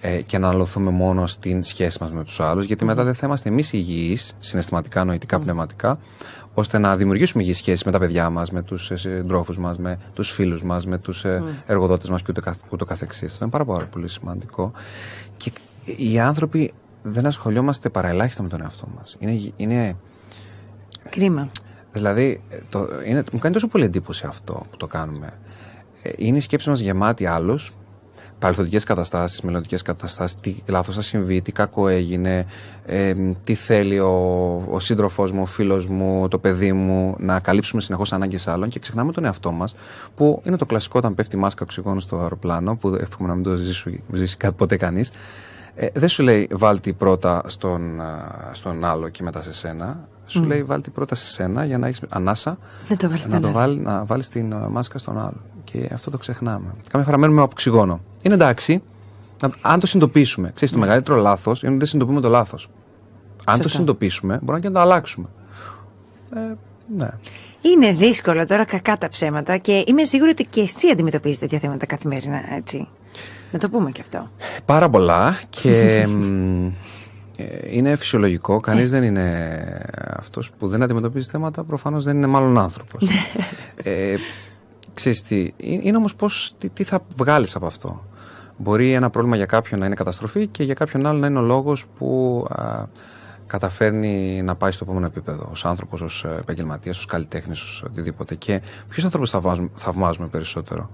ε, 0.01 0.21
και 0.21 0.37
να 0.37 0.47
αναλωθούμε 0.47 0.91
μόνο 0.91 1.27
στην 1.27 1.63
σχέση 1.63 1.97
μας 2.01 2.11
με 2.11 2.23
τους 2.23 2.39
άλλους, 2.39 2.65
γιατί 2.65 2.85
μετά 2.85 3.03
δεν 3.03 3.13
θα 3.13 3.25
είμαστε 3.27 3.49
εμείς 3.49 3.73
υγιείς, 3.73 4.33
συναισθηματικά, 4.39 5.03
νοητικά, 5.03 5.39
πνευματικά, 5.39 5.99
ώστε 6.53 6.77
να 6.77 6.95
δημιουργήσουμε 6.95 7.43
υγιείς 7.43 7.57
σχέσεις 7.57 7.83
με 7.83 7.91
τα 7.91 7.99
παιδιά 7.99 8.29
μας, 8.29 8.51
με 8.51 8.61
τους 8.61 8.91
ε, 8.91 8.97
συντρόφους 8.97 9.57
μας, 9.57 9.77
με 9.77 9.99
τους 10.13 10.31
φίλους 10.31 10.63
μας, 10.63 10.85
με 10.85 10.97
τους 10.97 11.23
ε, 11.23 11.43
εργοδότες 11.65 12.09
μας 12.09 12.21
και 12.21 12.31
ούτω, 12.37 12.53
ούτω 12.69 12.85
καθεξής. 12.85 13.31
Αυτό 13.31 13.43
είναι 13.43 13.51
πάρα, 13.51 13.65
πάρα 13.65 13.85
πολύ 13.85 14.07
σημαντικό. 14.07 14.71
Και 15.37 15.51
οι 15.97 16.19
άνθρωποι 16.19 16.73
δεν 17.03 17.25
ασχολιόμαστε 17.25 17.89
παραελάχιστα 17.89 18.43
με 18.43 18.49
τον 18.49 18.61
εαυτό 18.61 18.87
μας. 18.97 19.15
Είναι, 19.19 19.53
είναι. 19.55 19.95
Κρίμα. 21.09 21.49
Δηλαδή, 21.91 22.41
το, 22.69 22.87
είναι, 23.05 23.23
μου 23.31 23.39
κάνει 23.39 23.53
τόσο 23.53 23.67
πολύ 23.67 23.83
εντύπωση 23.83 24.25
αυτό 24.27 24.65
που 24.71 24.77
το 24.77 24.87
κάνουμε. 24.87 25.33
Ε, 26.03 26.11
είναι 26.17 26.37
η 26.37 26.41
σκέψη 26.41 26.69
μας 26.69 26.79
γεμάτη 26.79 27.25
άλλους 27.25 27.73
παρελθοντικές 28.41 28.83
καταστάσεις, 28.83 29.41
μελλοντικές 29.41 29.81
καταστάσεις, 29.81 30.39
τι 30.39 30.55
λάθος 30.67 30.95
θα 30.95 31.01
συμβεί, 31.01 31.41
τι 31.41 31.51
κακό 31.51 31.87
έγινε, 31.87 32.45
ε, 32.85 33.13
τι 33.43 33.53
θέλει 33.53 33.99
ο, 33.99 34.11
ο 34.69 34.79
σύντροφός 34.79 35.31
μου, 35.31 35.41
ο 35.41 35.45
φίλος 35.45 35.87
μου, 35.87 36.27
το 36.27 36.39
παιδί 36.39 36.73
μου, 36.73 37.15
να 37.19 37.39
καλύψουμε 37.39 37.81
συνεχώς 37.81 38.13
ανάγκες 38.13 38.47
άλλων 38.47 38.69
και 38.69 38.79
ξεχνάμε 38.79 39.11
τον 39.11 39.25
εαυτό 39.25 39.51
μας, 39.51 39.75
που 40.15 40.41
είναι 40.45 40.55
το 40.55 40.65
κλασικό 40.65 40.97
όταν 40.97 41.15
πέφτει 41.15 41.37
μάσκα 41.37 41.63
οξυγόνου 41.63 41.99
στο 41.99 42.17
αεροπλάνο, 42.17 42.75
που 42.75 42.95
εύχομαι 42.99 43.29
να 43.29 43.35
μην 43.35 43.43
το 43.43 43.55
ζήσει, 43.55 44.03
ζήσει 44.11 44.37
ποτέ 44.55 44.77
κανείς. 44.77 45.11
Ε, 45.75 45.87
δεν 45.93 46.09
σου 46.09 46.23
λέει 46.23 46.49
βάλτε 46.51 46.93
πρώτα 46.93 47.41
στον, 47.47 48.01
στον 48.51 48.85
άλλο 48.85 49.09
και 49.09 49.23
μετά 49.23 49.41
σε 49.41 49.53
σένα. 49.53 50.07
Σου 50.25 50.43
mm. 50.43 50.47
λέει 50.47 50.63
βάλτε 50.63 50.89
πρώτα 50.89 51.15
σε 51.15 51.27
σένα 51.27 51.65
για 51.65 51.77
να 51.77 51.87
έχεις 51.87 52.01
ανάσα. 52.09 52.57
Να 52.89 52.95
το 52.95 53.09
να, 53.27 53.39
το 53.39 53.51
βάλει, 53.51 53.79
να 53.79 54.05
βάλεις 54.05 54.29
την 54.29 54.55
μάσκα 54.69 54.97
στον 54.97 55.19
άλλο. 55.19 55.41
Και 55.71 55.89
αυτό 55.93 56.11
το 56.11 56.17
ξεχνάμε. 56.17 56.73
Κάμια 56.89 57.05
φορά 57.05 57.17
μένουμε 57.17 57.41
από 57.41 57.49
οξυγόνο. 57.51 58.01
Είναι 58.21 58.33
εντάξει, 58.33 58.81
αν 59.61 59.79
το 59.79 59.87
συνειδητοποιήσουμε. 59.87 60.51
Ξέρεις, 60.53 60.73
το 60.73 60.79
ναι. 60.79 60.85
μεγαλύτερο 60.85 61.17
λάθος 61.17 61.61
είναι 61.61 61.69
ότι 61.69 61.79
δεν 61.79 61.87
συνειδητοποιούμε 61.87 62.27
το 62.27 62.29
λάθος. 62.29 62.69
Αν 63.45 63.61
το 63.61 63.69
συνειδητοποιήσουμε, 63.69 64.39
μπορούμε 64.41 64.59
και 64.59 64.67
να 64.67 64.73
το 64.73 64.79
αλλάξουμε. 64.79 65.27
Ε, 66.35 66.39
ναι. 66.97 67.09
Είναι 67.61 67.91
δύσκολο 67.91 68.45
τώρα, 68.45 68.65
κακά 68.65 68.97
τα 68.97 69.09
ψέματα 69.09 69.57
και 69.57 69.83
είμαι 69.87 70.03
σίγουρη 70.03 70.29
ότι 70.29 70.45
και 70.45 70.61
εσύ 70.61 70.89
αντιμετωπίζεις 70.91 71.39
τέτοια 71.39 71.59
θέματα 71.59 71.85
καθημερινά, 71.85 72.41
έτσι. 72.55 72.87
Να 73.51 73.59
το 73.59 73.69
πούμε 73.69 73.91
και 73.91 74.01
αυτό. 74.01 74.29
Πάρα 74.65 74.89
πολλά 74.89 75.39
και 75.49 75.71
ε, 77.37 77.47
είναι 77.71 77.95
φυσιολογικό. 77.95 78.59
Κανείς 78.59 78.91
ε. 78.91 78.99
δεν 78.99 79.03
είναι 79.03 79.85
αυτός 80.17 80.51
που 80.59 80.67
δεν 80.67 80.83
αντιμετωπίζει 80.83 81.29
θέματα, 81.29 81.63
προφανώς 81.63 82.03
δεν 82.03 82.17
είναι 82.17 82.27
μάλλον 82.27 82.59
άνθρωπος. 82.59 83.07
ε, 83.83 84.15
ξέρεις 84.93 85.21
τι, 85.21 85.47
είναι 85.57 85.97
όμως 85.97 86.15
πώς, 86.15 86.53
τι, 86.57 86.69
τι 86.69 86.83
θα 86.83 86.99
βγάλεις 87.17 87.55
από 87.55 87.65
αυτό. 87.65 88.05
Μπορεί 88.57 88.93
ένα 88.93 89.09
πρόβλημα 89.09 89.35
για 89.35 89.45
κάποιον 89.45 89.79
να 89.79 89.85
είναι 89.85 89.95
καταστροφή 89.95 90.47
και 90.47 90.63
για 90.63 90.73
κάποιον 90.73 91.05
άλλο 91.05 91.19
να 91.19 91.27
είναι 91.27 91.39
ο 91.39 91.41
λόγος 91.41 91.85
που 91.97 92.45
α, 92.49 92.85
καταφέρνει 93.47 94.41
να 94.41 94.55
πάει 94.55 94.71
στο 94.71 94.83
επόμενο 94.83 95.05
επίπεδο 95.05 95.47
ως 95.51 95.65
άνθρωπος, 95.65 96.01
ως 96.01 96.23
επαγγελματίας, 96.39 96.97
ως 96.97 97.05
καλλιτέχνης, 97.05 97.61
ως 97.61 97.83
οτιδήποτε. 97.85 98.35
Και 98.35 98.61
ποιους 98.89 99.05
ανθρώπους 99.05 99.29
θαυμάζουμε, 99.29 99.69
θαυμάζουμε 99.73 100.27
περισσότερο; 100.27 100.89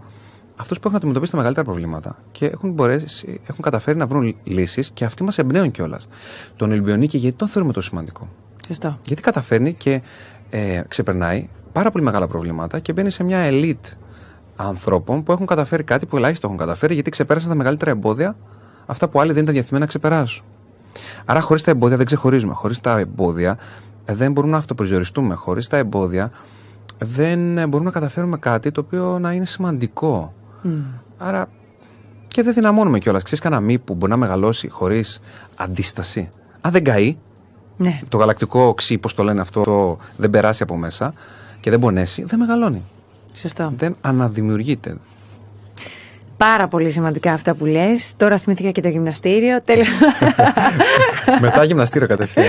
Αυτούς 0.60 0.80
που 0.80 0.84
έχουν 0.86 0.98
αντιμετωπίσει 0.98 1.32
τα 1.32 1.38
μεγαλύτερα 1.38 1.66
προβλήματα 1.66 2.18
και 2.32 2.46
έχουν, 2.46 2.72
μπορέσει, 2.72 3.42
έχουν 3.48 3.62
καταφέρει 3.62 3.98
να 3.98 4.08
βρουν 4.08 4.36
λύσεις 4.44 4.92
και 4.92 5.06
αυτοί 5.06 5.24
μας 5.24 5.38
εμπνέουν 5.38 5.72
κιόλας. 5.72 6.08
Τον 6.56 6.72
Ελμπιονίκη, 6.72 7.18
γιατί 7.18 7.38
τον 7.38 7.48
θεωρούμε 7.48 7.74
τόσο 7.74 7.88
σημαντικό; 7.90 8.28
Σωστό. 8.68 9.00
Γιατί 9.06 9.22
καταφέρνει 9.22 9.74
και 9.74 10.02
ε, 10.50 10.82
ξεπερνάει 10.88 11.50
πάρα 11.78 11.92
πολύ 11.92 12.04
μεγάλα 12.04 12.28
προβλήματα 12.28 12.80
και 12.80 12.94
μπαίνει 12.94 13.10
σε 13.10 13.24
μια 13.24 13.38
ελίτ 13.38 13.86
ανθρώπων 14.56 15.24
που 15.24 15.32
έχουν 15.32 15.46
καταφέρει 15.46 15.84
κάτι 15.84 16.06
που 16.06 16.18
ελάχιστο 16.18 16.48
έχουν 16.48 16.60
καταφέρει 16.60 16.94
γιατί 16.94 17.10
ξεπέρασαν 17.10 17.50
τα 17.50 17.56
μεγαλύτερα 17.56 17.92
εμπόδια, 17.92 18.36
αυτά 18.86 19.10
που 19.10 19.20
άλλοι 19.20 19.34
δεν 19.34 19.42
ήταν 19.42 19.54
διαθυμένοι 19.54 19.82
να 19.82 19.88
ξεπεράσουν. 19.88 20.46
Άρα, 21.26 21.42
χωρίς 21.42 21.64
τα 21.64 21.72
εμπόδια 21.72 21.98
δεν 21.98 22.06
ξεχωρίζουμε. 22.06 22.54
Χωρίς 22.54 22.80
τα 22.80 23.00
εμπόδια 23.00 23.58
ε, 24.06 24.16
δεν 24.16 24.32
μπορούμε 24.32 24.52
να 24.52 24.58
αυτοπροσδιοριστούμε. 24.58 25.36
Χωρίς 25.36 25.68
τα 25.68 25.78
εμπόδια 25.78 26.32
δεν 26.98 27.58
ε, 27.58 27.68
μπορούμε 27.68 27.90
να 27.90 28.00
καταφέρουμε 28.00 28.38
κάτι 28.38 28.72
το 28.72 28.82
οποίο 28.86 29.20
να 29.20 29.32
είναι 29.32 29.46
σημαντικό. 29.46 30.34
Mm. 30.64 30.70
Άρα 31.18 31.46
και 32.28 32.44
δεν 32.44 32.54
δυναμώνουμε 32.54 33.00
κιόλας. 33.00 33.24
Ξέρεις 33.24 33.44
κανένα 33.44 33.62
μη 33.62 33.78
που 33.78 33.94
μπορεί 33.94 34.12
να 34.12 34.18
μεγαλώσει 34.18 34.70
χωρίς 34.70 35.20
αντίσταση; 35.56 36.30
Αν 36.62 36.72
δεν 36.72 36.84
καεί, 36.84 37.18
ναι. 37.78 38.00
το 38.10 38.18
γαλακτικό 38.18 38.62
οξύ, 38.62 38.98
πώς 38.98 39.14
το 39.14 39.24
λένε 39.24 39.42
αυτό, 39.42 39.62
το 39.62 39.98
δεν 40.18 40.30
περάσει 40.30 40.64
από 40.64 40.78
μέσα 40.78 41.14
και 41.68 41.74
δεν 41.74 41.82
πονέσει, 41.82 42.24
δεν 42.24 42.40
μεγαλώνει. 42.40 42.84
Σωστό. 43.34 43.74
Δεν 43.78 43.96
αναδημιουργείται. 44.02 44.98
Πάρα 46.38 46.68
πολύ 46.68 46.92
σημαντικά 46.92 47.32
αυτά 47.32 47.54
που 47.54 47.66
λες. 47.66 48.14
Τώρα 48.18 48.38
θυμήθηκα 48.38 48.72
και 48.72 48.82
το 48.82 48.88
γυμναστήριο. 48.88 49.62
Τέλος. 49.62 49.88
Μετά 51.42 51.64
γυμναστήριο 51.64 52.08
κατευθείαν. 52.08 52.46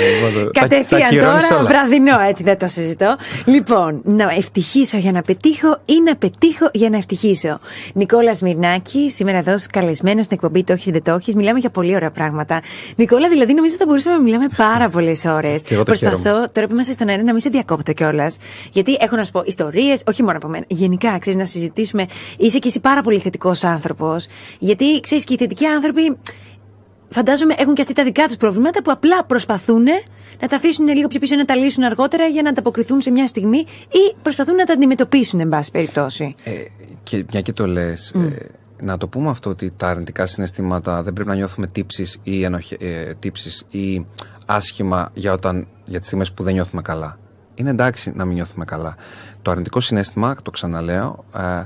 Κατευθείαν 0.53 1.11
τώρα, 1.18 1.64
βραδινό, 1.66 2.20
έτσι 2.29 2.42
δεν 2.42 2.59
το 2.59 2.68
συζητώ. 2.68 3.16
Λοιπόν, 3.44 4.01
να 4.05 4.24
ευτυχήσω 4.37 4.96
για 4.96 5.12
να 5.12 5.22
πετύχω 5.22 5.79
ή 5.85 6.01
να 6.05 6.16
πετύχω 6.16 6.70
για 6.72 6.90
να 6.90 6.96
ευτυχήσω. 6.96 7.59
Νικόλας 7.94 8.40
Μυρνάκη, 8.40 9.11
σήμερα 9.11 9.38
εδώ 9.38 9.55
καλεσμένος 9.72 10.24
στην 10.24 10.37
εκπομπή 10.42 10.64
Το 10.64 10.72
Έχει 10.72 10.90
Δεν 10.90 11.03
Το 11.03 11.12
Έχει. 11.12 11.37
Μιλάμε 11.37 11.59
για 11.59 11.70
πολύ 11.70 11.94
ωραία 11.94 12.11
πράγματα. 12.11 12.61
Νικόλα, 12.96 13.29
δηλαδή 13.29 13.55
νομίζω 13.55 13.74
θα 13.79 13.85
μπορούσαμε 13.87 14.16
να 14.16 14.22
μιλάμε 14.22 14.46
πάρα 14.57 14.88
πολλές 14.88 15.24
ώρες. 15.24 15.62
Προσπαθώ 15.85 16.46
τώρα 16.53 16.66
που 16.66 16.72
είμαστε 16.72 16.92
στον 16.92 17.09
αέρα 17.09 17.22
να 17.22 17.33
μην 17.33 17.40
σε 17.40 17.48
διακόπτω 17.48 17.92
κιόλας. 17.92 18.37
Γιατί 18.72 18.96
έχω 19.01 19.16
να 19.16 19.24
σου 19.24 19.31
πω 19.31 19.42
ιστορίες, 19.44 20.03
όχι 20.07 20.22
μόνο 20.22 20.37
από 20.37 20.48
μένα. 20.48 20.64
Γενικά, 20.68 21.18
ξέρεις 21.18 21.38
να 21.38 21.44
συζητήσουμε. 21.44 22.07
Είσαι 22.37 22.59
και 22.59 22.68
εσύ 22.68 22.81
πάρα 22.81 23.03
πολύ 23.03 23.18
θετικός 23.18 23.64
άνθρωπο 23.64 23.77
άνθρωπος. 23.78 24.26
Γιατί 24.58 25.00
ξέρεις 25.00 25.24
και 25.24 25.34
οι 25.34 25.36
θετικοί 25.36 25.66
άνθρωποι, 25.66 26.18
φαντάζομαι, 27.08 27.54
έχουν 27.58 27.74
και 27.74 27.80
αυτοί 27.80 27.94
τα 27.94 28.04
δικά 28.04 28.26
τους 28.26 28.36
προβλήματα 28.36 28.82
που 28.82 28.90
απλά 28.90 29.24
προσπαθούν 29.24 29.84
να 30.40 30.48
τα 30.48 30.56
αφήσουν 30.56 30.88
λίγο 30.88 31.08
πιο 31.08 31.18
πίσω, 31.18 31.36
να 31.36 31.44
τα 31.44 31.56
λύσουν 31.56 31.84
αργότερα 31.84 32.24
για 32.24 32.42
να 32.42 32.48
ανταποκριθούν 32.48 33.00
σε 33.00 33.10
μια 33.10 33.26
στιγμή 33.26 33.58
ή 33.88 34.14
προσπαθούν 34.22 34.54
να 34.54 34.64
τα 34.64 34.72
αντιμετωπίσουν, 34.72 35.40
εν 35.40 35.48
πάση 35.48 35.70
περιπτώσει. 35.70 36.34
Ε, 36.44 36.50
και 37.02 37.24
μια 37.30 37.40
και 37.40 37.52
το 37.52 37.66
λες. 37.66 38.10
Ε, 38.10 38.50
να 38.82 38.96
το 38.96 39.08
πούμε 39.08 39.30
αυτό 39.30 39.50
ότι 39.50 39.72
τα 39.76 39.88
αρνητικά 39.88 40.26
συναισθήματα 40.26 41.02
δεν 41.02 41.12
πρέπει 41.12 41.28
να 41.28 41.34
νιώθουμε 41.34 41.66
τύψεις 41.66 42.20
ή, 42.22 42.42
ενοχε, 42.42 42.76
ε, 42.80 43.14
τύψεις 43.14 43.64
ή 43.70 44.06
άσχημα 44.46 45.10
για, 45.14 45.32
όταν, 45.32 45.66
για 45.84 45.98
τις 45.98 46.06
στιγμές 46.06 46.32
που 46.32 46.42
δεν 46.42 46.52
νιώθουμε 46.54 46.82
καλά. 46.82 47.18
Είναι 47.54 47.70
εντάξει 47.70 48.12
να 48.14 48.24
μην 48.24 48.34
νιώθουμε 48.34 48.64
καλά. 48.64 48.96
Το 49.42 49.50
αρνητικό 49.50 49.80
συνέστημα, 49.80 50.36
το 50.42 50.50
ξαναλέω, 50.50 51.24
ε, 51.34 51.62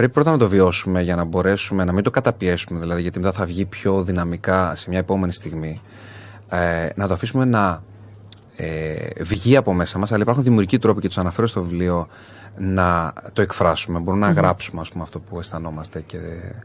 πρέπει 0.00 0.14
πρώτα 0.14 0.30
να 0.30 0.38
το 0.38 0.48
βιώσουμε 0.48 1.02
για 1.02 1.16
να 1.16 1.24
μπορέσουμε 1.24 1.84
να 1.84 1.92
μην 1.92 2.04
το 2.04 2.10
καταπιέσουμε, 2.10 2.80
δηλαδή 2.80 3.02
γιατί 3.02 3.18
μετά 3.18 3.32
θα 3.32 3.44
βγει 3.44 3.64
πιο 3.64 4.02
δυναμικά 4.02 4.74
σε 4.74 4.90
μια 4.90 4.98
επόμενη 4.98 5.32
στιγμή. 5.32 5.80
Ε, 6.48 6.88
να 6.94 7.06
το 7.06 7.14
αφήσουμε 7.14 7.44
να 7.44 7.82
ε, 8.56 8.96
βγει 9.20 9.56
από 9.56 9.72
μέσα 9.72 9.98
μας, 9.98 10.12
αλλά 10.12 10.22
υπάρχουν 10.22 10.44
δημιουργικοί 10.44 10.78
τρόποι 10.78 11.00
και 11.00 11.06
τους 11.06 11.18
αναφέρω 11.18 11.46
στο 11.46 11.62
βιβλίο 11.62 12.08
να 12.58 13.12
το 13.32 13.42
εκφράσουμε. 13.42 13.98
Μπορούμε 13.98 14.26
να 14.26 14.32
γράψουμε 14.32 14.80
ας 14.80 14.90
πούμε, 14.90 15.02
αυτό 15.02 15.18
που 15.20 15.38
αισθανόμαστε 15.38 16.00
και 16.00 16.18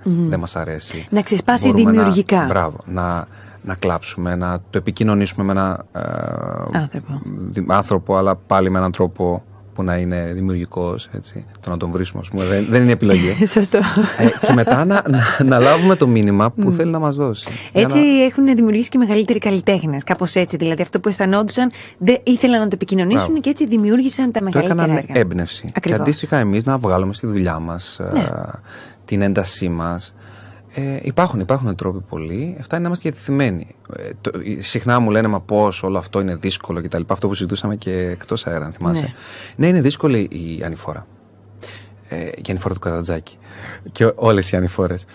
δεν 0.03 0.39
μας 0.39 0.55
αρέσει. 0.55 1.07
Να 1.09 1.21
ξεσπάσει 1.21 1.73
δημιουργικά. 1.73 2.37
Να, 2.37 2.45
μπράβο. 2.45 2.77
Να, 2.85 3.27
να 3.61 3.75
κλάψουμε, 3.75 4.35
να 4.35 4.59
το 4.69 4.77
επικοινωνήσουμε 4.77 5.43
με 5.43 5.51
έναν 5.51 5.85
ε, 5.91 5.99
άνθρωπο. 6.77 7.21
άνθρωπο, 7.67 8.15
αλλά 8.15 8.35
πάλι 8.35 8.69
με 8.69 8.77
έναν 8.77 8.91
τρόπο 8.91 9.43
που 9.75 9.83
να 9.83 9.97
είναι 9.97 10.31
δημιουργικός, 10.33 11.09
έτσι. 11.15 11.45
Το 11.61 11.69
να 11.69 11.77
τον 11.77 11.91
βρίσκουμε, 11.91 12.21
ας 12.23 12.29
πούμε, 12.29 12.45
δεν, 12.45 12.65
δεν 12.69 12.81
είναι 12.81 12.91
επιλογή. 12.91 13.37
Σωστό. 13.55 13.77
Ε, 14.17 14.45
και 14.45 14.53
μετά 14.53 14.85
να, 14.85 15.01
να, 15.09 15.23
να, 15.43 15.59
λάβουμε 15.59 15.95
το 15.95 16.07
μήνυμα 16.07 16.51
που 16.51 16.71
θέλει 16.71 16.91
να 16.91 16.99
μας 16.99 17.15
δώσει. 17.15 17.47
Έτσι 17.73 17.97
να... 17.97 18.23
έχουν 18.23 18.55
δημιουργήσει 18.55 18.89
και 18.89 18.97
μεγαλύτεροι 18.97 19.39
καλλιτέχνες. 19.39 20.03
Κάπως 20.03 20.35
έτσι. 20.35 20.57
Δηλαδή 20.57 20.81
αυτό 20.81 20.99
που 20.99 21.09
αισθανόντουσαν 21.09 21.71
δεν 21.97 22.17
ήθελαν 22.23 22.59
να 22.59 22.67
το 22.67 22.71
επικοινωνήσουν 22.73 23.25
Μπράβο. 23.25 23.39
και 23.39 23.49
έτσι 23.49 23.67
δημιούργησαν 23.67 24.31
τα 24.31 24.43
μεγαλύτερα. 24.43 24.75
Το 24.75 24.81
έκαναν 24.81 25.03
έργα. 25.07 25.19
έμπνευση. 25.19 25.71
Ακριβώς. 25.73 25.97
Και 25.97 26.03
αντίστοιχα 26.03 26.37
εμείς 26.37 26.63
να 26.63 26.77
βγάλουμε 26.77 27.13
στη 27.13 27.27
δουλειά 27.27 27.59
μας 27.59 27.99
ναι. 28.13 28.25
την 29.05 29.21
έντασή 29.21 29.69
μας. 29.69 30.13
Ε, 30.77 30.99
υπάρχουν, 31.01 31.39
υπάρχουν 31.39 31.75
τρόποι 31.75 31.99
πολλοί. 32.09 32.55
Αυτά 32.59 32.75
είναι 32.75 32.83
να 32.83 32.89
είμαστε 32.89 33.09
διατηθειμένοι. 33.09 33.75
Ε, 33.97 34.09
το, 34.21 34.31
συχνά 34.59 34.99
μου 34.99 35.09
λένε, 35.11 35.27
μα 35.27 35.41
πώς 35.41 35.83
όλο 35.83 35.97
αυτό 35.97 36.19
είναι 36.19 36.35
δύσκολο 36.35 36.81
κτλ. 36.81 37.01
Αυτό 37.07 37.27
που 37.27 37.33
συζητούσαμε 37.33 37.75
και 37.75 37.91
εκτός 37.91 38.47
αέρα, 38.47 38.65
αν 38.65 38.73
θυμάσαι. 38.73 39.03
Ναι. 39.03 39.11
ναι, 39.55 39.67
είναι 39.67 39.81
δύσκολη 39.81 40.19
η 40.19 40.63
ανηφόρα. 40.63 41.07
Ε, 42.09 42.25
η 42.25 42.49
ανηφόρα 42.49 42.73
του 42.73 42.79
Καζατζάκη. 42.79 43.37
Και 43.91 44.11
όλες 44.15 44.51
οι 44.51 44.55
ανηφόρες. 44.55 45.05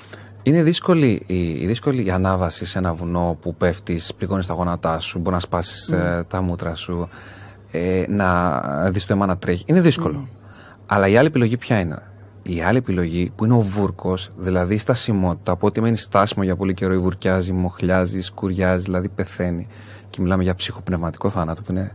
Είναι 0.42 0.62
δύσκολη 0.62 1.22
η, 1.26 1.66
δύσκολη 1.66 2.04
η 2.04 2.10
ανάβαση 2.10 2.64
σε 2.64 2.78
ένα 2.78 2.94
βουνό 2.94 3.36
που 3.40 3.54
πέφτεις, 3.54 4.14
πληγώνεις 4.14 4.46
τα 4.46 4.54
γόνατά 4.54 5.00
σου, 5.00 5.18
μπορεί 5.18 5.34
να 5.34 5.40
σπάσεις 5.40 5.90
mm. 5.92 5.96
ε, 5.96 6.22
τα 6.22 6.42
μούτρα 6.42 6.74
σου, 6.74 7.08
ε, 7.70 8.04
να 8.08 8.60
δεις 8.90 9.06
το 9.06 9.12
αίμα 9.12 9.26
να 9.26 9.38
τρέχει. 9.38 9.64
Είναι 9.66 9.80
δύσκολο. 9.80 10.28
Mm. 10.28 10.36
Αλλά 10.86 11.08
η 11.08 11.16
άλλη 11.16 11.26
επιλογή 11.26 11.56
ποια 11.56 11.80
είναι; 11.80 12.02
Η 12.42 12.62
άλλη 12.62 12.78
επιλογή 12.78 13.32
που 13.36 13.44
είναι 13.44 13.54
ο 13.54 13.60
βούρκος, 13.60 14.30
δηλαδή 14.36 14.74
η 14.74 14.78
στασιμότητα, 14.78 15.52
από 15.52 15.66
ότι 15.66 15.80
μένει 15.80 15.96
στάσιμο 15.96 16.44
για 16.44 16.56
πολύ 16.56 16.74
καιρό, 16.74 16.92
ή 16.92 16.98
βουρκιάζει, 16.98 17.52
μοχλιάζει, 17.52 18.20
σκουριάζει, 18.20 18.84
δηλαδή 18.84 19.08
πεθαίνει. 19.08 19.66
Και 20.10 20.20
μιλάμε 20.20 20.42
για 20.42 20.54
ψυχοπνευματικό 20.54 21.30
θάνατο 21.30 21.62
που 21.62 21.72
είναι 21.72 21.92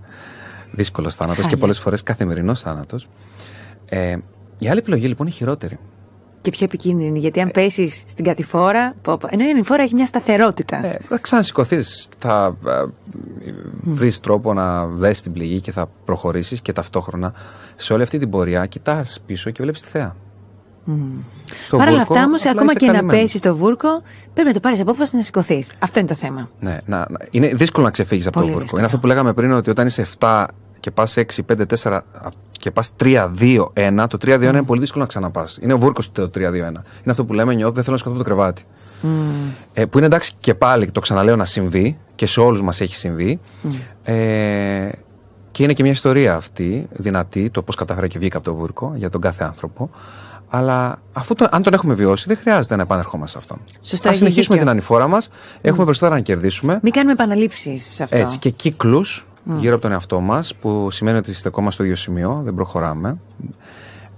δύσκολος 0.72 1.16
θάνατος 1.16 1.48
και 1.48 1.58
πολλές 1.58 1.80
φορές 1.80 2.04
καθημερινός 2.04 2.62
θάνατος. 2.62 3.08
Ε, 3.86 4.16
η 4.60 4.68
άλλη 4.70 4.80
επιλογή 4.80 5.08
λοιπόν 5.08 5.28
είναι 5.28 5.36
χειρότερη. 5.36 5.80
Και 6.42 6.52
πιο 6.52 6.66
επικίνδυνη, 6.66 7.20
γιατί 7.20 7.42
αν 7.42 7.48
ε, 7.48 7.52
πέσεις 7.52 8.04
στην 8.08 8.26
κατηφόρα. 8.26 8.96
Ενώ 9.30 9.46
η 9.46 9.50
ανηφόρα 9.50 9.84
έχει 9.84 9.94
μια 9.94 10.06
σταθερότητα. 10.06 10.86
Ε, 10.86 11.00
θα 11.08 11.18
ξανασηκωθείς. 11.18 12.08
Θα 12.18 12.58
ε, 12.68 12.84
βρεις 13.82 14.20
τρόπο 14.20 14.54
να 14.54 14.88
δέσεις 14.88 15.22
την 15.22 15.32
πληγή 15.32 15.62
και 15.62 15.72
θα 15.72 15.90
προχωρήσεις 16.06 16.62
και 16.62 16.74
ταυτόχρονα 16.74 17.34
σε 17.76 17.94
όλη 17.94 18.04
αυτή 18.04 18.18
την 18.18 18.30
πορεία 18.30 18.66
κοιτάς 18.66 19.24
πίσω 19.26 19.50
και 19.50 19.62
βλέπεις 19.62 19.82
τη 19.82 19.88
θέα. 19.88 20.16
Παρ' 21.70 21.88
όλα 21.88 22.02
αυτά 22.02 22.24
όμως, 22.24 22.46
ακόμα 22.46 22.74
και 22.74 22.92
να 22.92 23.06
πέσεις 23.06 23.40
στο 23.40 23.56
βούρκο, 23.56 24.02
πρέπει 24.34 24.48
να 24.48 24.54
το 24.54 24.60
πάρεις 24.60 24.80
απόφαση 24.80 25.16
να 25.16 25.22
σηκωθείς. 25.22 25.74
Αυτό 25.80 26.00
είναι 26.00 26.08
το 26.08 26.16
θέμα. 26.16 26.50
Ναι, 26.60 26.78
να, 26.86 27.08
είναι 27.32 27.48
δύσκολο 27.48 27.86
να 27.86 27.92
ξεφύγεις 27.92 28.28
από 28.28 28.40
το 28.40 28.48
βούρκο. 28.48 28.78
Είναι 28.78 28.86
αυτό 28.86 29.00
που 29.00 29.08
λέγαμε 29.08 29.34
πριν 29.34 29.52
ότι 29.52 29.70
όταν 29.70 29.88
είσαι 29.88 30.08
7 30.20 30.46
και 30.80 30.92
πας 30.92 31.16
6, 31.18 31.24
5, 31.58 31.62
4 31.84 32.00
και 32.52 32.72
πας 32.72 32.92
3, 33.04 33.32
2, 33.40 33.66
1, 33.74 34.06
το 34.10 34.18
3, 34.26 34.34
2, 34.34 34.38
1 34.38 34.42
είναι 34.42 34.64
πολύ 34.64 34.80
δύσκολο 34.80 35.04
να 35.04 35.10
ξαναπάς. 35.10 35.58
Είναι 35.62 35.74
ο 35.74 35.78
βούρκος 35.78 36.12
το 36.12 36.24
3, 36.24 36.50
2, 36.52 36.52
1. 36.52 36.68
Είναι 36.68 36.82
αυτό 37.06 37.26
που 37.26 37.34
λέμε, 37.34 37.54
νιώθω, 37.54 37.74
δεν 37.74 37.84
θέλω 37.84 37.96
να 37.96 38.02
σκοτώ 38.02 38.18
το 38.18 38.24
κρεβάτι. 38.24 38.64
Mm. 39.04 39.08
Ε, 39.74 39.86
που 39.86 39.98
είναι 39.98 40.08
εντάξει 40.08 40.32
και 40.40 40.56
πάλι, 40.56 40.92
το 40.92 41.00
ξαναλέω 41.00 41.36
να 41.36 41.46
συμβεί 41.46 41.98
και 42.16 42.26
σε 42.26 42.40
όλους 42.40 42.62
μας 42.62 42.82
έχει 42.82 42.96
συμβεί. 42.96 43.40
Mm. 43.64 43.76
Ε, 44.04 44.90
και 45.52 45.64
είναι 45.64 45.74
και 45.74 45.84
μια 45.84 45.92
ιστορία 45.92 46.36
αυτή, 46.36 46.88
δυνατή, 46.92 47.50
το 47.50 47.62
πώς 47.62 47.76
καταφέρα 47.76 48.08
και 48.08 48.20
βγήκα 48.20 48.38
από 48.38 48.46
το 48.46 48.56
βούρκο 48.56 48.94
για 48.96 49.10
τον 49.10 49.22
κάθε 49.22 49.44
άνθρωπο. 49.44 49.90
Αλλά 50.50 51.00
αφού 51.14 51.34
το, 51.34 51.48
αν 51.52 51.62
τον 51.62 51.74
έχουμε 51.74 51.94
βιώσει, 51.94 52.26
δεν 52.28 52.38
χρειάζεται 52.38 52.76
να 52.76 52.82
επανερχόμαστε 52.82 53.40
σε 53.40 53.46
αυτό. 53.52 53.64
Σωστά. 53.82 54.10
Α 54.10 54.14
συνεχίσουμε 54.14 54.58
την 54.58 54.70
ανηφόρα 54.70 55.08
μας. 55.08 55.30
Έχουμε 55.62 55.82
mm. 55.82 55.86
περισσότερα 55.86 56.16
να 56.16 56.22
κερδίσουμε. 56.22 56.80
Μην 56.82 56.94
κάνουμε 56.94 57.12
επαναλήψεις 57.12 57.86
σε 57.94 58.04
αυτό. 58.04 58.16
Έτσι. 58.16 58.38
Και 58.38 58.50
κύκλους 58.50 59.26
γύρω 59.58 59.74
από 59.74 59.84
τον 59.84 59.92
εαυτό 59.92 60.20
μας, 60.20 60.56
που 60.56 60.92
σημαίνει 60.92 61.18
ότι 61.18 61.34
στεκόμαστε 61.34 61.74
στο 61.74 61.84
ίδιο 61.84 61.96
σημείο, 61.96 62.42
δεν 62.44 62.56
προχωράμε. 62.56 63.18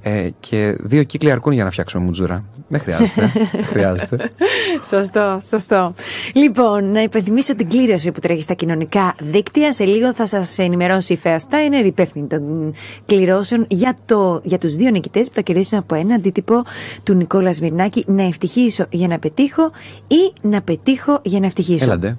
Ε, 0.08 0.30
και 0.40 0.76
δύο 0.80 1.04
κύκλοι 1.04 1.32
αρκούν 1.32 1.54
για 1.54 1.64
να 1.64 1.72
φτιάξουμε 1.72 2.04
μουτζούρα. 2.04 2.44
Δεν 2.68 2.80
χρειάζεται. 2.80 3.32
χρειάζεται. 3.72 4.30
σωστό, 4.90 5.40
σωστό. 5.48 5.94
Λοιπόν, 6.34 6.92
να 6.92 7.02
υπενθυμίσω 7.02 7.56
την 7.56 7.70
κλήρωση 7.70 8.12
που 8.12 8.20
τρέχει 8.20 8.42
στα 8.42 8.54
κοινωνικά 8.54 9.16
δίκτυα. 9.20 9.74
Σε 9.74 9.84
λίγο 9.84 10.14
θα 10.14 10.28
σας 10.28 10.58
ενημερώσει 10.58 11.14
η 11.14 11.18
Φέα 11.18 11.40
Στάινερ, 11.40 11.86
υπεύθυνη 11.86 12.28
των 12.28 12.74
κληρώσεων, 13.06 13.66
για, 13.70 13.96
το, 14.06 14.42
για 14.44 14.58
τους 14.58 14.76
δύο 14.76 14.90
νικητές 14.90 15.28
που 15.28 15.34
θα 15.34 15.42
κερδίσουν 15.42 15.78
από 15.78 15.96
ένα 15.96 16.16
αντίτυπο 16.16 16.64
του 17.04 17.14
Νικόλας 17.14 17.56
Σμυρνάκη. 17.56 18.04
Να 18.08 18.24
ευτυχήσω 18.24 18.86
για 18.90 19.08
να 19.08 19.20
πετύχω 19.20 19.72
ή 20.08 20.48
να 20.48 20.62
πετύχω 20.62 21.20
για 21.24 21.40
να 21.40 21.46
ευτυχήσω. 21.46 21.84
Έλαντε. 21.84 22.18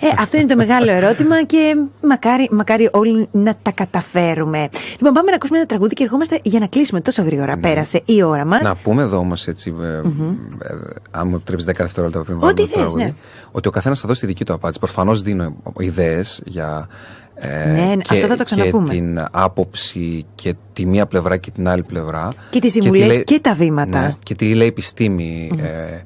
Ε, 0.00 0.06
αυτό 0.18 0.36
είναι 0.36 0.46
το 0.46 0.56
μεγάλο 0.56 0.90
ερώτημα 0.90 1.42
και 1.44 1.76
μακάρι, 2.02 2.48
μακάρι 2.50 2.88
όλοι 2.92 3.28
να 3.30 3.54
τα 3.62 3.70
καταφέρουμε. 3.70 4.68
Λοιπόν, 4.90 5.12
πάμε 5.12 5.30
να 5.30 5.34
ακούσουμε 5.34 5.58
ένα 5.58 5.66
τραγούδι 5.66 5.94
και 5.94 6.02
ερχόμαστε 6.02 6.40
για 6.42 6.58
να 6.58 6.66
κλείσουμε 6.66 7.00
τόσο 7.00 7.22
γρήγορα. 7.22 7.54
Ναι. 7.54 7.60
Πέρασε 7.60 8.02
η 8.04 8.22
ώρα 8.22 8.44
μας. 8.44 8.62
Να 8.62 8.74
πούμε 8.74 9.02
εδώ 9.02 9.18
όμως 9.18 9.46
έτσι, 9.46 9.74
ε, 9.82 9.86
ε, 9.86 10.02
αν 11.10 11.28
μου 11.28 11.34
επιτρέπει 11.34 11.62
10 11.66 11.72
δευτερόλεπτα 11.76 12.24
πριν 12.24 12.38
βάλουμε 12.38 12.60
το 12.60 12.68
τραγούδι, 12.68 13.02
ναι. 13.02 13.14
ότι 13.50 13.68
ο 13.68 13.70
καθένας 13.70 14.00
θα 14.00 14.08
δώσει 14.08 14.20
τη 14.20 14.26
δική 14.26 14.44
του 14.44 14.52
απάντηση. 14.52 14.78
Προφανώς 14.78 15.22
δίνω 15.22 15.56
ιδέες 15.78 16.42
για 16.44 16.88
ε, 17.40 17.70
ναι, 17.70 17.94
ναι, 17.94 17.96
και, 17.96 18.14
αυτό 18.14 18.26
θα 18.26 18.36
το 18.36 18.44
ξαναπούμε. 18.44 18.88
Και 18.88 18.94
την 18.94 19.24
άποψη 19.30 20.26
και 20.34 20.54
τη 20.72 20.86
μία 20.86 21.06
πλευρά 21.06 21.36
και 21.36 21.50
την 21.50 21.68
άλλη 21.68 21.82
πλευρά. 21.82 22.34
Και 22.50 22.60
τις 22.60 22.72
συμβουλές 22.72 23.16
και, 23.16 23.22
και, 23.22 23.40
τα 23.40 23.54
βήματα. 23.54 24.00
Ναι, 24.00 24.16
και 24.22 24.34
τι 24.34 24.54
λέει 24.54 24.66
η 24.66 24.70
επιστήμη. 24.70 25.50
Ε, 25.62 26.02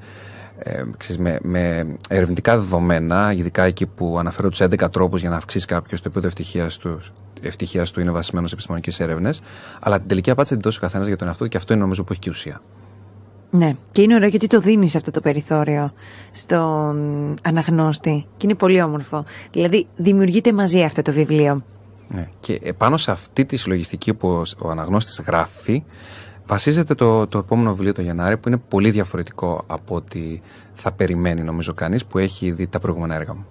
ε, 0.64 0.84
με, 1.18 1.38
με 1.42 1.86
ερευνητικά 2.08 2.56
δεδομένα, 2.56 3.32
ειδικά 3.32 3.62
εκεί 3.62 3.86
που 3.86 4.18
αναφέρω 4.18 4.48
τους 4.48 4.60
11 4.62 4.90
τρόπους 4.92 5.20
για 5.20 5.30
να 5.30 5.36
αυξήσει 5.36 5.66
κάποιος 5.66 6.00
το 6.00 6.04
επίπεδο 6.06 6.26
ευτυχίας 6.26 6.76
του, 6.76 7.00
ευτυχίας 7.42 7.90
του 7.90 8.00
είναι 8.00 8.10
βασισμένος 8.10 8.48
σε 8.48 8.54
επιστημονικές 8.54 9.00
έρευνες. 9.00 9.40
Αλλά 9.80 9.98
την 9.98 10.08
τελική 10.08 10.30
απάντηση 10.30 10.54
θα 10.54 10.60
την 10.60 10.70
δώσει 10.70 10.78
ο 10.78 10.86
καθένας 10.86 11.06
για 11.06 11.16
τον 11.16 11.26
εαυτό 11.26 11.44
του 11.44 11.50
και 11.50 11.56
αυτό 11.56 11.72
είναι 11.72 11.82
νομίζω 11.82 12.04
που 12.04 12.12
έχει 12.12 12.20
και 12.20 12.30
ουσία. 12.30 12.60
Ναι, 13.50 13.76
και 13.90 14.02
είναι 14.02 14.14
ωραίο 14.14 14.28
γιατί 14.28 14.46
το 14.46 14.60
δίνεις 14.60 14.96
αυτό 14.96 15.10
το 15.10 15.20
περιθώριο 15.20 15.92
στον 16.32 17.34
αναγνώστη. 17.42 18.26
Και 18.36 18.46
είναι 18.46 18.54
πολύ 18.54 18.82
όμορφο. 18.82 19.24
Δηλαδή, 19.52 19.86
δημιουργείται 19.96 20.52
μαζί 20.52 20.82
αυτό 20.82 21.02
το 21.02 21.12
βιβλίο. 21.12 21.64
Ναι, 22.08 22.28
και 22.40 22.74
πάνω 22.76 22.96
σε 22.96 23.10
αυτή 23.10 23.44
τη 23.44 23.56
συλλογιστική 23.56 24.14
που 24.14 24.42
ο 24.58 24.68
αναγνώστης 24.68 25.20
γράφει, 25.26 25.84
βασίζεται 26.46 26.94
το, 26.94 27.26
το 27.26 27.38
επόμενο 27.38 27.70
βιβλίο 27.70 27.92
το 27.92 28.02
Γενάρη 28.02 28.36
που 28.36 28.48
είναι 28.48 28.56
πολύ 28.68 28.90
διαφορετικό 28.90 29.64
από 29.66 29.94
ό,τι 29.94 30.40
θα 30.72 30.92
περιμένει 30.92 31.42
νομίζω 31.42 31.74
κανείς 31.74 32.04
που 32.04 32.18
έχει 32.18 32.50
δει 32.50 32.66
τα 32.66 32.78
προηγούμενα 32.80 33.14
έργα 33.14 33.34
μου. 33.34 33.46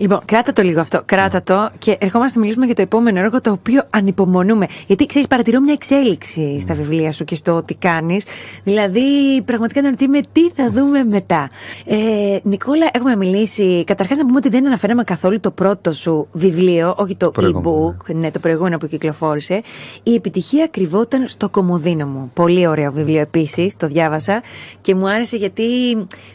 Λοιπόν, 0.00 0.20
κράτα 0.24 0.52
το 0.52 0.62
λίγο 0.62 0.80
αυτό. 0.80 1.02
Κράτα 1.04 1.42
το 1.42 1.70
και 1.78 1.96
ερχόμαστε 2.00 2.38
να 2.38 2.44
μιλήσουμε 2.44 2.66
για 2.66 2.74
το 2.74 2.82
επόμενο 2.82 3.18
έργο 3.18 3.40
το 3.40 3.50
οποίο 3.50 3.82
ανυπομονούμε. 3.90 4.66
Γιατί 4.86 5.06
ξέρεις, 5.06 5.28
παρατηρώ 5.28 5.60
μια 5.60 5.72
εξέλιξη 5.72 6.60
στα 6.60 6.74
βιβλία 6.74 7.12
σου 7.12 7.24
και 7.24 7.34
στο 7.34 7.62
τι 7.62 7.74
κάνεις. 7.74 8.24
Δηλαδή, 8.64 9.02
πραγματικά 9.44 9.82
να 9.82 9.88
ρωτήσουμε 9.88 10.20
τι 10.32 10.50
θα 10.50 10.70
δούμε 10.70 11.04
μετά. 11.04 11.50
Ε, 11.84 12.38
Νικόλα, 12.42 12.88
έχουμε 12.92 13.16
μιλήσει. 13.16 13.84
Καταρχάς, 13.86 14.16
να 14.16 14.26
πούμε 14.26 14.36
ότι 14.36 14.48
δεν 14.48 14.66
αναφέραμε 14.66 15.04
καθόλου 15.04 15.40
το 15.40 15.50
πρώτο 15.50 15.92
σου 15.92 16.28
βιβλίο, 16.32 16.94
όχι 16.96 17.16
το 17.16 17.32
e-book, 17.36 18.14
ναι, 18.14 18.30
το 18.30 18.38
προηγούμενο 18.38 18.78
που 18.78 18.86
κυκλοφόρησε. 18.86 19.62
Η 20.02 20.14
επιτυχία 20.14 20.66
κρυβόταν 20.66 21.28
στο 21.28 21.48
κομμωδίνο 21.48 22.06
μου. 22.06 22.30
Πολύ 22.34 22.66
ωραίο 22.66 22.92
βιβλίο 22.92 23.20
επίσης, 23.20 23.76
το 23.76 23.86
διάβασα 23.86 24.42
και 24.80 24.94
μου 24.94 25.08
άρεσε 25.08 25.36
γιατί 25.36 25.62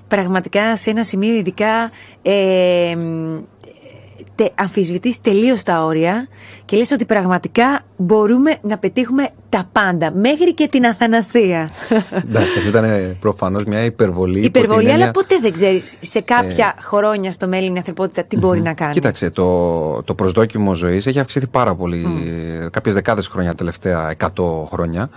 πραγματικά 0.07 0.77
σε 0.77 0.89
ένα 0.89 1.03
σημείο 1.03 1.35
ειδικά. 1.35 1.91
Ε, 2.21 2.95
τε, 4.35 4.49
αμφισβητείς 4.55 5.21
τελείως 5.21 5.63
τα 5.63 5.83
όρια 5.83 6.27
και 6.65 6.77
λες 6.77 6.91
ότι 6.91 7.05
πραγματικά 7.05 7.81
μπορούμε 7.97 8.57
να 8.61 8.77
πετύχουμε 8.77 9.29
τα 9.49 9.69
πάντα, 9.71 10.11
μέχρι 10.11 10.53
και 10.53 10.67
την 10.67 10.85
αθανασία. 10.85 11.69
Εντάξει, 12.27 12.57
αυτό 12.57 12.69
ήταν 12.69 13.17
προφανώς 13.19 13.63
μια 13.63 13.83
υπερβολή. 13.83 14.39
Υπερβολή, 14.39 14.91
αλλά 14.91 15.11
ποτέ 15.11 15.37
δεν 15.41 15.51
ξέρεις 15.51 15.95
σε 16.01 16.21
κάποια 16.21 16.75
ε... 16.77 16.81
χρόνια 16.81 17.31
στο 17.31 17.47
μέλλον 17.47 17.75
η 17.75 17.77
ανθρωπότητα 17.77 18.23
τι 18.23 18.37
μπορεί 18.37 18.61
να 18.61 18.73
κάνει. 18.73 18.93
Κοίταξε, 18.93 19.29
το, 19.29 20.03
το 20.03 20.15
προσδόκιμο 20.15 20.73
ζωής 20.73 21.05
έχει 21.05 21.19
αυξηθεί 21.19 21.47
πάρα 21.47 21.75
πολύ, 21.75 22.05
mm. 22.07 22.67
κάποιες 22.71 22.95
δεκάδες 22.95 23.27
χρόνια 23.27 23.55
τελευταία, 23.55 24.15
100 24.17 24.27
χρόνια. 24.71 25.09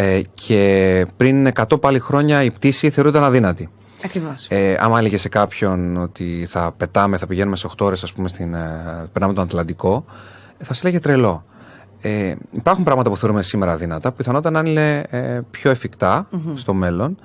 Ε, 0.00 0.20
και 0.34 1.06
πριν 1.16 1.48
100 1.54 1.80
πάλι 1.80 1.98
χρόνια 1.98 2.42
η 2.42 2.50
πτήση 2.50 2.90
θεωρούνταν 2.90 3.24
αδύνατη. 3.24 3.68
Ακριβώς. 4.04 4.46
Ε, 4.48 4.76
άμα 4.80 4.98
έλεγε 4.98 5.18
σε 5.18 5.28
κάποιον 5.28 5.96
ότι 5.96 6.46
θα 6.48 6.72
πετάμε, 6.76 7.16
θα 7.16 7.26
πηγαίνουμε 7.26 7.56
σε 7.56 7.66
8 7.66 7.86
ώρες, 7.86 8.02
ας 8.02 8.12
πούμε, 8.12 8.28
στην, 8.28 8.54
ε, 8.54 9.08
περνάμε 9.12 9.34
τον 9.34 9.44
Ατλαντικό, 9.44 10.04
ε, 10.58 10.64
θα 10.64 10.74
σε 10.74 10.84
λέγε 10.84 11.00
τρελό. 11.00 11.44
Ε, 12.00 12.34
υπάρχουν 12.50 12.84
πράγματα 12.84 13.10
που 13.10 13.16
θεωρούμε 13.16 13.42
σήμερα 13.42 13.72
αδύνατα, 13.72 14.10
που 14.10 14.16
πιθανότατα 14.16 14.62
να 14.62 14.68
είναι 14.68 15.04
ε, 15.10 15.40
πιο 15.50 15.70
εφικτά 15.70 16.28
mm-hmm. 16.32 16.52
στο 16.54 16.74
μέλλον. 16.74 17.18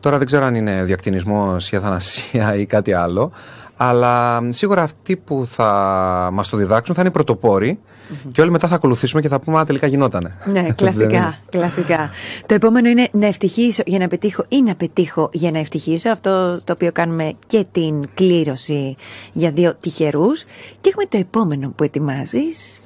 Τώρα 0.00 0.18
δεν 0.18 0.26
ξέρω 0.26 0.44
αν 0.44 0.54
είναι 0.54 0.84
διακτηνισμός 0.84 1.70
ή 1.70 1.76
αθανασία 1.76 2.54
ή 2.54 2.66
κάτι 2.66 2.92
άλλο. 2.92 3.32
Αλλά 3.76 4.42
σίγουρα 4.52 4.82
αυτοί 4.82 5.16
που 5.16 5.46
θα 5.46 6.30
μας 6.32 6.48
το 6.48 6.56
διδάξουν 6.56 6.94
θα 6.94 7.00
είναι 7.00 7.10
οι 7.10 7.12
πρωτοπόροι 7.12 7.80
Mm-hmm. 8.10 8.28
Και 8.32 8.40
όλοι 8.40 8.50
μετά 8.50 8.68
θα 8.68 8.74
ακολουθήσουμε 8.74 9.20
και 9.20 9.28
θα 9.28 9.40
πούμε, 9.40 9.58
Α, 9.58 9.64
τελικά 9.64 9.86
γινότανε. 9.86 10.36
Ναι, 10.44 10.62
κλασικά. 10.76 11.38
κλασικά. 11.50 12.10
Το 12.46 12.54
επόμενο 12.54 12.88
είναι 12.88 13.08
να 13.12 13.26
ευτυχήσω 13.26 13.82
για 13.86 13.98
να 13.98 14.08
πετύχω 14.08 14.44
ή 14.48 14.62
να 14.62 14.74
πετύχω 14.74 15.28
για 15.32 15.50
να 15.50 15.58
ευτυχήσω. 15.58 16.10
Αυτό 16.10 16.58
το 16.64 16.72
οποίο 16.72 16.92
κάνουμε 16.92 17.32
και 17.46 17.66
την 17.72 18.08
κλήρωση 18.14 18.96
για 19.32 19.50
δύο 19.50 19.74
τυχερούς. 19.80 20.44
Και 20.80 20.88
έχουμε 20.88 21.04
το 21.08 21.18
επόμενο 21.18 21.72
που 21.76 21.84
ετοιμάζεις. 21.84 22.80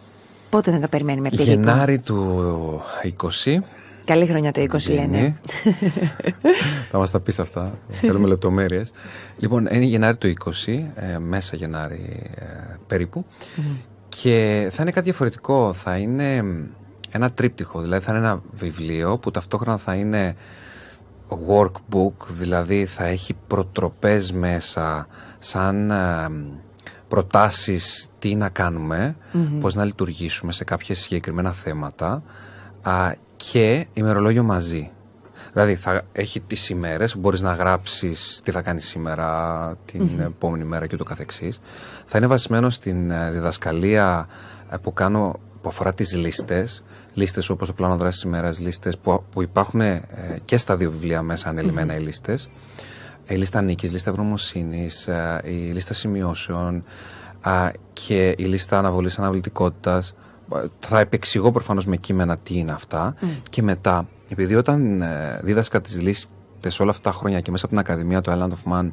Πότε 0.51 0.71
θα 0.71 0.79
τα 0.79 0.89
περιμένουμε, 0.89 1.29
Γενάρη 1.33 1.99
του 1.99 2.43
20. 3.45 3.63
Καλή 4.05 4.27
χρονιά 4.27 4.53
το 4.53 4.67
20 4.73 4.91
λένε. 4.91 5.41
θα 6.91 6.99
μας 6.99 7.11
τα 7.11 7.21
πεις 7.21 7.39
αυτά. 7.39 7.79
Θέλουμε 7.91 8.29
λεπτομέρειες. 8.35 8.93
Λοιπόν, 9.39 9.67
είναι 9.67 9.85
Γενάρη 9.85 10.17
του 10.17 10.33
20, 10.67 10.79
ε, 10.95 11.19
μέσα 11.19 11.57
Γενάρη 11.57 12.31
ε, 12.35 12.45
περίπου. 12.87 13.25
Και 14.09 14.69
θα 14.73 14.83
είναι 14.83 14.91
κάτι 14.91 15.05
διαφορετικό. 15.05 15.73
Θα 15.73 15.97
είναι 15.97 16.45
ένα 17.11 17.33
τρίπτυχο. 17.33 17.81
Δηλαδή 17.81 18.05
θα 18.05 18.17
είναι 18.17 18.27
ένα 18.27 18.43
βιβλίο 18.51 19.19
που 19.19 19.31
ταυτόχρονα 19.31 19.77
θα 19.77 19.95
είναι 19.95 20.35
workbook, 21.49 22.27
δηλαδή 22.39 22.85
θα 22.85 23.05
έχει 23.05 23.35
προτροπές 23.47 24.33
μέσα 24.33 25.07
σαν 25.39 25.91
ε, 25.91 26.29
προτάσεις 27.09 28.09
τι 28.19 28.35
να 28.35 28.49
κάνουμε, 28.49 29.17
πώς 29.61 29.75
να 29.75 29.85
λειτουργήσουμε 29.85 30.53
σε 30.53 30.65
κάποια 30.65 30.95
συγκεκριμένα 30.95 31.53
θέματα 31.53 32.23
α, 32.83 33.13
και 33.51 33.87
ημερολόγιο 33.93 34.43
μαζί. 34.43 34.91
Δηλαδή 35.53 35.75
θα 35.75 36.03
έχει 36.13 36.41
τις 36.41 36.69
ημέρες, 36.69 37.17
μπορείς 37.17 37.41
να 37.41 37.53
γράψεις 37.53 38.41
τι 38.45 38.51
θα 38.51 38.63
κάνεις 38.63 38.87
σήμερα, 38.87 39.77
την 39.85 40.21
επόμενη 40.21 40.65
μέρα 40.65 40.87
και 40.87 40.97
το 40.97 41.05
καθεξής. 41.05 41.61
Θα 42.07 42.19
είναι 42.19 42.27
βασισμένο 42.27 42.71
στην 42.71 43.11
ε, 43.11 43.31
διδασκαλία 43.31 44.29
ε, 44.71 44.77
που 44.77 44.93
κάνω 44.93 45.35
που 45.63 45.69
αφορά 45.69 45.95
τις 45.95 46.17
λίστες, 46.17 46.83
λίστες 47.15 47.49
όπως 47.49 47.67
το 47.69 47.73
πλάνο 47.75 47.97
δράσης 47.97 48.23
ημέρας, 48.23 48.61
λίστες 48.61 48.99
που, 48.99 49.25
που 49.31 49.43
υπάρχουν 49.43 49.81
ε, 49.81 50.03
και 50.45 50.59
στα 50.59 50.77
δύο 50.77 50.91
βιβλία 50.91 51.23
μέσα 51.23 51.49
ανελειμμένα 51.49 51.97
οι 51.97 52.01
λίστες. 52.01 52.51
Η 53.29 53.35
λίστα 53.35 53.63
νίκης, 53.63 53.93
λίστα 53.93 54.11
ευγνωμοσύνης, 54.11 55.09
η 55.45 55.71
λίστα 55.73 55.95
σημειώσεων 55.95 56.85
και 57.93 58.35
η 58.39 58.45
λίστα 58.45 58.79
αναβολής 58.79 59.19
αναβλητικότητας. 59.19 60.15
Θα 60.79 61.01
επεξηγώ 61.01 61.53
προφανώς 61.53 61.87
με 61.87 61.97
κείμενα 61.97 62.37
τι 62.37 62.59
είναι 62.59 62.73
αυτά 62.73 63.15
και 63.49 63.63
μετά 63.63 64.09
επειδή 64.29 64.55
όταν 64.55 65.01
ε, 65.03 65.41
δίδασκα 65.43 65.81
τις 65.81 66.01
λίστες 66.01 66.81
όλα 66.81 66.91
αυτά 66.91 67.11
τα 67.11 67.17
χρόνια 67.17 67.41
και 67.41 67.51
μέσα 67.51 67.67
από 67.67 67.75
την 67.75 67.85
Ακαδημία 67.85 68.21
του 68.21 68.31
Island 68.31 68.51
of 68.51 68.73
Man, 68.73 68.91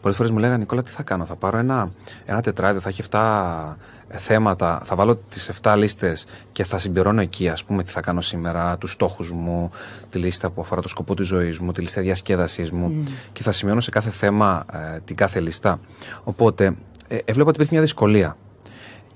πολλές 0.00 0.16
φορές 0.16 0.32
μου 0.32 0.38
λέγανε 0.38 0.58
Νικόλα, 0.58 0.82
τι 0.82 0.90
θα 0.90 1.02
κάνω, 1.02 1.24
θα 1.24 1.36
πάρω 1.36 1.58
ένα, 1.58 1.92
ένα 2.24 2.40
τετράδιο, 2.40 2.80
θα 2.80 2.88
έχει 2.88 3.02
7 3.10 3.76
ε, 4.08 4.18
θέματα, 4.18 4.82
θα 4.84 4.94
βάλω 4.96 5.16
τις 5.16 5.50
7 5.62 5.74
λίστες 5.76 6.26
και 6.52 6.64
θα 6.64 6.78
συμπληρώνω 6.78 7.20
εκεί, 7.20 7.48
ας 7.48 7.64
πούμε, 7.64 7.82
τι 7.82 7.90
θα 7.90 8.00
κάνω 8.00 8.20
σήμερα, 8.20 8.78
τους 8.78 8.90
στόχους 8.90 9.30
μου, 9.32 9.70
τη 10.10 10.18
λίστα 10.18 10.50
που 10.50 10.60
αφορά 10.60 10.80
το 10.80 10.88
σκοπό 10.88 11.14
της 11.14 11.26
ζωής 11.26 11.58
μου, 11.58 11.72
τη 11.72 11.80
λίστα 11.80 12.00
διασκέδασής 12.00 12.70
μου 12.70 13.04
και 13.32 13.42
θα 13.42 13.52
σημειώνω 13.52 13.80
σε 13.80 13.90
κάθε 13.90 14.10
θέμα 14.10 14.64
ε, 14.72 14.98
την 15.04 15.16
κάθε 15.16 15.40
λίστα. 15.40 15.80
Οπότε 16.22 16.76
ε, 17.08 17.16
έβλεπα 17.24 17.48
ότι 17.48 17.56
υπήρχε 17.56 17.72
μια 17.72 17.82
δυσκολία. 17.82 18.36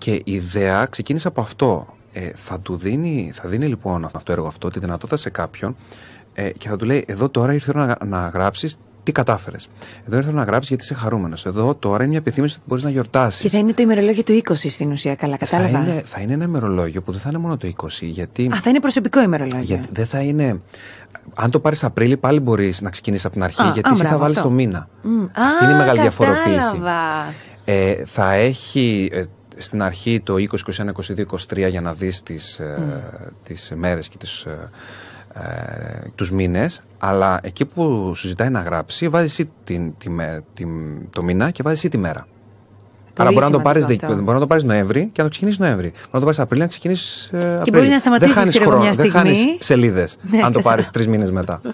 Και 0.05 0.13
η 0.13 0.33
ιδέα 0.33 0.87
ξεκίνησε 0.87 1.29
από 1.29 1.41
αυτό. 1.41 1.87
Ε, 2.13 2.31
θα 2.35 2.61
του 2.61 2.77
δίνει, 2.77 3.31
θα 3.35 3.49
δίνει 3.49 3.67
λοιπόν 3.67 4.05
αυτό 4.05 4.19
το 4.23 4.33
έργο 4.33 4.47
αυτό 4.47 4.71
τη 4.71 4.79
δυνατότητα 4.79 5.17
σε 5.17 5.31
κάποιον 5.31 5.77
ε, 6.35 6.51
και 6.51 6.69
θα 6.69 6.77
του 6.77 6.85
λέει: 6.85 7.05
Εδώ 7.09 7.29
τώρα 7.29 7.53
ήρθε 7.53 7.73
να, 7.75 7.97
να 8.05 8.29
γράψεις 8.29 8.77
τι 9.03 9.13
κατάφερες. 9.13 9.69
Εδώ 10.07 10.17
ήρθε 10.17 10.33
να 10.33 10.43
γράψεις 10.43 10.69
γιατί 10.69 10.85
είσαι 10.85 10.95
χαρούμενος. 10.95 11.47
Εδώ 11.47 11.75
τώρα 11.75 11.97
είναι 11.97 12.09
μια 12.09 12.19
επιθύμηση 12.19 12.55
ότι 12.55 12.65
μπορείς 12.69 12.85
να 12.85 12.91
γιορτάσεις. 12.91 13.41
Και 13.41 13.49
θα 13.49 13.59
είναι 13.59 13.73
το 13.73 13.83
ημερολόγιο 13.83 14.23
του 14.23 14.41
20 14.45 14.55
στην 14.55 14.91
ουσία, 14.91 15.15
καλά, 15.15 15.37
κατάλαβα. 15.37 15.71
Θα 15.71 15.79
είναι, 15.79 16.03
θα 16.07 16.21
είναι 16.21 16.33
ένα 16.33 16.45
ημερολόγιο 16.45 17.03
που 17.03 17.13
δεν 17.13 17.21
θα 17.21 17.29
είναι 17.29 17.39
μόνο 17.39 17.57
το 17.57 17.73
20. 17.83 17.89
Γιατί, 18.01 18.49
Α, 18.53 18.61
θα 18.61 18.71
είναι 18.71 18.81
προσωπικό 18.81 19.23
ημερολόγιο. 19.23 19.63
Γιατί 19.63 19.89
δεν 19.93 20.07
θα 20.07 20.21
είναι. 20.21 20.61
Αν 21.35 21.51
το 21.51 21.61
πάρεις 21.61 21.85
Απρίλη, 21.85 22.17
πάλι 22.17 22.41
μπορείς 22.41 22.83
να 22.83 22.91
ξεκινήσεις 22.91 23.25
από 23.25 23.35
την 23.35 23.43
αρχή, 23.43 23.63
γιατί 23.63 23.89
α, 23.89 23.93
εσύ 23.93 24.05
θα 24.05 24.19
βάλεις 24.19 24.41
το 24.41 24.51
μήνα. 24.51 24.89
Mm. 25.05 25.29
Αυτή 25.35 25.65
είναι 25.65 25.73
η 25.73 25.77
μεγάλη 25.77 26.01
διαφοροποίηση. 26.01 26.81
Ε, 27.65 28.05
θα 28.07 28.33
έχει 28.33 29.09
ε, 29.13 29.25
στην 29.57 29.83
αρχή 29.83 30.21
το 30.21 30.35
20, 30.35 30.47
21, 30.77 30.89
22, 31.17 31.65
23 31.65 31.71
για 31.71 31.81
να 31.81 31.95
δεις 31.95 32.23
τις, 32.23 32.61
mm. 32.63 33.31
τις 33.43 33.73
μέρες 33.77 34.09
και 34.09 34.17
τις, 34.17 34.41
ε, 34.41 34.71
ε, 35.35 36.09
τους 36.15 36.31
μήνες 36.31 36.83
αλλά 36.99 37.41
εκεί 37.43 37.65
που 37.65 38.13
σου 38.15 38.27
ζητάει 38.27 38.49
να 38.51 38.61
γράψει 38.61 39.09
βάζεις 39.09 39.31
εσύ 39.33 39.51
την, 39.65 39.93
τη, 39.99 40.11
τη, 40.55 40.67
το 41.11 41.23
μήνα 41.23 41.51
και 41.51 41.63
βάζεις 41.63 41.79
εσύ 41.79 41.89
τη 41.89 41.99
μέρα. 41.99 42.27
Άρα 43.17 43.33
μπορεί 43.33 43.45
να, 43.45 43.51
το 43.51 43.61
πάρεις, 43.61 43.87
μπορεί 44.07 44.25
να 44.25 44.39
το 44.39 44.47
πάρεις 44.47 44.65
Νοέμβρη 44.65 45.01
και 45.01 45.23
να 45.23 45.23
το 45.23 45.29
ξεκινήσεις 45.29 45.61
Νοέμβρη. 45.61 45.89
Μπορεί 45.89 46.09
να 46.11 46.19
το 46.19 46.25
πάρεις 46.25 46.39
Απρίλιο 46.39 46.65
να 46.65 46.71
ξεκινήσεις 46.71 47.31
ε, 47.33 47.37
Απρίλιο. 47.37 47.63
Και 47.63 47.71
μπορεί 47.71 47.89
να 47.89 47.99
σταματήσεις 47.99 48.35
δεν 48.35 48.63
χάνεις 48.63 48.97
δεν 48.97 49.11
χάνεις 49.11 49.47
σελίδες 49.59 50.17
ναι. 50.31 50.41
αν 50.43 50.53
το 50.53 50.61
πάρεις 50.61 50.91
τρεις 50.91 51.09
μήνες 51.09 51.31
μετά. 51.31 51.61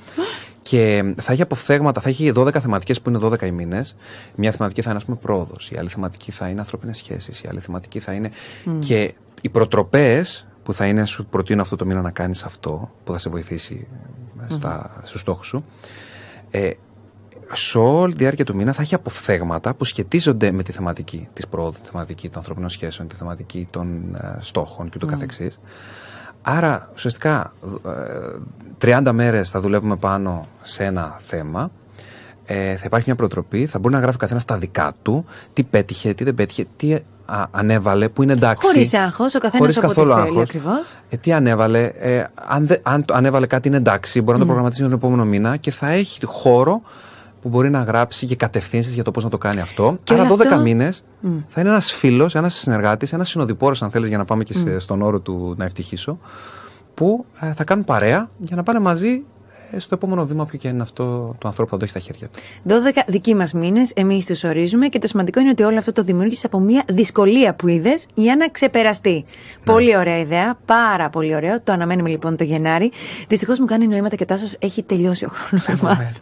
Και 0.70 1.14
θα 1.20 1.32
έχει 1.32 1.42
αποφθέγματα, 1.42 2.00
θα 2.00 2.08
έχει 2.08 2.32
12 2.34 2.60
θεματικές 2.60 3.00
που 3.00 3.08
είναι 3.08 3.18
12 3.22 3.42
οι 3.42 3.50
μήνες. 3.50 3.96
Μια 4.34 4.50
θεματική 4.50 4.82
θα 4.82 4.88
είναι, 4.88 4.98
ας 4.98 5.04
πούμε, 5.04 5.16
πρόοδος. 5.16 5.70
Η 5.70 5.76
άλλη 5.78 5.88
θεματική 5.88 6.30
θα 6.30 6.48
είναι 6.48 6.60
ανθρώπινες 6.60 6.96
σχέσεις. 6.96 7.40
Η 7.40 7.48
άλλη 7.48 7.60
θεματική 7.60 7.98
θα 7.98 8.12
είναι. 8.12 8.30
Και 8.78 9.14
οι 9.40 9.48
προτροπές 9.48 10.46
που 10.62 10.74
θα 10.74 10.86
είναι, 10.86 11.06
σου 11.06 11.26
προτείνω 11.26 11.62
αυτό 11.62 11.76
το 11.76 11.86
μήνα 11.86 12.00
να 12.00 12.10
κάνεις 12.10 12.42
αυτό, 12.42 12.90
που 13.04 13.12
θα 13.12 13.18
σε 13.18 13.28
βοηθήσει 13.28 13.86
mm. 14.38 14.68
στους 15.02 15.20
στόχους 15.20 15.46
σου. 15.46 15.64
Ε, 16.50 16.70
σε 17.52 17.78
όλη 17.78 18.12
τη 18.12 18.18
διάρκεια 18.18 18.44
του 18.44 18.54
μήνα 18.54 18.72
θα 18.72 18.82
έχει 18.82 18.94
αποφθέγματα 18.94 19.74
που 19.74 19.84
σχετίζονται 19.84 20.52
με 20.52 20.62
τη 20.62 20.72
θεματική 20.72 21.28
τη 21.32 21.46
πρόοδου, 21.46 21.78
τη 21.82 21.88
θεματική 21.88 22.28
των 22.28 22.38
ανθρώπινων 22.38 22.70
σχέσεων, 22.70 23.08
τη 23.08 23.14
θεματική 23.14 23.66
των 23.70 24.14
ε, 24.14 24.38
στόχων 24.40 24.90
και 24.90 24.98
το 24.98 25.06
mm. 25.10 25.10
Καθεξής. 26.42 26.68
Άρα, 26.68 26.90
ουσιαστικά, 26.94 27.52
30 28.78 29.06
ε, 29.06 29.12
μέρες 29.12 29.50
θα 29.50 29.60
δουλεύουμε 29.60 29.96
πάνω 29.96 30.46
σε 30.62 30.84
ένα 30.84 31.18
θέμα. 31.20 31.70
Ε, 32.44 32.76
θα 32.76 32.82
υπάρχει 32.84 33.06
μια 33.06 33.16
προτροπή, 33.16 33.66
θα 33.66 33.78
μπορεί 33.78 33.94
να 33.94 34.00
γράφει 34.00 34.18
καθένας 34.18 34.44
τα 34.44 34.58
δικά 34.58 34.92
του, 35.02 35.24
τι 35.52 35.62
πέτυχε, 35.62 36.14
τι 36.14 36.24
δεν 36.24 36.34
πέτυχε, 36.34 36.64
τι 36.76 36.94
α, 37.24 37.44
ανέβαλε, 37.50 38.08
που 38.08 38.22
είναι 38.22 38.32
εντάξει. 38.32 38.66
Χωρίς 38.66 38.94
άγχος, 38.94 39.34
ο 39.34 39.38
καθένας 39.38 39.58
Χωρίς 39.58 39.78
καθόλου 39.78 40.12
άγχος. 40.12 40.50
Ε, 41.08 41.16
τι 41.16 41.32
ανέβαλε, 41.32 41.84
ε, 41.84 42.24
αν, 42.34 42.66
δε, 42.66 42.76
αν 42.82 43.04
ανέβαλε 43.12 43.46
κάτι 43.46 43.68
είναι 43.68 43.76
εντάξει, 43.76 44.20
μπορεί 44.20 44.32
να 44.32 44.38
το 44.38 44.44
προγραμματίσει 44.44 44.82
τον 44.82 44.92
επόμενο 44.92 45.24
μήνα 45.24 45.56
και 45.56 45.70
θα 45.70 45.88
έχει 45.88 46.20
χώρο 46.24 46.82
που 47.40 47.48
μπορεί 47.48 47.70
να 47.70 47.82
γράψει 47.82 48.26
και 48.26 48.36
κατευθύνσεις 48.36 48.94
για 48.94 49.04
το 49.04 49.10
πώς 49.10 49.24
να 49.24 49.30
το 49.30 49.38
κάνει 49.38 49.60
αυτό. 49.60 49.98
Και 50.02 50.14
Άρα 50.14 50.28
12 50.28 50.40
αυτό... 50.40 50.60
μήνες 50.60 51.04
θα 51.48 51.60
είναι 51.60 51.70
ένας 51.70 51.92
φίλος, 51.92 52.34
ένας 52.34 52.54
συνεργάτης, 52.54 53.12
ένας 53.12 53.28
συνοδοιπόρος, 53.28 53.82
αν 53.82 53.90
θέλεις, 53.90 54.08
για 54.08 54.18
να 54.18 54.24
πάμε 54.24 54.44
και 54.44 54.54
σε, 54.54 54.78
στον 54.78 55.02
όρο 55.02 55.20
του 55.20 55.54
να 55.58 55.64
ευτυχήσω, 55.64 56.18
που 56.94 57.24
ε, 57.40 57.52
θα 57.52 57.64
κάνουν 57.64 57.84
παρέα 57.84 58.28
για 58.38 58.56
να 58.56 58.62
πάνε 58.62 58.78
μαζί 58.78 59.24
στο 59.76 59.94
επόμενο 59.94 60.26
βήμα, 60.26 60.46
ποιο 60.46 60.58
και 60.58 60.68
είναι 60.68 60.82
αυτό 60.82 61.34
το 61.38 61.48
ανθρώπου 61.48 61.70
που 61.70 61.70
θα 61.70 61.76
το 61.76 61.84
έχει 61.84 61.90
στα 61.90 62.00
χέρια 62.00 62.28
του. 62.28 62.40
12 62.98 63.02
δικοί 63.06 63.34
μας 63.34 63.52
μήνες, 63.52 63.92
εμείς 63.94 64.26
τους 64.26 64.44
ορίζουμε 64.44 64.88
και 64.88 64.98
το 64.98 65.06
σημαντικό 65.06 65.40
είναι 65.40 65.50
ότι 65.50 65.62
όλο 65.62 65.78
αυτό 65.78 65.92
το 65.92 66.02
δημιούργησε 66.02 66.46
από 66.46 66.58
μια 66.58 66.82
δυσκολία 66.88 67.54
που 67.54 67.68
είδες 67.68 68.06
για 68.14 68.36
να 68.36 68.48
ξεπεραστεί. 68.48 69.24
Ναι. 69.64 69.72
Πολύ 69.72 69.96
ωραία 69.96 70.18
ιδέα, 70.18 70.58
πάρα 70.64 71.10
πολύ 71.10 71.34
ωραίο. 71.34 71.62
Το 71.64 71.72
αναμένουμε 71.72 72.08
λοιπόν 72.08 72.36
το 72.36 72.44
Γενάρη. 72.44 72.92
Δυστυχώς 73.28 73.58
μου 73.58 73.66
κάνει 73.66 73.86
νοήματα 73.86 74.16
και 74.16 74.22
ο 74.22 74.26
Τάσος 74.26 74.56
έχει 74.58 74.82
τελειώσει 74.82 75.24
ο 75.24 75.28
χρόνος 75.28 75.80
μας. 75.80 76.20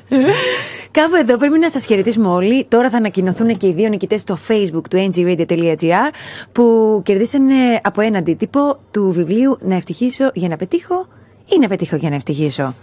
Κάπου 0.91 1.15
εδώ 1.15 1.37
πρέπει 1.37 1.59
να 1.59 1.71
σας 1.71 1.87
χαιρετήσουμε 1.87 2.29
όλοι. 2.29 2.65
Τώρα 2.65 2.91
θα 2.91 2.97
ανακοινωθούν 2.97 3.57
και 3.57 3.67
οι 3.67 3.73
δύο 3.73 3.89
νικητές 3.89 4.21
στο 4.21 4.39
facebook 4.49 4.89
του 4.91 5.11
ngradio.gr 5.13 6.13
που 6.53 7.01
κερδίσανε 7.05 7.81
από 7.83 8.01
ένα 8.01 8.19
αντίτυπο 8.19 8.79
του 8.91 9.11
βιβλίου 9.11 9.59
Να 9.61 9.75
ευτυχήσω 9.75 10.31
για 10.35 10.49
να 10.49 10.57
πετύχω 10.57 11.07
ή 11.49 11.59
να 11.61 11.69
πετύχω 11.69 11.97
για 11.97 12.09
να 12.09 12.15
ευτυχήσω. 12.15 12.75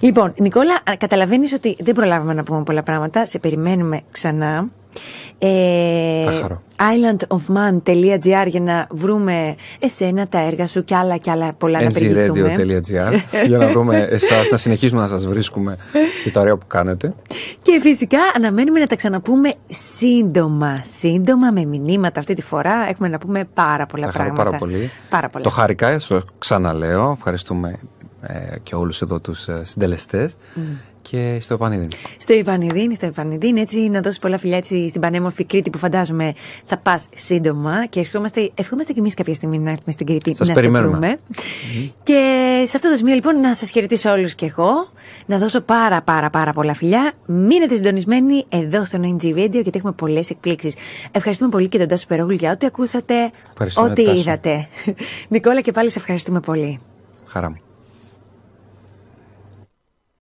Λοιπόν, 0.00 0.34
Νικόλα, 0.36 0.82
καταλαβαίνεις 0.98 1.52
ότι 1.52 1.76
δεν 1.80 1.94
προλάβαμε 1.94 2.34
να 2.34 2.42
πούμε 2.42 2.62
πολλά 2.62 2.82
πράγματα. 2.82 3.26
Σε 3.26 3.38
περιμένουμε 3.38 4.02
ξανά. 4.10 4.68
Ε, 5.38 6.24
islandofman.gr 6.76 8.46
για 8.46 8.60
να 8.60 8.86
βρούμε 8.90 9.54
εσένα, 9.78 10.28
τα 10.28 10.40
έργα 10.40 10.66
σου 10.66 10.84
και 10.84 10.94
άλλα 10.94 11.16
και 11.16 11.30
άλλα 11.30 11.52
πολλά 11.52 11.82
να 11.82 11.90
περιμένουμε. 11.90 12.52
για 13.46 13.58
να 13.58 13.66
βρούμε 13.66 14.08
εσάς, 14.10 14.50
να 14.50 14.56
συνεχίσουμε 14.56 15.00
να 15.00 15.08
σας 15.08 15.26
βρίσκουμε 15.26 15.76
και 16.24 16.30
τα 16.30 16.40
ωραία 16.40 16.56
που 16.56 16.66
κάνετε. 16.66 17.14
Και 17.62 17.78
φυσικά 17.82 18.18
αναμένουμε 18.36 18.80
να 18.80 18.86
τα 18.86 18.96
ξαναπούμε 18.96 19.52
σύντομα, 19.68 20.80
σύντομα 20.82 21.50
με 21.50 21.64
μηνύματα 21.64 22.20
αυτή 22.20 22.34
τη 22.34 22.42
φορά. 22.42 22.86
Έχουμε 22.88 23.08
να 23.08 23.18
πούμε 23.18 23.48
πάρα 23.54 23.86
πολλά 23.86 24.06
τα 24.06 24.12
πράγματα. 24.12 24.44
Πάρα 24.44 24.56
πολύ. 24.56 24.90
Πάρα 25.10 25.28
πολλά. 25.28 25.44
Το 25.44 25.50
χαρικά, 25.50 25.98
το 26.08 26.22
ξαναλέω. 26.38 27.12
Ευχαριστούμε 27.16 27.68
ε, 27.68 28.01
και 28.62 28.74
όλους 28.74 29.00
εδώ 29.02 29.20
τους 29.20 29.48
ε, 29.48 29.64
συντελεστές 29.64 30.34
mm. 30.34 30.60
και 31.02 31.38
στο 31.40 31.54
Επανειδίν. 31.54 31.88
Στο 32.18 32.32
Επανειδίν, 32.32 32.94
στο 32.94 33.06
Επανειδίν, 33.06 33.56
έτσι 33.56 33.78
να 33.78 34.00
δώσει 34.00 34.18
πολλά 34.18 34.38
φιλιά 34.38 34.56
έτσι, 34.56 34.88
στην 34.88 35.00
πανέμορφη 35.00 35.44
Κρήτη 35.44 35.70
που 35.70 35.78
φαντάζομαι 35.78 36.34
θα 36.64 36.78
πας 36.78 37.08
σύντομα 37.14 37.86
και 37.86 38.00
ευχόμαστε, 38.00 38.50
ευχόμαστε 38.54 38.92
και 38.92 38.98
εμείς 38.98 39.14
κάποια 39.14 39.34
στιγμή 39.34 39.58
να 39.58 39.70
έρθουμε 39.70 39.92
στην 39.92 40.06
Κρήτη 40.06 40.36
σας 40.36 40.48
να 40.48 40.54
περιμένουμε. 40.54 41.08
σε 41.08 41.18
mm. 41.38 41.90
Και 42.02 42.20
σε 42.66 42.76
αυτό 42.76 42.90
το 42.90 42.96
σημείο 42.96 43.14
λοιπόν 43.14 43.40
να 43.40 43.54
σας 43.54 43.70
χαιρετήσω 43.70 44.10
όλους 44.10 44.34
και 44.34 44.46
εγώ, 44.46 44.90
να 45.26 45.38
δώσω 45.38 45.60
πάρα 45.60 46.02
πάρα 46.02 46.30
πάρα 46.30 46.52
πολλά 46.52 46.74
φιλιά. 46.74 47.12
Μείνετε 47.26 47.74
συντονισμένοι 47.74 48.44
εδώ 48.48 48.84
στο 48.84 48.98
NG 49.02 49.24
Radio 49.24 49.50
γιατί 49.50 49.72
έχουμε 49.74 49.92
πολλές 49.92 50.30
εκπλήξεις. 50.30 50.74
Ευχαριστούμε 51.10 51.50
πολύ 51.50 51.68
και 51.68 51.78
τον 51.78 51.88
Τάσο 51.88 52.06
Περόγλου 52.06 52.34
για 52.34 52.52
ό,τι 52.52 52.66
ακούσατε, 52.66 53.30
ό,τι 53.74 54.02
είδατε. 54.02 54.68
Νικόλα 55.28 55.60
και 55.60 55.72
πάλι 55.72 55.90
σε 55.90 55.98
ευχαριστούμε 55.98 56.40
πολύ. 56.40 56.80
Χαρά 57.26 57.50
μου. 57.50 57.71